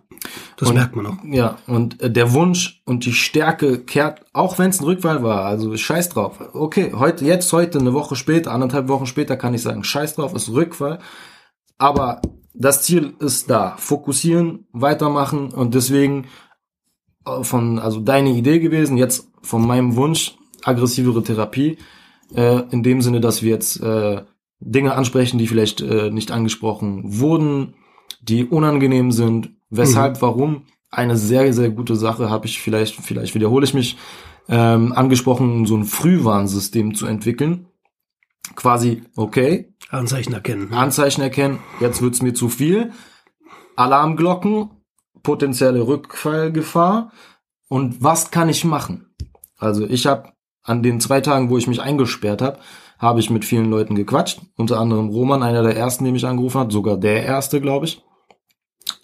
das 0.57 0.69
Und- 0.69 0.75
merkt 0.75 0.95
man 0.95 1.05
auch. 1.07 1.17
Ja, 1.23 1.57
und 1.67 2.01
äh, 2.01 2.11
der 2.11 2.33
Wunsch 2.33 2.81
und 2.85 3.05
die 3.05 3.13
Stärke 3.13 3.79
kehrt, 3.79 4.25
auch 4.33 4.57
wenn 4.59 4.69
es 4.69 4.79
ein 4.79 4.85
Rückfall 4.85 5.23
war, 5.23 5.45
also 5.45 5.75
scheiß 5.75 6.09
drauf. 6.09 6.39
Okay, 6.53 6.91
heute, 6.95 7.25
jetzt, 7.25 7.51
heute, 7.53 7.79
eine 7.79 7.93
Woche 7.93 8.15
später, 8.15 8.51
anderthalb 8.51 8.87
Wochen 8.87 9.05
später 9.05 9.37
kann 9.37 9.53
ich 9.53 9.61
sagen, 9.61 9.83
scheiß 9.83 10.15
drauf, 10.15 10.33
ist 10.33 10.49
Rückfall. 10.49 10.99
Aber 11.77 12.21
das 12.53 12.83
Ziel 12.83 13.13
ist 13.19 13.49
da. 13.49 13.75
Fokussieren, 13.77 14.67
weitermachen 14.73 15.51
und 15.51 15.75
deswegen 15.75 16.27
äh, 17.25 17.43
von, 17.43 17.79
also 17.79 17.99
deine 18.01 18.31
Idee 18.31 18.59
gewesen, 18.59 18.97
jetzt 18.97 19.29
von 19.41 19.65
meinem 19.65 19.95
Wunsch, 19.95 20.35
aggressivere 20.63 21.23
Therapie, 21.23 21.77
äh, 22.35 22.63
in 22.71 22.83
dem 22.83 23.01
Sinne, 23.01 23.21
dass 23.21 23.41
wir 23.41 23.49
jetzt 23.51 23.81
äh, 23.81 24.23
Dinge 24.59 24.93
ansprechen, 24.95 25.37
die 25.37 25.47
vielleicht 25.47 25.79
äh, 25.81 26.11
nicht 26.11 26.31
angesprochen 26.31 27.01
wurden, 27.19 27.75
die 28.21 28.45
unangenehm 28.45 29.11
sind, 29.11 29.51
weshalb, 29.69 30.21
warum. 30.21 30.63
Eine 30.91 31.17
sehr, 31.17 31.53
sehr 31.53 31.69
gute 31.69 31.95
Sache 31.95 32.29
habe 32.29 32.47
ich 32.47 32.59
vielleicht, 32.61 32.95
vielleicht 32.95 33.35
wiederhole 33.35 33.63
ich 33.63 33.73
mich, 33.73 33.97
ähm, 34.47 34.91
angesprochen, 34.93 35.65
so 35.67 35.77
ein 35.77 35.85
Frühwarnsystem 35.85 36.95
zu 36.95 37.05
entwickeln. 37.05 37.67
Quasi, 38.55 39.03
okay, 39.15 39.73
Anzeichen 39.89 40.33
erkennen. 40.33 40.73
Anzeichen 40.73 41.21
erkennen, 41.21 41.59
jetzt 41.79 42.01
wird's 42.01 42.21
mir 42.21 42.33
zu 42.33 42.49
viel. 42.49 42.91
Alarmglocken, 43.75 44.71
potenzielle 45.23 45.85
Rückfallgefahr. 45.85 47.11
Und 47.67 48.03
was 48.03 48.31
kann 48.31 48.49
ich 48.49 48.65
machen? 48.65 49.13
Also 49.57 49.85
ich 49.85 50.07
habe 50.07 50.33
an 50.63 50.83
den 50.83 50.99
zwei 50.99 51.21
Tagen, 51.21 51.49
wo 51.49 51.57
ich 51.57 51.67
mich 51.67 51.81
eingesperrt 51.81 52.41
habe, 52.41 52.59
habe 52.97 53.19
ich 53.19 53.29
mit 53.29 53.45
vielen 53.45 53.69
Leuten 53.69 53.95
gequatscht. 53.95 54.41
Unter 54.57 54.79
anderem 54.79 55.09
Roman, 55.09 55.43
einer 55.43 55.63
der 55.63 55.77
ersten, 55.77 56.03
der 56.03 56.13
mich 56.13 56.25
angerufen 56.25 56.59
hat, 56.59 56.71
sogar 56.71 56.97
der 56.97 57.23
erste, 57.23 57.61
glaube 57.61 57.85
ich. 57.85 58.03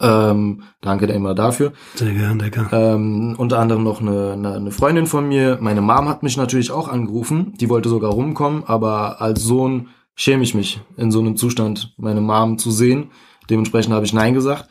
Ähm, 0.05 0.63
danke 0.81 1.07
immer 1.07 1.33
dafür. 1.33 1.73
Sehr 1.95 2.13
gern, 2.13 2.37
Decker. 2.37 2.67
Ähm, 2.71 3.35
unter 3.37 3.59
anderem 3.59 3.83
noch 3.83 4.01
eine, 4.01 4.33
eine, 4.33 4.53
eine 4.53 4.71
Freundin 4.71 5.07
von 5.07 5.27
mir. 5.27 5.57
Meine 5.61 5.81
Mom 5.81 6.07
hat 6.07 6.21
mich 6.21 6.37
natürlich 6.37 6.71
auch 6.71 6.87
angerufen. 6.87 7.53
Die 7.59 7.69
wollte 7.69 7.89
sogar 7.89 8.11
rumkommen, 8.11 8.63
aber 8.65 9.21
als 9.21 9.43
Sohn 9.43 9.89
schäme 10.15 10.43
ich 10.43 10.53
mich, 10.53 10.79
in 10.97 11.11
so 11.11 11.19
einem 11.19 11.37
Zustand 11.37 11.93
meine 11.97 12.21
Mom 12.21 12.57
zu 12.59 12.69
sehen. 12.71 13.11
Dementsprechend 13.49 13.93
habe 13.93 14.05
ich 14.05 14.13
Nein 14.13 14.33
gesagt. 14.33 14.69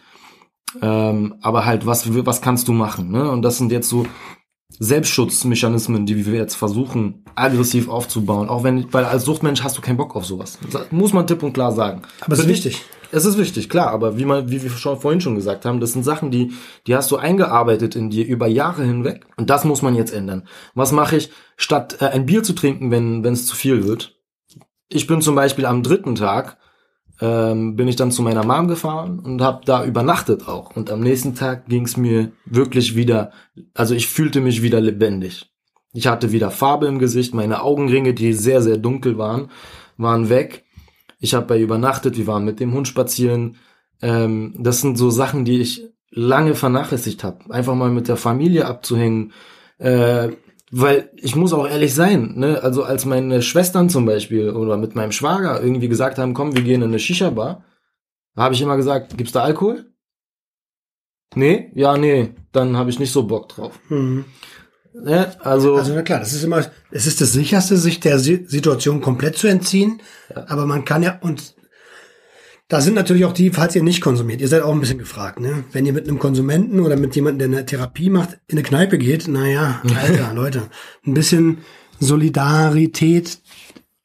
Ähm, 0.81 1.35
aber 1.41 1.65
halt, 1.65 1.87
was, 1.87 2.09
was 2.27 2.41
kannst 2.41 2.69
du 2.69 2.73
machen? 2.73 3.11
Ne? 3.11 3.31
Und 3.31 3.43
das 3.43 3.59
sind 3.59 3.73
jetzt 3.73 3.89
so 3.89 4.07
Selbstschutzmechanismen, 4.79 6.07
die 6.07 6.27
wir 6.27 6.35
jetzt 6.35 6.55
versuchen, 6.55 7.25
aggressiv 7.35 7.89
aufzubauen. 7.89 8.49
Auch 8.49 8.65
wenn, 8.65 8.93
weil 8.93 9.05
als 9.05 9.25
Suchtmensch 9.25 9.63
hast 9.63 9.79
du 9.79 9.83
keinen 9.83 9.97
Bock 9.97 10.17
auf 10.17 10.27
sowas. 10.27 10.59
Das 10.71 10.91
muss 10.91 11.13
man 11.13 11.27
tipp 11.27 11.43
und 11.43 11.53
klar 11.53 11.73
sagen. 11.73 12.03
Aber 12.21 12.33
es 12.33 12.41
ist 12.41 12.49
wichtig. 12.49 12.83
Es 13.15 13.25
ist 13.25 13.39
wichtig, 13.39 13.69
klar, 13.69 13.91
aber 13.91 14.19
wie 14.19 14.25
man, 14.25 14.51
wie 14.51 14.63
wir 14.63 14.71
schon 14.71 14.99
vorhin 14.99 15.21
schon 15.21 15.37
gesagt 15.37 15.65
haben, 15.65 15.79
das 15.79 15.93
sind 15.93 16.03
Sachen, 16.03 16.33
die, 16.33 16.53
die 16.87 16.97
hast 16.97 17.11
du 17.11 17.17
eingearbeitet 17.17 17.95
in 17.95 18.11
dir 18.11 18.27
über 18.27 18.49
Jahre 18.49 18.83
hinweg. 18.83 19.25
Und 19.37 19.51
das 19.51 19.65
muss 19.65 19.83
man 19.83 19.95
jetzt 19.95 20.13
ändern. 20.13 20.49
Was 20.75 20.91
mache 20.91 21.17
ich, 21.17 21.31
statt 21.57 21.99
äh, 22.01 22.07
ein 22.07 22.27
Bier 22.27 22.43
zu 22.43 22.55
trinken, 22.55 22.91
wenn 22.91 23.25
es 23.25 23.47
zu 23.47 23.55
viel 23.55 23.85
wird? 23.85 24.17
Ich 24.89 25.07
bin 25.07 25.21
zum 25.21 25.37
Beispiel 25.37 25.65
am 25.65 25.85
dritten 25.85 26.17
Tag 26.17 26.59
ähm, 27.21 27.77
bin 27.77 27.89
ich 27.89 27.97
dann 27.97 28.11
zu 28.11 28.23
meiner 28.23 28.45
Mom 28.45 28.69
gefahren 28.69 29.21
und 29.21 29.41
habe 29.41 29.61
da 29.65 29.85
übernachtet 29.85 30.49
auch. 30.49 30.75
Und 30.75 30.91
am 30.91 31.01
nächsten 31.01 31.35
Tag 31.35 31.67
ging 31.67 31.85
es 31.85 31.97
mir 31.97 32.33
wirklich 32.45 32.97
wieder, 32.97 33.31
also 33.75 33.95
ich 33.95 34.09
fühlte 34.09 34.41
mich 34.41 34.63
wieder 34.63 34.81
lebendig. 34.81 35.51
Ich 35.93 36.09
hatte 36.09 36.33
wieder 36.33 36.51
Farbe 36.51 36.87
im 36.87 36.99
Gesicht, 36.99 37.35
meine 37.35 37.63
Augenringe, 37.63 38.15
die 38.15 38.33
sehr, 38.33 38.63
sehr 38.63 38.79
dunkel 38.79 39.17
waren, 39.17 39.51
waren 39.97 40.29
weg. 40.29 40.64
Ich 41.25 41.33
habe 41.33 41.47
bei 41.47 41.59
übernachtet, 41.59 42.19
wir 42.19 42.27
waren 42.27 42.45
mit 42.45 42.61
dem 42.61 42.75
Hund 42.75 42.87
spazieren. 42.87 43.57
Ähm, 44.03 44.55
das 44.59 44.83
sind 44.83 44.99
so 44.99 45.09
Sachen, 45.09 45.47
die 45.47 45.59
ich 45.59 45.83
lange 46.11 46.55
vernachlässigt 46.55 47.25
habe. 47.25 47.51
Einfach 47.51 47.75
mal 47.75 47.91
mit 47.91 48.09
der 48.09 48.19
Familie 48.19 48.67
abzuhängen, 48.67 49.33
äh, 49.79 50.29
weil 50.71 51.11
ich 51.17 51.35
muss 51.35 51.55
auch 51.55 51.67
ehrlich 51.67 51.95
sein, 51.95 52.35
ne? 52.37 52.63
Also 52.63 52.83
als 52.83 53.07
meine 53.07 53.41
Schwestern 53.41 53.89
zum 53.89 54.05
Beispiel 54.05 54.51
oder 54.51 54.77
mit 54.77 54.97
meinem 54.97 55.13
Schwager 55.13 55.63
irgendwie 55.63 55.89
gesagt 55.89 56.19
haben, 56.19 56.35
komm, 56.35 56.55
wir 56.55 56.63
gehen 56.63 56.83
in 56.83 56.89
eine 56.89 56.99
Shisha-Bar, 56.99 57.65
habe 58.37 58.55
ich 58.55 58.61
immer 58.61 58.77
gesagt, 58.77 59.17
gibt's 59.17 59.33
da 59.33 59.45
Alkohol? 59.45 59.95
Nee, 61.35 61.71
ja, 61.75 61.97
nee, 61.97 62.35
dann 62.53 62.77
habe 62.77 62.91
ich 62.91 62.99
nicht 62.99 63.13
so 63.13 63.23
Bock 63.23 63.49
drauf. 63.49 63.81
Mhm. 63.89 64.27
Ne? 64.95 65.35
Also, 65.41 65.77
Also 65.77 65.93
na 65.95 66.03
klar, 66.03 66.21
das 66.21 66.33
ist 66.33 66.45
immer, 66.45 66.65
es 66.91 67.07
ist 67.07 67.21
das 67.21 67.33
sicherste, 67.33 67.77
sich 67.77 68.01
der 68.01 68.19
Si- 68.19 68.45
Situation 68.47 69.01
komplett 69.01 69.37
zu 69.37 69.47
entziehen. 69.49 70.01
Aber 70.47 70.67
man 70.67 70.85
kann 70.85 71.03
ja, 71.03 71.19
und 71.21 71.55
da 72.69 72.81
sind 72.81 72.95
natürlich 72.95 73.25
auch 73.25 73.33
die, 73.33 73.51
falls 73.51 73.75
ihr 73.77 73.83
nicht 73.83 74.01
konsumiert, 74.01 74.41
ihr 74.41 74.49
seid 74.49 74.63
auch 74.63 74.73
ein 74.73 74.81
bisschen 74.81 74.99
gefragt, 74.99 75.39
ne? 75.41 75.65
Wenn 75.73 75.85
ihr 75.85 75.93
mit 75.93 76.09
einem 76.09 76.19
Konsumenten 76.19 76.81
oder 76.81 76.97
mit 76.97 77.15
jemandem, 77.15 77.51
der 77.51 77.59
eine 77.59 77.67
Therapie 77.67 78.09
macht, 78.09 78.39
in 78.47 78.57
eine 78.57 78.63
Kneipe 78.63 78.97
geht, 78.99 79.29
naja, 79.29 79.83
Alter, 80.01 80.33
Leute, 80.35 80.63
ein 81.07 81.13
bisschen 81.15 81.59
Solidarität 82.01 83.39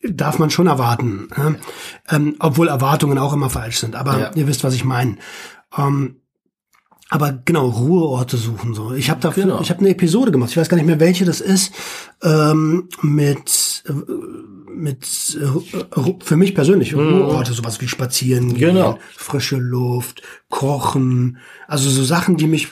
darf 0.02 0.40
man 0.40 0.50
schon 0.50 0.68
erwarten. 0.68 1.28
Ne? 1.38 1.56
Ähm, 2.10 2.36
obwohl 2.40 2.68
Erwartungen 2.68 3.18
auch 3.18 3.34
immer 3.34 3.50
falsch 3.50 3.80
sind. 3.80 3.96
Aber 3.96 4.18
Ja. 4.20 4.32
ihr 4.36 4.48
wisst, 4.48 4.64
was 4.64 4.74
ich 4.74 4.84
meine. 4.86 5.18
Ähm, 5.78 6.19
aber 7.10 7.40
genau, 7.44 7.68
Ruheorte 7.68 8.38
suchen 8.38 8.74
so. 8.74 8.94
Ich 8.94 9.10
habe 9.10 9.20
dafür, 9.20 9.44
Genau. 9.44 9.62
ich 9.62 9.70
habe 9.72 9.80
eine 9.82 9.90
Episode 9.90 10.32
gemacht. 10.32 10.52
Ich 10.52 10.58
weiß 10.58 10.70
gar 10.70 10.78
nicht 10.78 10.86
mehr, 10.86 11.00
welche 11.00 11.26
das 11.26 11.42
ist. 11.42 11.74
Ähm, 12.24 12.88
mit 13.02 13.84
äh, 13.88 13.94
mit 14.72 15.38
äh, 15.42 15.46
Ru- 16.00 16.24
für 16.24 16.38
mich 16.38 16.56
persönlich 16.56 16.96
Ruheorte, 16.96 17.52
sowas 17.54 17.82
wie 17.82 17.88
spazieren 17.88 18.50
gehen, 18.54 18.76
Genau. 18.76 18.98
frische 19.16 19.58
Luft, 19.58 20.22
kochen, 20.50 21.38
also 21.68 21.90
so 21.90 22.04
Sachen, 22.04 22.38
die 22.38 22.48
mich 22.48 22.70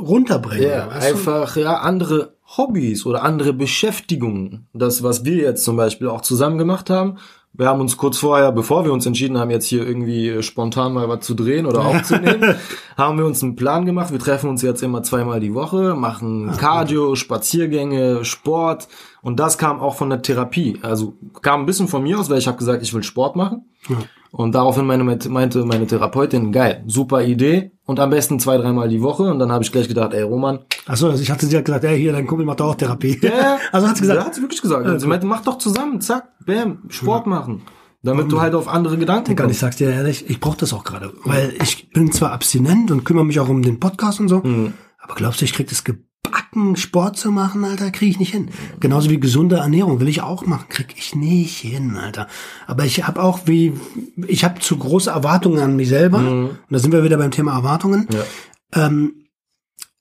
runterbringen. 0.00 0.68
Ja, 0.68 0.88
weißt 0.88 1.02
du? 1.10 1.14
einfach 1.14 1.56
ja 1.56 1.78
andere 1.78 2.34
Hobbys 2.56 3.06
oder 3.06 3.22
andere 3.22 3.52
Beschäftigungen. 3.52 4.66
Das, 4.74 5.02
was 5.02 5.24
wir 5.24 5.36
jetzt 5.36 5.64
zum 5.64 5.76
Beispiel 5.76 6.08
auch 6.08 6.20
zusammen 6.22 6.58
gemacht 6.58 6.90
haben. 6.90 7.18
Wir 7.54 7.66
haben 7.66 7.82
uns 7.82 7.98
kurz 7.98 8.16
vorher, 8.16 8.50
bevor 8.50 8.86
wir 8.86 8.94
uns 8.94 9.04
entschieden 9.04 9.36
haben, 9.36 9.50
jetzt 9.50 9.66
hier 9.66 9.86
irgendwie 9.86 10.42
spontan 10.42 10.94
mal 10.94 11.10
was 11.10 11.20
zu 11.20 11.34
drehen 11.34 11.66
oder 11.66 11.84
aufzunehmen, 11.84 12.54
haben 12.96 13.18
wir 13.18 13.26
uns 13.26 13.42
einen 13.42 13.56
Plan 13.56 13.84
gemacht. 13.84 14.10
Wir 14.10 14.18
treffen 14.18 14.48
uns 14.48 14.62
jetzt 14.62 14.82
immer 14.82 15.02
zweimal 15.02 15.38
die 15.38 15.52
Woche, 15.52 15.94
machen 15.94 16.50
Cardio, 16.56 17.14
Spaziergänge, 17.14 18.24
Sport. 18.24 18.88
Und 19.22 19.38
das 19.38 19.56
kam 19.56 19.80
auch 19.80 19.94
von 19.94 20.10
der 20.10 20.20
Therapie. 20.20 20.78
Also 20.82 21.14
kam 21.42 21.60
ein 21.60 21.66
bisschen 21.66 21.88
von 21.88 22.02
mir 22.02 22.18
aus, 22.18 22.28
weil 22.28 22.38
ich 22.38 22.48
habe 22.48 22.58
gesagt, 22.58 22.82
ich 22.82 22.92
will 22.92 23.02
Sport 23.04 23.36
machen. 23.36 23.66
Und 24.32 24.54
daraufhin 24.54 24.84
meine, 24.86 25.04
meinte 25.04 25.64
meine 25.64 25.86
Therapeutin, 25.86 26.52
geil, 26.52 26.82
super 26.86 27.22
Idee 27.22 27.70
und 27.84 28.00
am 28.00 28.10
besten 28.10 28.40
zwei, 28.40 28.56
dreimal 28.56 28.88
die 28.88 29.02
Woche. 29.02 29.24
Und 29.24 29.38
dann 29.38 29.52
habe 29.52 29.62
ich 29.62 29.70
gleich 29.70 29.88
gedacht, 29.88 30.12
ey 30.14 30.22
Roman, 30.22 30.60
Achso, 30.86 31.08
also 31.08 31.22
ich 31.22 31.30
hatte 31.30 31.46
sie 31.46 31.54
ja 31.54 31.60
gesagt, 31.60 31.84
ey, 31.84 31.96
hier, 31.98 32.12
dein 32.12 32.26
Kumpel 32.26 32.44
macht 32.46 32.58
doch 32.60 32.70
auch 32.70 32.74
Therapie. 32.74 33.20
also 33.72 33.86
hat 33.88 33.96
sie 33.96 34.04
ja, 34.06 34.10
gesagt, 34.14 34.26
hat 34.26 34.34
sie 34.34 34.40
wirklich 34.42 34.62
gesagt. 34.62 34.86
Und 34.86 34.98
sie 34.98 35.06
meinte, 35.06 35.26
mach 35.26 35.42
doch 35.42 35.58
zusammen, 35.58 36.00
zack, 36.00 36.28
bam, 36.44 36.78
Sport 36.88 37.26
machen. 37.26 37.62
Damit 38.02 38.32
du 38.32 38.40
halt 38.40 38.56
auf 38.56 38.66
andere 38.66 38.96
Gedanken 38.98 39.26
Digga, 39.28 39.44
und 39.44 39.50
ich 39.50 39.60
kommst. 39.60 39.60
sag's 39.60 39.76
dir 39.76 39.90
ehrlich, 39.90 40.28
ich 40.28 40.40
brauche 40.40 40.56
das 40.56 40.72
auch 40.72 40.82
gerade. 40.82 41.12
Weil 41.24 41.54
ich 41.62 41.90
bin 41.90 42.10
zwar 42.10 42.32
abstinent 42.32 42.90
und 42.90 43.04
kümmere 43.04 43.24
mich 43.24 43.38
auch 43.38 43.48
um 43.48 43.62
den 43.62 43.78
Podcast 43.78 44.18
und 44.18 44.26
so, 44.28 44.38
Mhm. 44.38 44.72
aber 45.00 45.14
glaubst 45.14 45.40
du, 45.40 45.44
ich 45.44 45.52
krieg 45.52 45.68
das 45.68 45.84
gebacken, 46.52 46.76
Sport 46.76 47.16
zu 47.16 47.30
machen, 47.30 47.64
Alter, 47.64 47.90
krieg 47.90 48.10
ich 48.10 48.18
nicht 48.18 48.32
hin. 48.32 48.48
Genauso 48.80 49.10
wie 49.10 49.18
gesunde 49.20 49.56
Ernährung 49.56 50.00
will 50.00 50.08
ich 50.08 50.22
auch 50.22 50.46
machen, 50.46 50.66
krieg 50.68 50.94
ich 50.96 51.14
nicht 51.14 51.58
hin, 51.58 51.96
Alter. 51.96 52.26
Aber 52.66 52.84
ich 52.84 53.06
habe 53.06 53.22
auch 53.22 53.40
wie, 53.46 53.72
ich 54.26 54.44
habe 54.44 54.60
zu 54.60 54.76
große 54.76 55.10
Erwartungen 55.10 55.58
an 55.60 55.76
mich 55.76 55.88
selber. 55.88 56.18
Und 56.18 56.58
da 56.70 56.78
sind 56.78 56.92
wir 56.92 57.04
wieder 57.04 57.16
beim 57.16 57.30
Thema 57.30 57.54
Erwartungen. 57.54 58.08
Mhm. 58.10 58.16
Ja. 58.74 58.86
Ähm, 58.86 59.14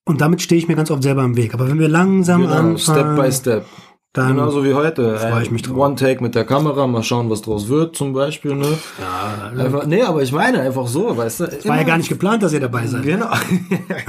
und 0.05 0.19
damit 0.21 0.41
stehe 0.41 0.59
ich 0.59 0.67
mir 0.67 0.75
ganz 0.75 0.91
oft 0.91 1.03
selber 1.03 1.23
im 1.23 1.37
Weg. 1.37 1.53
Aber 1.53 1.67
wenn 1.67 1.79
wir 1.79 1.87
langsam 1.87 2.41
Genau, 2.41 2.53
anfangen, 2.53 2.77
Step 2.79 3.15
by 3.15 3.31
Step. 3.31 3.65
dann 4.13 4.29
Genauso 4.35 4.65
wie 4.65 4.73
heute. 4.73 5.17
freu 5.17 5.33
Ein 5.33 5.43
ich 5.43 5.51
mich 5.51 5.61
drauf. 5.61 5.77
One-Take 5.77 6.21
mit 6.23 6.35
der 6.35 6.43
Kamera, 6.43 6.87
mal 6.87 7.03
schauen, 7.03 7.29
was 7.29 7.43
draus 7.43 7.69
wird, 7.69 7.95
zum 7.95 8.11
Beispiel, 8.11 8.55
ne? 8.55 8.77
ja, 8.99 9.51
Einfach, 9.63 9.85
nee, 9.85 10.01
aber 10.01 10.21
ich 10.23 10.31
meine 10.33 10.59
einfach 10.59 10.87
so, 10.87 11.15
weißt 11.15 11.39
du. 11.41 11.45
war 11.65 11.77
ja 11.77 11.83
gar 11.83 11.97
nicht 11.97 12.09
geplant, 12.09 12.43
dass 12.43 12.51
ihr 12.51 12.59
dabei 12.59 12.87
seid. 12.87 13.03
Genau. 13.03 13.29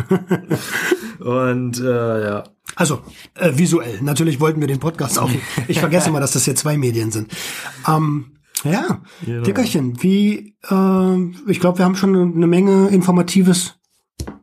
Und 1.23 1.81
äh, 1.81 2.25
ja. 2.25 2.45
Also, 2.77 3.01
äh, 3.35 3.53
visuell. 3.55 4.01
Natürlich 4.03 4.41
wollten 4.41 4.61
wir 4.61 4.69
den 4.69 4.81
Podcast 4.81 5.19
auch. 5.19 5.31
Ich 5.69 5.79
vergesse 5.81 6.11
mal, 6.11 6.21
dass 6.21 6.33
das 6.33 6.45
hier 6.45 6.55
zwei 6.55 6.77
Medien 6.77 7.11
sind. 7.11 7.33
Ähm, 7.87 8.33
ja, 8.65 9.01
Genau. 9.27 9.43
Dickerchen, 9.43 10.03
wie, 10.03 10.57
äh, 10.71 11.51
ich 11.51 11.61
glaube, 11.61 11.79
wir 11.79 11.85
haben 11.85 11.97
schon 11.97 12.15
eine 12.15 12.47
Menge 12.47 12.89
Informatives 12.89 13.75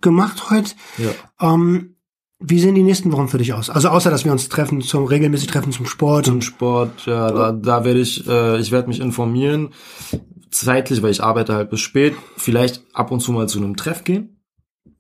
gemacht 0.02 0.50
heute. 0.50 0.72
Ja. 0.98 1.54
Ähm, 1.54 1.96
wie 2.42 2.60
sehen 2.60 2.76
die 2.76 2.84
nächsten 2.84 3.12
Wochen 3.12 3.28
für 3.28 3.38
dich 3.38 3.54
aus? 3.54 3.70
Also 3.70 3.90
außer, 3.90 4.10
dass 4.10 4.24
wir 4.24 4.32
uns 4.32 4.48
treffen, 4.48 4.82
zum 4.82 5.06
regelmäßig 5.06 5.48
treffen 5.48 5.74
zum 5.74 5.86
Sport 5.86 6.26
Zum 6.26 6.42
Sport, 6.42 7.06
ja, 7.06 7.32
da, 7.32 7.52
da 7.52 7.84
werde 7.84 8.00
ich, 8.00 8.26
äh, 8.28 8.60
ich 8.60 8.72
werde 8.72 8.88
mich 8.88 9.02
informieren, 9.02 9.70
zeitlich, 10.50 11.02
weil 11.02 11.12
ich 11.12 11.22
arbeite 11.22 11.54
halt 11.54 11.70
bis 11.70 11.82
spät, 11.82 12.16
vielleicht 12.38 12.84
ab 12.94 13.12
und 13.12 13.20
zu 13.20 13.34
mal 13.34 13.50
zu 13.50 13.60
einem 13.60 13.76
Treff 13.76 14.06
gehen, 14.06 14.39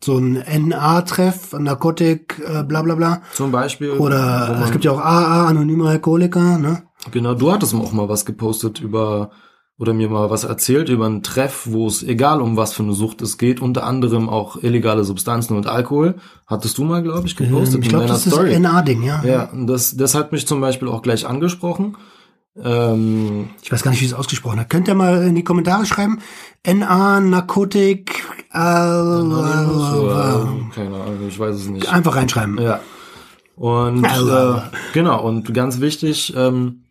so 0.04 0.18
ein 0.18 0.44
NA-Treff, 0.68 1.54
Narkotik, 1.54 2.42
äh, 2.46 2.64
bla 2.64 2.82
bla 2.82 2.96
bla. 2.96 3.22
zum 3.34 3.52
Beispiel. 3.52 3.92
Oder 3.92 4.62
es 4.64 4.72
gibt 4.72 4.86
ja 4.86 4.92
auch 4.92 5.00
AA, 5.00 5.48
anonyme 5.48 5.88
Alkoholiker, 5.90 6.58
ne? 6.58 6.84
Genau, 7.12 7.34
du 7.34 7.52
hattest 7.52 7.74
auch 7.74 7.92
mal 7.92 8.10
was 8.10 8.26
gepostet 8.26 8.80
über 8.82 9.32
oder 9.78 9.94
mir 9.94 10.10
mal 10.10 10.30
was 10.30 10.44
erzählt 10.44 10.90
über 10.90 11.06
einen 11.06 11.24
Treff, 11.24 11.64
wo 11.66 11.88
es 11.88 12.04
egal 12.04 12.42
um 12.42 12.58
was 12.58 12.74
für 12.74 12.84
eine 12.84 12.92
Sucht 12.92 13.22
es 13.22 13.38
geht, 13.38 13.62
unter 13.62 13.86
anderem 13.86 14.28
auch 14.28 14.62
illegale 14.62 15.06
Substanzen 15.06 15.56
und 15.56 15.68
Alkohol. 15.68 16.16
Hattest 16.48 16.78
du 16.78 16.84
mal, 16.84 17.02
glaube 17.02 17.28
ich, 17.28 17.38
gepostet 17.38 17.76
Ähm, 17.76 17.82
ich 17.82 17.86
in 17.86 17.90
glaube, 17.90 18.06
deiner 18.06 18.14
das 18.14 18.26
ist 18.28 18.34
Story. 18.34 18.52
das 18.52 18.60
NA-Ding, 18.60 19.04
ja. 19.04 19.24
ja, 19.24 19.50
das, 19.54 19.96
das 19.96 20.16
hat 20.16 20.34
mich 20.34 20.46
zum 20.46 20.60
Beispiel 20.60 20.90
auch 20.90 21.02
gleich 21.02 21.26
angesprochen. 21.26 21.96
Ähm, 22.58 23.50
Ich 23.62 23.72
weiß 23.72 23.84
gar 23.84 23.92
nicht, 23.92 24.02
wie 24.02 24.06
es 24.06 24.14
ausgesprochen 24.14 24.60
hat. 24.60 24.70
Könnt 24.70 24.88
ihr 24.88 24.96
mal 24.96 25.24
in 25.24 25.36
die 25.36 25.44
Kommentare 25.44 25.86
schreiben? 25.86 26.20
NA, 26.66 27.20
Narkotik, 27.22 28.24
äh, 28.52 28.58
oder, 28.58 30.50
keine 30.74 30.96
Ahnung, 30.96 31.28
ich 31.28 31.40
weiß 31.40 31.56
es 31.56 31.68
nicht. 31.70 31.88
einfach 31.92 32.16
reinschreiben. 32.16 32.60
Ja. 32.62 32.82
Und 33.56 34.06
äh, 34.06 34.62
genau, 34.94 35.24
und 35.24 35.54
ganz 35.54 35.80
wichtig, 35.80 36.34
ähm, 36.36 36.86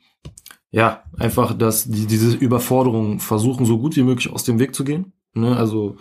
ja, 0.70 1.02
einfach, 1.18 1.56
dass 1.56 1.84
die, 1.84 2.06
diese 2.06 2.36
Überforderung 2.36 3.20
versuchen, 3.20 3.64
so 3.64 3.78
gut 3.78 3.96
wie 3.96 4.02
möglich 4.02 4.30
aus 4.30 4.44
dem 4.44 4.58
Weg 4.58 4.74
zu 4.74 4.84
gehen. 4.84 5.12
Ne? 5.32 5.56
Also 5.56 5.96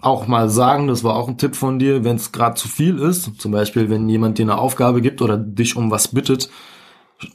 auch 0.00 0.26
mal 0.26 0.48
sagen, 0.48 0.86
das 0.88 1.04
war 1.04 1.16
auch 1.16 1.28
ein 1.28 1.38
Tipp 1.38 1.56
von 1.56 1.78
dir, 1.78 2.04
wenn 2.04 2.16
es 2.16 2.32
gerade 2.32 2.54
zu 2.54 2.68
viel 2.68 2.98
ist, 2.98 3.40
zum 3.40 3.52
Beispiel, 3.52 3.90
wenn 3.90 4.08
jemand 4.08 4.38
dir 4.38 4.42
eine 4.42 4.58
Aufgabe 4.58 5.00
gibt 5.00 5.22
oder 5.22 5.36
dich 5.36 5.76
um 5.76 5.90
was 5.90 6.08
bittet, 6.08 6.48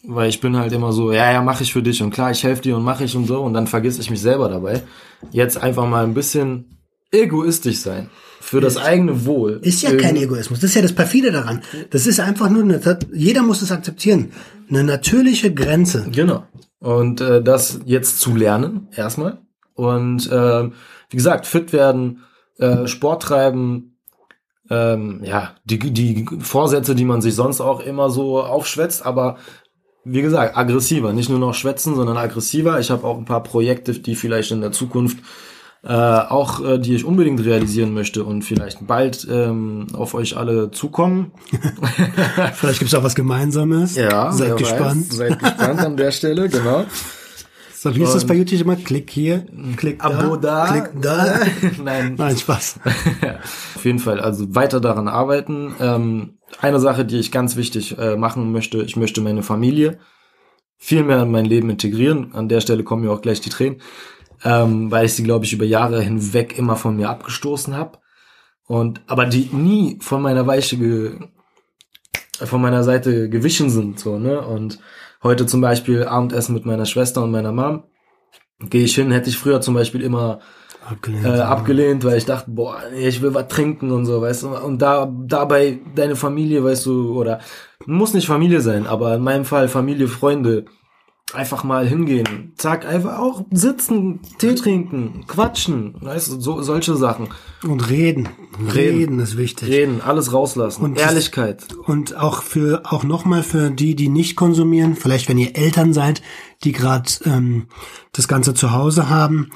weil 0.04 0.30
ich 0.30 0.40
bin 0.42 0.58
halt 0.58 0.72
immer 0.74 0.92
so, 0.92 1.12
ja, 1.12 1.32
ja, 1.32 1.42
mache 1.42 1.64
ich 1.64 1.74
für 1.74 1.84
dich 1.84 2.02
und 2.02 2.12
klar, 2.12 2.32
ich 2.32 2.44
helfe 2.44 2.62
dir 2.62 2.78
und 2.78 2.84
mache 2.84 3.04
ich 3.04 3.16
und 3.16 3.28
so 3.28 3.42
und 3.42 3.54
dann 3.54 3.68
vergesse 3.68 4.02
ich 4.02 4.10
mich 4.10 4.22
selber 4.22 4.50
dabei. 4.50 4.84
Jetzt 5.32 5.62
einfach 5.62 5.88
mal 5.88 6.04
ein 6.04 6.14
bisschen 6.14 6.78
egoistisch 7.12 7.80
sein. 7.80 8.10
Für 8.40 8.62
das 8.62 8.78
eigene 8.78 9.26
Wohl. 9.26 9.60
Ist 9.62 9.82
ja 9.82 9.94
kein 9.96 10.16
Egoismus. 10.16 10.60
Das 10.60 10.70
ist 10.70 10.76
ja 10.76 10.82
das 10.82 10.94
perfide 10.94 11.32
daran. 11.32 11.62
Das 11.90 12.08
ist 12.08 12.20
einfach 12.20 12.50
nur 12.50 12.64
eine, 12.64 13.00
jeder 13.12 13.42
muss 13.42 13.62
es 13.62 13.72
akzeptieren. 13.72 14.32
Eine 14.70 14.84
natürliche 14.84 15.54
Grenze. 15.54 16.08
Genau. 16.12 16.46
Und 16.80 17.20
äh, 17.20 17.44
das 17.44 17.80
jetzt 17.86 18.22
zu 18.22 18.36
lernen, 18.36 18.88
erstmal. 18.96 19.40
Und 19.74 20.30
ähm, 20.32 20.74
wie 21.10 21.18
gesagt, 21.18 21.46
fit 21.46 21.74
werden, 21.74 22.24
äh, 22.58 22.88
Sport 22.88 23.24
treiben, 23.24 23.98
ähm, 24.70 25.22
ja, 25.24 25.56
die, 25.66 25.80
die 25.80 26.26
Vorsätze, 26.40 26.96
die 26.96 27.06
man 27.06 27.22
sich 27.22 27.36
sonst 27.36 27.62
auch 27.62 27.80
immer 27.80 28.10
so 28.10 28.42
aufschwätzt, 28.42 29.06
aber 29.06 29.38
wie 30.08 30.22
gesagt, 30.22 30.58
aggressiver. 30.58 31.14
Nicht 31.14 31.30
nur 31.30 31.40
noch 31.40 31.54
schwätzen, 31.54 31.96
sondern 31.96 32.18
aggressiver. 32.18 32.80
Ich 32.80 32.92
habe 32.92 33.06
auch 33.06 33.18
ein 33.18 33.26
paar 33.26 33.44
Projekte, 33.44 33.94
die 33.94 34.16
vielleicht 34.16 34.52
in 34.52 34.62
der 34.62 34.72
Zukunft 34.72 35.18
äh, 35.84 35.94
auch 35.94 36.64
äh, 36.66 36.80
die 36.80 36.96
ich 36.96 37.06
unbedingt 37.06 37.44
realisieren 37.46 37.94
möchte 37.94 38.24
und 38.24 38.42
vielleicht 38.42 38.86
bald 38.88 39.28
ähm, 39.30 39.88
auf 39.94 40.16
euch 40.16 40.36
alle 40.36 40.72
zukommen. 40.72 41.32
Vielleicht 42.56 42.80
gibt's 42.80 42.94
auch 42.96 43.04
was 43.04 43.16
Gemeinsames. 43.16 43.96
Ja, 43.96 44.32
Seid 44.32 44.58
gespannt. 44.58 45.10
Weiß, 45.12 45.16
seid 45.16 45.40
gespannt 45.40 45.80
an 45.80 45.96
der 45.96 46.12
Stelle, 46.12 46.50
genau. 46.50 46.86
So, 47.76 47.96
wie 47.96 48.02
ist 48.02 48.14
das 48.14 48.26
bei 48.26 48.34
YouTube 48.34 48.62
immer? 48.62 48.76
Klick 48.76 49.12
hier, 49.12 49.46
klick 49.78 50.04
Abo 50.04 50.36
da, 50.36 50.66
da. 50.66 50.72
klick 50.72 51.02
da. 51.02 51.40
Nein, 51.84 52.16
Nein, 52.18 52.36
Spaß. 52.36 52.80
Auf 53.76 53.86
jeden 53.86 54.00
Fall, 54.00 54.20
also 54.20 54.56
weiter 54.56 54.82
daran 54.82 55.08
arbeiten. 55.08 55.76
Ähm, 55.80 56.37
eine 56.60 56.80
Sache, 56.80 57.06
die 57.06 57.20
ich 57.20 57.32
ganz 57.32 57.56
wichtig 57.56 57.98
äh, 57.98 58.16
machen 58.16 58.52
möchte, 58.52 58.82
ich 58.84 58.96
möchte 58.96 59.22
meine 59.22 59.44
Familie 59.44 60.00
viel 60.78 61.04
mehr 61.04 61.24
in 61.24 61.32
mein 61.32 61.46
Leben 61.46 61.70
integrieren. 61.70 62.34
An 62.34 62.50
der 62.50 62.62
Stelle 62.62 62.84
kommen 62.84 63.04
mir 63.04 63.12
auch 63.12 63.22
gleich 63.22 63.42
die 63.42 63.50
Tränen, 63.50 63.82
ähm, 64.44 64.92
weil 64.92 65.06
ich 65.06 65.14
sie, 65.14 65.24
glaube 65.24 65.46
ich, 65.46 65.54
über 65.54 65.66
Jahre 65.66 66.02
hinweg 66.02 66.58
immer 66.58 66.76
von 66.76 66.96
mir 66.96 67.10
abgestoßen 67.10 67.76
habe. 67.76 68.00
Und 68.68 69.02
aber 69.08 69.26
die 69.26 69.50
nie 69.52 69.98
von 70.02 70.22
meiner 70.22 70.46
Weiche 70.46 70.78
ge 70.78 71.20
von 72.40 72.62
meiner 72.62 72.84
Seite 72.84 73.30
gewichen 73.30 73.72
sind. 73.72 74.00
so 74.00 74.20
ne 74.20 74.40
Und 74.40 74.80
heute 75.24 75.48
zum 75.48 75.60
Beispiel 75.60 76.04
Abendessen 76.04 76.54
mit 76.54 76.68
meiner 76.68 76.86
Schwester 76.86 77.24
und 77.24 77.32
meiner 77.32 77.52
Mom. 77.52 77.84
Gehe 78.60 78.84
ich 78.84 78.94
hin, 78.94 79.12
hätte 79.12 79.30
ich 79.30 79.38
früher 79.38 79.62
zum 79.62 79.74
Beispiel 79.74 80.02
immer 80.02 80.40
Abgelehnt. 80.90 81.26
äh, 81.26 81.40
abgelehnt, 81.40 82.04
weil 82.06 82.18
ich 82.18 82.26
dachte, 82.26 82.52
boah, 82.52 82.78
nee, 82.94 83.08
ich 83.08 83.22
will 83.22 83.34
was 83.34 83.48
trinken 83.48 83.92
und 83.92 84.06
so, 84.06 84.22
weißt 84.22 84.44
du. 84.44 84.50
Und 84.58 84.82
da 84.82 85.12
dabei 85.26 85.80
deine 85.96 86.16
Familie, 86.16 86.64
weißt 86.64 86.86
du, 86.86 87.12
oder 87.18 87.40
muss 87.86 88.14
nicht 88.14 88.28
Familie 88.28 88.62
sein, 88.62 88.88
aber 88.88 89.16
in 89.16 89.22
meinem 89.24 89.46
Fall 89.46 89.68
Familie, 89.68 90.08
Freunde, 90.08 90.66
einfach 91.34 91.66
mal 91.66 91.86
hingehen, 91.86 92.54
zack, 92.56 92.86
einfach 92.86 93.20
auch 93.20 93.44
sitzen, 93.52 94.22
Tee 94.38 94.56
trinken, 94.56 95.26
quatschen, 95.28 95.96
weißt 96.00 96.32
du, 96.32 96.40
so 96.40 96.62
solche 96.62 96.96
Sachen, 96.96 97.28
Und 97.68 97.90
reden. 97.90 98.30
Reden. 98.58 98.70
Reden 98.72 99.20
ist 99.20 99.38
wichtig. 99.38 99.68
reden, 99.68 100.00
alles 100.02 100.32
rauslassen, 100.32 100.86
Und 100.86 100.98
das- 100.98 101.04
Ehrlichkeit. 101.08 101.64
Und 101.86 102.16
auch 102.16 102.44
für 102.44 102.82
auch 102.86 103.04
nochmal 103.04 103.44
für 103.44 103.70
die, 103.72 103.94
die 103.96 104.08
nicht 104.08 104.38
konsumieren, 104.38 104.96
vielleicht 104.96 105.28
wenn 105.28 105.38
ihr 105.38 105.58
Eltern 105.58 105.92
seid, 105.92 106.22
die 106.64 106.72
gerade 106.72 107.10
ähm, 107.26 107.68
das 108.14 108.30
Ganze 108.30 108.54
zu 108.54 108.72
Hause 108.72 109.10
haben, 109.10 109.50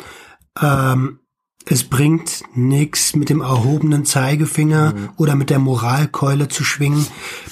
ähm, 0.62 1.20
es 1.66 1.84
bringt 1.84 2.44
nichts 2.56 3.16
mit 3.16 3.30
dem 3.30 3.42
erhobenen 3.42 4.04
Zeigefinger 4.06 5.14
oder 5.18 5.36
mit 5.36 5.50
der 5.50 5.60
Moralkeule 5.60 6.48
zu 6.48 6.64
schwingen, 6.64 7.06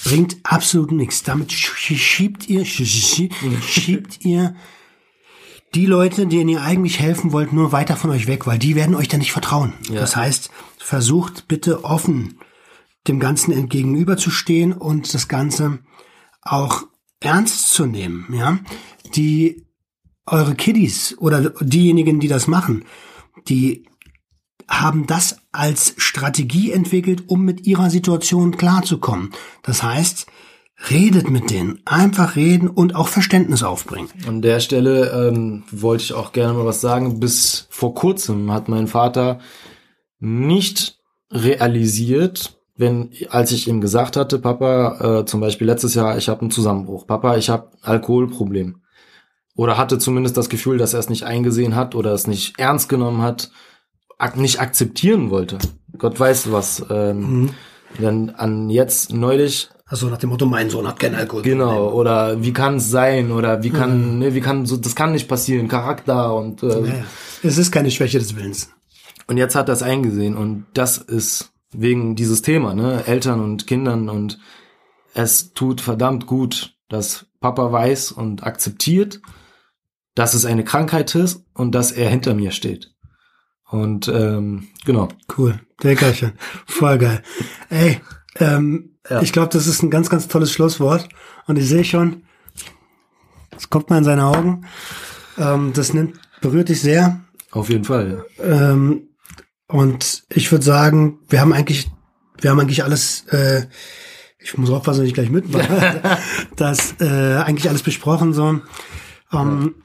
bringt 0.04 0.38
absolut 0.44 0.92
nichts. 0.92 1.24
Damit 1.24 1.52
sch- 1.52 1.96
schiebt 1.98 2.50
ihr 2.50 2.66
sch- 2.66 2.86
schiebt 3.62 4.26
ihr 4.26 4.56
die 5.76 5.86
Leute, 5.86 6.26
denen 6.26 6.50
ihr 6.50 6.62
eigentlich 6.64 7.00
helfen 7.00 7.32
wollt, 7.32 7.54
nur 7.54 7.72
weiter 7.72 7.96
von 7.96 8.10
euch 8.10 8.26
weg, 8.26 8.48
weil 8.48 8.58
die 8.58 8.76
werden 8.76 8.96
euch 8.96 9.08
dann 9.08 9.20
nicht 9.20 9.32
vertrauen. 9.32 9.74
Das 10.00 10.16
heißt, 10.16 10.50
versucht 10.80 11.48
bitte 11.48 11.84
offen 11.84 12.40
dem 13.08 13.20
Ganzen 13.20 13.52
entgegenüberzustehen 13.52 14.74
und 14.74 15.14
das 15.14 15.28
Ganze 15.28 15.80
auch 16.42 16.84
ernst 17.20 17.72
zu 17.72 17.86
nehmen, 17.86 18.28
ja. 18.34 18.58
Die, 19.16 19.66
eure 20.26 20.56
Kiddies 20.56 21.16
oder 21.20 21.52
diejenigen, 21.62 22.20
die 22.20 22.28
das 22.28 22.48
machen, 22.48 22.86
die 23.48 23.86
haben 24.70 25.08
das 25.08 25.38
als 25.52 25.96
Strategie 25.98 26.72
entwickelt, 26.72 27.24
um 27.28 27.44
mit 27.44 27.66
ihrer 27.66 27.90
Situation 27.90 28.56
klarzukommen. 28.56 29.32
Das 29.64 29.84
heißt, 29.84 30.28
redet 30.90 31.30
mit 31.30 31.50
denen, 31.50 31.82
einfach 31.86 32.36
reden 32.36 32.70
und 32.70 32.96
auch 32.96 33.08
Verständnis 33.08 33.64
aufbringen. 33.64 34.10
An 34.28 34.42
der 34.42 34.60
Stelle 34.60 35.28
ähm, 35.28 35.64
wollte 35.72 36.04
ich 36.04 36.14
auch 36.14 36.32
gerne 36.32 36.54
mal 36.54 36.66
was 36.66 36.82
sagen. 36.82 37.20
Bis 37.20 37.68
vor 37.70 37.94
kurzem 37.94 38.52
hat 38.52 38.70
mein 38.70 38.88
Vater 38.88 39.40
nicht 40.20 41.00
realisiert, 41.32 42.58
wenn, 42.76 43.12
als 43.30 43.52
ich 43.52 43.68
ihm 43.68 43.82
gesagt 43.82 44.16
hatte, 44.16 44.40
Papa, 44.40 45.20
äh, 45.20 45.26
zum 45.26 45.42
Beispiel 45.42 45.68
letztes 45.68 45.96
Jahr, 45.96 46.18
ich 46.18 46.30
habe 46.30 46.42
einen 46.42 46.52
Zusammenbruch, 46.52 47.06
Papa, 47.08 47.36
ich 47.36 47.50
habe 47.50 47.72
Alkoholproblem. 47.82 48.82
Oder 49.56 49.78
hatte 49.78 49.98
zumindest 49.98 50.38
das 50.38 50.48
Gefühl, 50.48 50.78
dass 50.78 50.94
er 50.94 51.02
es 51.02 51.10
nicht 51.10 51.24
eingesehen 51.24 51.76
hat 51.76 51.94
oder 51.94 52.14
es 52.14 52.28
nicht 52.28 52.58
ernst 52.58 52.88
genommen 52.88 53.22
hat, 53.22 53.52
ak 54.20 54.38
nicht 54.38 54.60
akzeptieren 54.60 55.32
wollte. 55.32 55.58
Gott 55.98 56.20
weiß 56.20 56.52
was. 56.52 56.86
Ähm, 56.90 57.50
Dann 58.00 58.30
an 58.30 58.70
jetzt 58.70 59.12
neulich 59.12 59.70
Also 59.88 60.08
nach 60.08 60.18
dem 60.20 60.30
Motto, 60.30 60.46
mein 60.46 60.70
Sohn 60.70 60.88
hat 60.88 61.00
keinen 61.00 61.16
Alkohol. 61.16 61.42
Genau, 61.42 61.90
oder 61.92 62.44
wie 62.44 62.54
kann 62.54 62.76
es 62.76 62.92
sein, 62.92 63.32
oder 63.32 63.64
wie 63.64 63.72
kann, 63.72 64.20
ne, 64.20 64.36
wie 64.36 64.42
kann 64.42 64.68
so, 64.68 64.78
das 64.78 64.94
kann 64.96 65.14
nicht 65.14 65.28
passieren, 65.28 65.68
Charakter 65.68 66.36
und, 66.36 66.62
äh, 66.62 66.68
Ja, 66.68 66.86
ja. 66.86 67.04
Es 67.42 67.58
ist 67.58 67.72
keine 67.72 67.90
Schwäche 67.90 68.20
des 68.20 68.36
Willens. 68.36 68.70
und 69.28 69.38
jetzt 69.38 69.56
hat 69.56 69.68
er 69.70 69.74
es 69.74 69.82
eingesehen 69.82 70.38
und 70.38 70.66
das 70.76 71.00
ist 71.00 71.52
wegen 71.72 72.16
dieses 72.16 72.44
Thema, 72.44 72.76
ne, 72.76 73.04
Eltern 73.08 73.40
und 73.40 73.66
Kindern 73.66 74.10
und 74.10 74.38
es 75.16 75.54
tut 75.54 75.82
verdammt 75.82 76.28
gut, 76.28 76.76
dass 76.90 77.26
Papa 77.40 77.72
weiß 77.72 78.12
und 78.12 78.44
akzeptiert, 78.44 79.22
dass 80.14 80.36
es 80.36 80.46
eine 80.46 80.64
Krankheit 80.64 81.16
ist 81.16 81.44
und 81.56 81.74
dass 81.74 81.92
er 81.92 82.10
hinter 82.12 82.36
mir 82.36 82.52
steht. 82.52 82.92
Und 83.70 84.08
ähm, 84.08 84.68
genau. 84.86 85.10
Cool. 85.38 85.60
Deckerchen. 85.84 86.34
Voll 86.66 86.98
geil. 86.98 87.22
Ey, 87.70 88.02
ähm, 88.38 88.98
Ja. 89.10 89.22
ich 89.22 89.32
glaube, 89.32 89.50
das 89.54 89.68
ist 89.68 89.84
ein 89.84 89.90
ganz, 89.92 90.10
ganz 90.10 90.28
tolles 90.28 90.52
Schlusswort. 90.52 91.08
Und 91.48 91.58
ich 91.58 91.68
sehe 91.68 91.84
schon, 91.84 92.24
es 93.56 93.70
kommt 93.70 93.90
mal 93.90 94.00
in 94.00 94.04
seine 94.04 94.26
Augen. 94.26 94.66
Ähm, 95.38 95.72
das 95.74 95.94
nimmt, 95.94 96.20
berührt 96.42 96.70
dich 96.70 96.82
sehr. 96.82 97.22
Auf 97.52 97.70
jeden 97.70 97.84
Fall. 97.86 98.26
Ähm, 98.40 99.10
und 99.68 100.24
ich 100.30 100.52
würde 100.52 100.66
sagen, 100.66 101.20
wir 101.30 101.40
haben 101.42 101.54
eigentlich, 101.54 101.90
wir 102.42 102.50
haben 102.52 102.60
eigentlich 102.60 102.84
alles, 102.84 103.26
äh, 103.28 103.68
ich 104.40 104.58
muss 104.58 104.70
aufpassen, 104.70 105.02
dass 105.02 105.08
ich 105.08 105.14
gleich 105.14 105.30
mitmache, 105.30 106.18
das 106.56 106.96
äh, 107.00 107.38
eigentlich 107.44 107.70
alles 107.70 107.84
besprochen 107.84 108.34
so. 108.34 108.62
Ähm, 109.32 109.76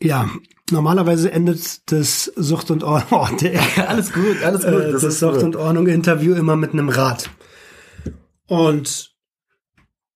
ja, 0.00 0.28
normalerweise 0.70 1.30
endet 1.30 1.90
das 1.92 2.32
Sucht 2.36 2.70
und 2.70 2.82
Ordnung, 2.84 3.20
alles 3.86 4.12
gut, 4.12 4.42
alles 4.42 4.64
äh, 4.64 4.92
das, 4.92 5.18
Sucht 5.18 5.42
und 5.42 5.56
Ordnung 5.56 5.86
Interview 5.86 6.34
immer 6.34 6.56
mit 6.56 6.72
einem 6.72 6.88
Rat. 6.88 7.30
Und 8.46 9.14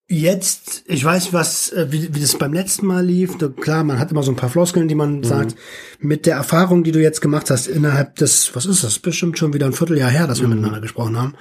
jetzt, 0.09 0.85
ich 0.87 1.05
weiß, 1.05 1.33
was, 1.33 1.71
äh, 1.71 1.89
wie, 1.91 2.15
wie 2.15 2.21
das 2.21 2.37
beim 2.37 2.53
letzten 2.53 2.87
Mal 2.87 3.05
lief. 3.05 3.37
Klar, 3.61 3.85
man 3.85 3.99
hat 3.99 4.11
immer 4.11 4.23
so 4.23 4.33
ein 4.33 4.37
paar 4.37 4.49
Floskeln, 4.49 4.89
die 4.89 4.95
man 4.95 5.23
sagt. 5.23 5.55
Mit 6.01 6.27
der 6.27 6.37
Erfahrung, 6.37 6.85
die 6.85 6.93
du 6.93 7.01
jetzt 7.01 7.21
gemacht 7.21 7.51
hast, 7.51 7.67
innerhalb 7.67 8.17
des, 8.17 8.55
was 8.55 8.67
ist 8.67 8.85
das? 8.85 8.99
Bestimmt 8.99 9.39
schon 9.39 9.53
wieder 9.53 9.67
ein 9.67 9.73
Vierteljahr 9.73 10.11
her, 10.11 10.27
dass 10.27 10.41
wir 10.41 10.49
miteinander 10.49 10.81
gesprochen 10.81 11.19
haben. 11.19 11.35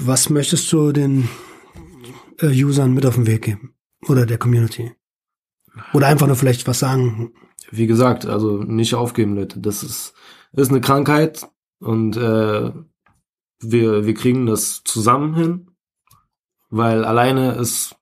Was 0.00 0.30
möchtest 0.30 0.72
du 0.72 0.92
den 0.92 1.28
äh, 2.40 2.64
Usern 2.64 2.94
mit 2.94 3.04
auf 3.04 3.16
den 3.16 3.26
Weg 3.26 3.42
geben? 3.42 3.74
Oder 4.08 4.26
der 4.26 4.38
Community? 4.38 4.92
Oder 5.92 6.06
einfach 6.06 6.26
nur 6.26 6.36
vielleicht 6.36 6.66
was 6.66 6.78
sagen? 6.78 7.32
Wie 7.70 7.86
gesagt, 7.86 8.26
also 8.26 8.58
nicht 8.58 8.94
aufgeben, 8.94 9.36
Leute. 9.36 9.60
Das 9.60 9.82
ist, 9.82 10.14
ist 10.52 10.70
eine 10.70 10.80
Krankheit 10.80 11.48
und 11.80 12.16
äh, 12.16 12.72
wir, 13.60 14.06
wir 14.06 14.14
kriegen 14.14 14.46
das 14.46 14.82
zusammen 14.84 15.34
hin, 15.34 15.70
weil 16.70 17.04
alleine 17.04 17.52
ist 17.52 17.96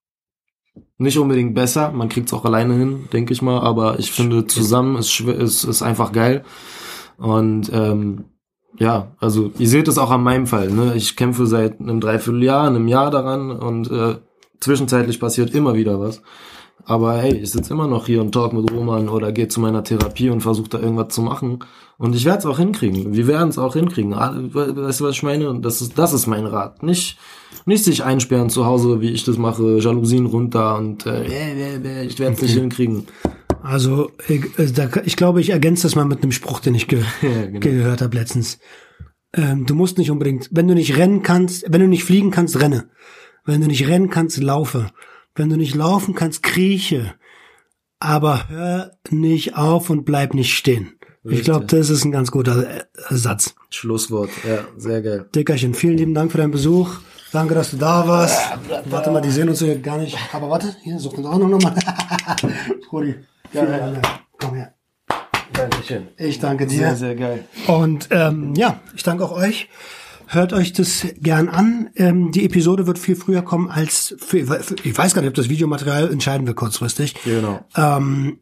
nicht 0.98 1.18
unbedingt 1.18 1.54
besser. 1.54 1.92
Man 1.92 2.08
kriegt 2.08 2.28
es 2.28 2.32
auch 2.32 2.44
alleine 2.44 2.74
hin, 2.74 3.08
denke 3.12 3.32
ich 3.32 3.42
mal, 3.42 3.60
aber 3.60 3.98
ich 3.98 4.12
finde 4.12 4.46
zusammen 4.46 4.96
ist, 4.96 5.20
ist, 5.20 5.64
ist 5.64 5.82
einfach 5.82 6.12
geil. 6.12 6.44
Und 7.18 7.70
ähm, 7.72 8.24
ja, 8.78 9.12
also 9.18 9.52
ihr 9.58 9.68
seht 9.68 9.88
es 9.88 9.98
auch 9.98 10.10
an 10.10 10.22
meinem 10.22 10.46
Fall. 10.46 10.70
Ne? 10.70 10.94
Ich 10.96 11.16
kämpfe 11.16 11.46
seit 11.46 11.80
einem 11.80 12.00
Dreivierteljahr, 12.00 12.66
einem 12.66 12.88
Jahr 12.88 13.10
daran 13.10 13.50
und 13.50 13.90
äh, 13.90 14.16
zwischenzeitlich 14.60 15.20
passiert 15.20 15.54
immer 15.54 15.74
wieder 15.74 16.00
was. 16.00 16.22
Aber 16.84 17.16
hey, 17.18 17.34
ich 17.36 17.50
sitze 17.50 17.72
immer 17.74 17.86
noch 17.86 18.06
hier 18.06 18.20
und 18.20 18.32
talk 18.32 18.52
mit 18.52 18.70
Roman 18.72 19.08
oder 19.08 19.30
gehe 19.32 19.48
zu 19.48 19.60
meiner 19.60 19.84
Therapie 19.84 20.30
und 20.30 20.40
versuche 20.40 20.68
da 20.68 20.80
irgendwas 20.80 21.14
zu 21.14 21.22
machen. 21.22 21.60
Und 21.98 22.16
ich 22.16 22.24
werde 22.24 22.38
es 22.40 22.46
auch 22.46 22.58
hinkriegen. 22.58 23.14
Wir 23.14 23.26
werden 23.28 23.50
es 23.50 23.58
auch 23.58 23.74
hinkriegen. 23.74 24.12
Ah, 24.14 24.34
we- 24.36 24.74
Weißt 24.76 25.00
du, 25.00 25.04
was 25.04 25.14
ich 25.16 25.22
meine? 25.22 25.60
Das 25.60 25.80
ist, 25.80 25.96
das 25.96 26.12
ist 26.12 26.26
mein 26.26 26.46
Rat. 26.46 26.82
Nicht, 26.82 27.18
nicht 27.66 27.84
sich 27.84 28.02
einsperren 28.02 28.50
zu 28.50 28.66
Hause, 28.66 29.00
wie 29.00 29.10
ich 29.10 29.22
das 29.24 29.38
mache, 29.38 29.78
Jalousien 29.78 30.26
runter 30.26 30.76
und 30.76 31.06
äh, 31.06 31.24
äh, 31.24 31.76
äh, 31.76 32.04
ich 32.04 32.18
werde 32.18 32.34
es 32.34 32.42
nicht 32.42 32.54
hinkriegen. 32.58 33.06
Also, 33.62 34.10
ich, 34.28 34.42
äh, 34.58 34.72
da, 34.72 34.88
ich 35.04 35.14
glaube, 35.16 35.40
ich 35.40 35.50
ergänze 35.50 35.84
das 35.84 35.94
mal 35.94 36.04
mit 36.04 36.22
einem 36.24 36.32
Spruch, 36.32 36.58
den 36.58 36.74
ich 36.74 36.88
ge 36.88 37.02
Ja, 37.22 37.46
genau. 37.46 37.60
gehört 37.60 38.02
habe 38.02 38.16
letztens. 38.16 38.58
Ähm, 39.34 39.66
du 39.66 39.76
musst 39.76 39.98
nicht 39.98 40.10
unbedingt, 40.10 40.48
wenn 40.50 40.66
du 40.66 40.74
nicht 40.74 40.96
rennen 40.96 41.22
kannst, 41.22 41.64
wenn 41.68 41.80
du 41.80 41.86
nicht 41.86 42.02
fliegen 42.04 42.32
kannst, 42.32 42.60
renne. 42.60 42.90
Wenn 43.44 43.60
du 43.60 43.68
nicht 43.68 43.86
rennen 43.86 44.10
kannst, 44.10 44.40
laufe. 44.42 44.88
Wenn 45.34 45.48
du 45.48 45.56
nicht 45.56 45.74
laufen 45.74 46.14
kannst, 46.14 46.42
krieche. 46.42 47.14
Aber 47.98 48.48
hör 48.48 48.92
nicht 49.10 49.56
auf 49.56 49.90
und 49.90 50.04
bleib 50.04 50.34
nicht 50.34 50.54
stehen. 50.54 50.98
Ich 51.24 51.30
Richtig. 51.30 51.44
glaube, 51.44 51.66
das 51.66 51.88
ist 51.88 52.04
ein 52.04 52.10
ganz 52.10 52.32
guter 52.32 52.78
äh, 52.78 52.84
Satz. 53.10 53.54
Schlusswort. 53.70 54.30
Ja, 54.46 54.64
sehr 54.76 55.02
geil. 55.02 55.28
Dickerchen, 55.34 55.72
vielen 55.72 55.96
lieben 55.96 56.14
Dank 56.14 56.32
für 56.32 56.38
deinen 56.38 56.50
Besuch. 56.50 56.96
Danke, 57.30 57.54
dass 57.54 57.70
du 57.70 57.76
da 57.76 58.06
warst. 58.08 58.38
Warte 58.86 59.10
mal, 59.12 59.20
die 59.20 59.30
sehen 59.30 59.48
uns 59.48 59.60
hier 59.60 59.78
gar 59.78 59.98
nicht. 59.98 60.18
Aber 60.32 60.50
warte, 60.50 60.74
hier, 60.82 60.98
such 60.98 61.14
uns 61.14 61.26
auch 61.26 61.38
noch 61.38 61.62
mal. 61.62 61.74
Rudi, 62.92 63.14
vielen 63.50 63.66
Dank. 63.68 64.02
Komm 64.38 64.54
her. 64.54 64.74
Dankeschön. 65.52 66.08
Ich 66.16 66.40
danke 66.40 66.66
dir. 66.66 66.78
Sehr, 66.78 66.96
sehr 66.96 67.14
geil. 67.14 67.44
Und 67.68 68.08
ähm, 68.10 68.54
ja, 68.56 68.80
ich 68.94 69.02
danke 69.02 69.24
auch 69.24 69.32
euch. 69.32 69.68
Hört 70.32 70.54
euch 70.54 70.72
das 70.72 71.06
gern 71.20 71.50
an. 71.50 71.90
Ähm, 71.94 72.32
die 72.32 72.46
Episode 72.46 72.86
wird 72.86 72.98
viel 72.98 73.16
früher 73.16 73.42
kommen 73.42 73.68
als 73.68 74.14
für, 74.18 74.46
für, 74.46 74.76
ich 74.82 74.96
weiß 74.96 75.12
gar 75.12 75.20
nicht, 75.20 75.28
ob 75.28 75.34
das 75.34 75.50
Videomaterial 75.50 76.10
entscheiden 76.10 76.46
wir 76.46 76.54
kurzfristig. 76.54 77.16
Genau. 77.22 77.60
Ähm, 77.76 78.38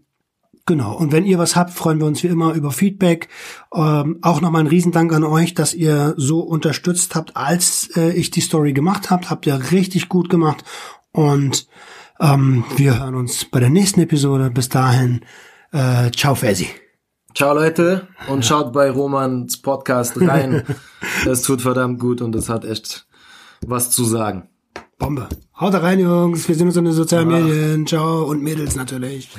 genau. 0.67 0.97
Und 0.97 1.11
wenn 1.11 1.27
ihr 1.27 1.41
was 1.41 1.57
habt, 1.57 1.73
freuen 1.73 1.99
wir 1.99 2.07
uns 2.07 2.23
wie 2.23 2.29
immer 2.29 2.55
über 2.55 2.71
Feedback. 2.71 3.29
Ähm, 3.75 4.21
auch 4.23 4.41
nochmal 4.41 4.63
ein 4.63 4.69
Riesendank 4.69 5.13
an 5.13 5.25
euch, 5.25 5.55
dass 5.55 5.75
ihr 5.75 6.15
so 6.17 6.39
unterstützt 6.39 7.17
habt, 7.17 7.37
als 7.37 7.91
äh, 7.97 8.13
ich 8.13 8.31
die 8.31 8.41
Story 8.41 8.73
gemacht 8.73 9.11
habt. 9.11 9.29
Habt 9.29 9.45
ihr 9.49 9.73
richtig 9.73 10.09
gut 10.09 10.31
gemacht. 10.31 10.63
Und 11.11 11.67
ähm, 12.21 12.63
wir 12.77 13.01
hören 13.01 13.17
uns 13.17 13.47
bei 13.47 13.59
der 13.59 13.71
nächsten 13.71 13.99
Episode. 13.99 14.51
Bis 14.51 14.69
dahin. 14.69 15.23
Äh, 15.73 16.13
ciao, 16.13 16.37
Fersi. 16.37 16.69
Ciao 17.35 17.55
Leute 17.55 18.09
und 18.29 18.45
schaut 18.45 18.73
bei 18.73 18.91
Romans 18.91 19.61
Podcast 19.61 20.21
rein. 20.21 20.65
Das 21.25 21.43
tut 21.43 21.63
verdammt 21.63 21.99
gut 21.99 22.21
und 22.21 22.35
es 22.35 22.49
hat 22.49 22.65
echt 22.65 23.07
was 23.67 23.91
zu 23.91 24.05
sagen. 24.05 24.49
Bombe. 24.99 25.29
Haut 25.59 25.75
rein, 25.75 25.99
Jungs. 25.99 26.47
Wir 26.47 26.55
sehen 26.55 26.67
uns 26.67 26.77
in 26.77 26.85
den 26.85 26.95
sozialen 26.95 27.29
Medien. 27.29 27.87
Ciao 27.87 28.25
und 28.25 28.43
Mädels 28.43 28.77
natürlich. 28.77 29.31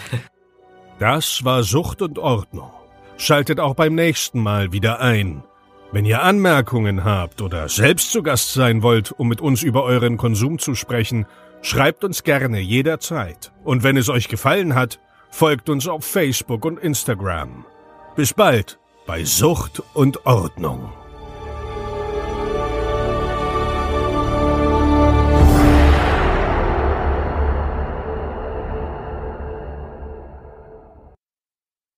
Das 0.99 1.43
war 1.43 1.63
Sucht 1.63 2.03
und 2.03 2.19
Ordnung. 2.19 2.69
Schaltet 3.17 3.59
auch 3.59 3.73
beim 3.73 3.95
nächsten 3.95 4.39
Mal 4.39 4.71
wieder 4.71 4.99
ein. 4.99 5.43
Wenn 5.91 6.05
ihr 6.05 6.21
Anmerkungen 6.21 7.03
habt 7.03 7.41
oder 7.41 7.67
selbst 7.69 8.11
zu 8.11 8.21
Gast 8.21 8.53
sein 8.53 8.83
wollt, 8.83 9.11
um 9.11 9.27
mit 9.27 9.41
uns 9.41 9.63
über 9.63 9.83
euren 9.83 10.17
Konsum 10.17 10.59
zu 10.59 10.75
sprechen, 10.75 11.25
schreibt 11.63 12.03
uns 12.03 12.21
gerne 12.21 12.59
jederzeit. 12.59 13.51
Und 13.63 13.81
wenn 13.81 13.97
es 13.97 14.09
euch 14.09 14.27
gefallen 14.27 14.75
hat, 14.75 14.99
folgt 15.31 15.69
uns 15.69 15.87
auf 15.87 16.05
Facebook 16.05 16.65
und 16.65 16.77
Instagram. 16.77 17.65
Bis 18.15 18.33
bald 18.33 18.77
bei 19.07 19.23
Sucht 19.23 19.81
und 19.93 20.25
Ordnung. 20.25 20.91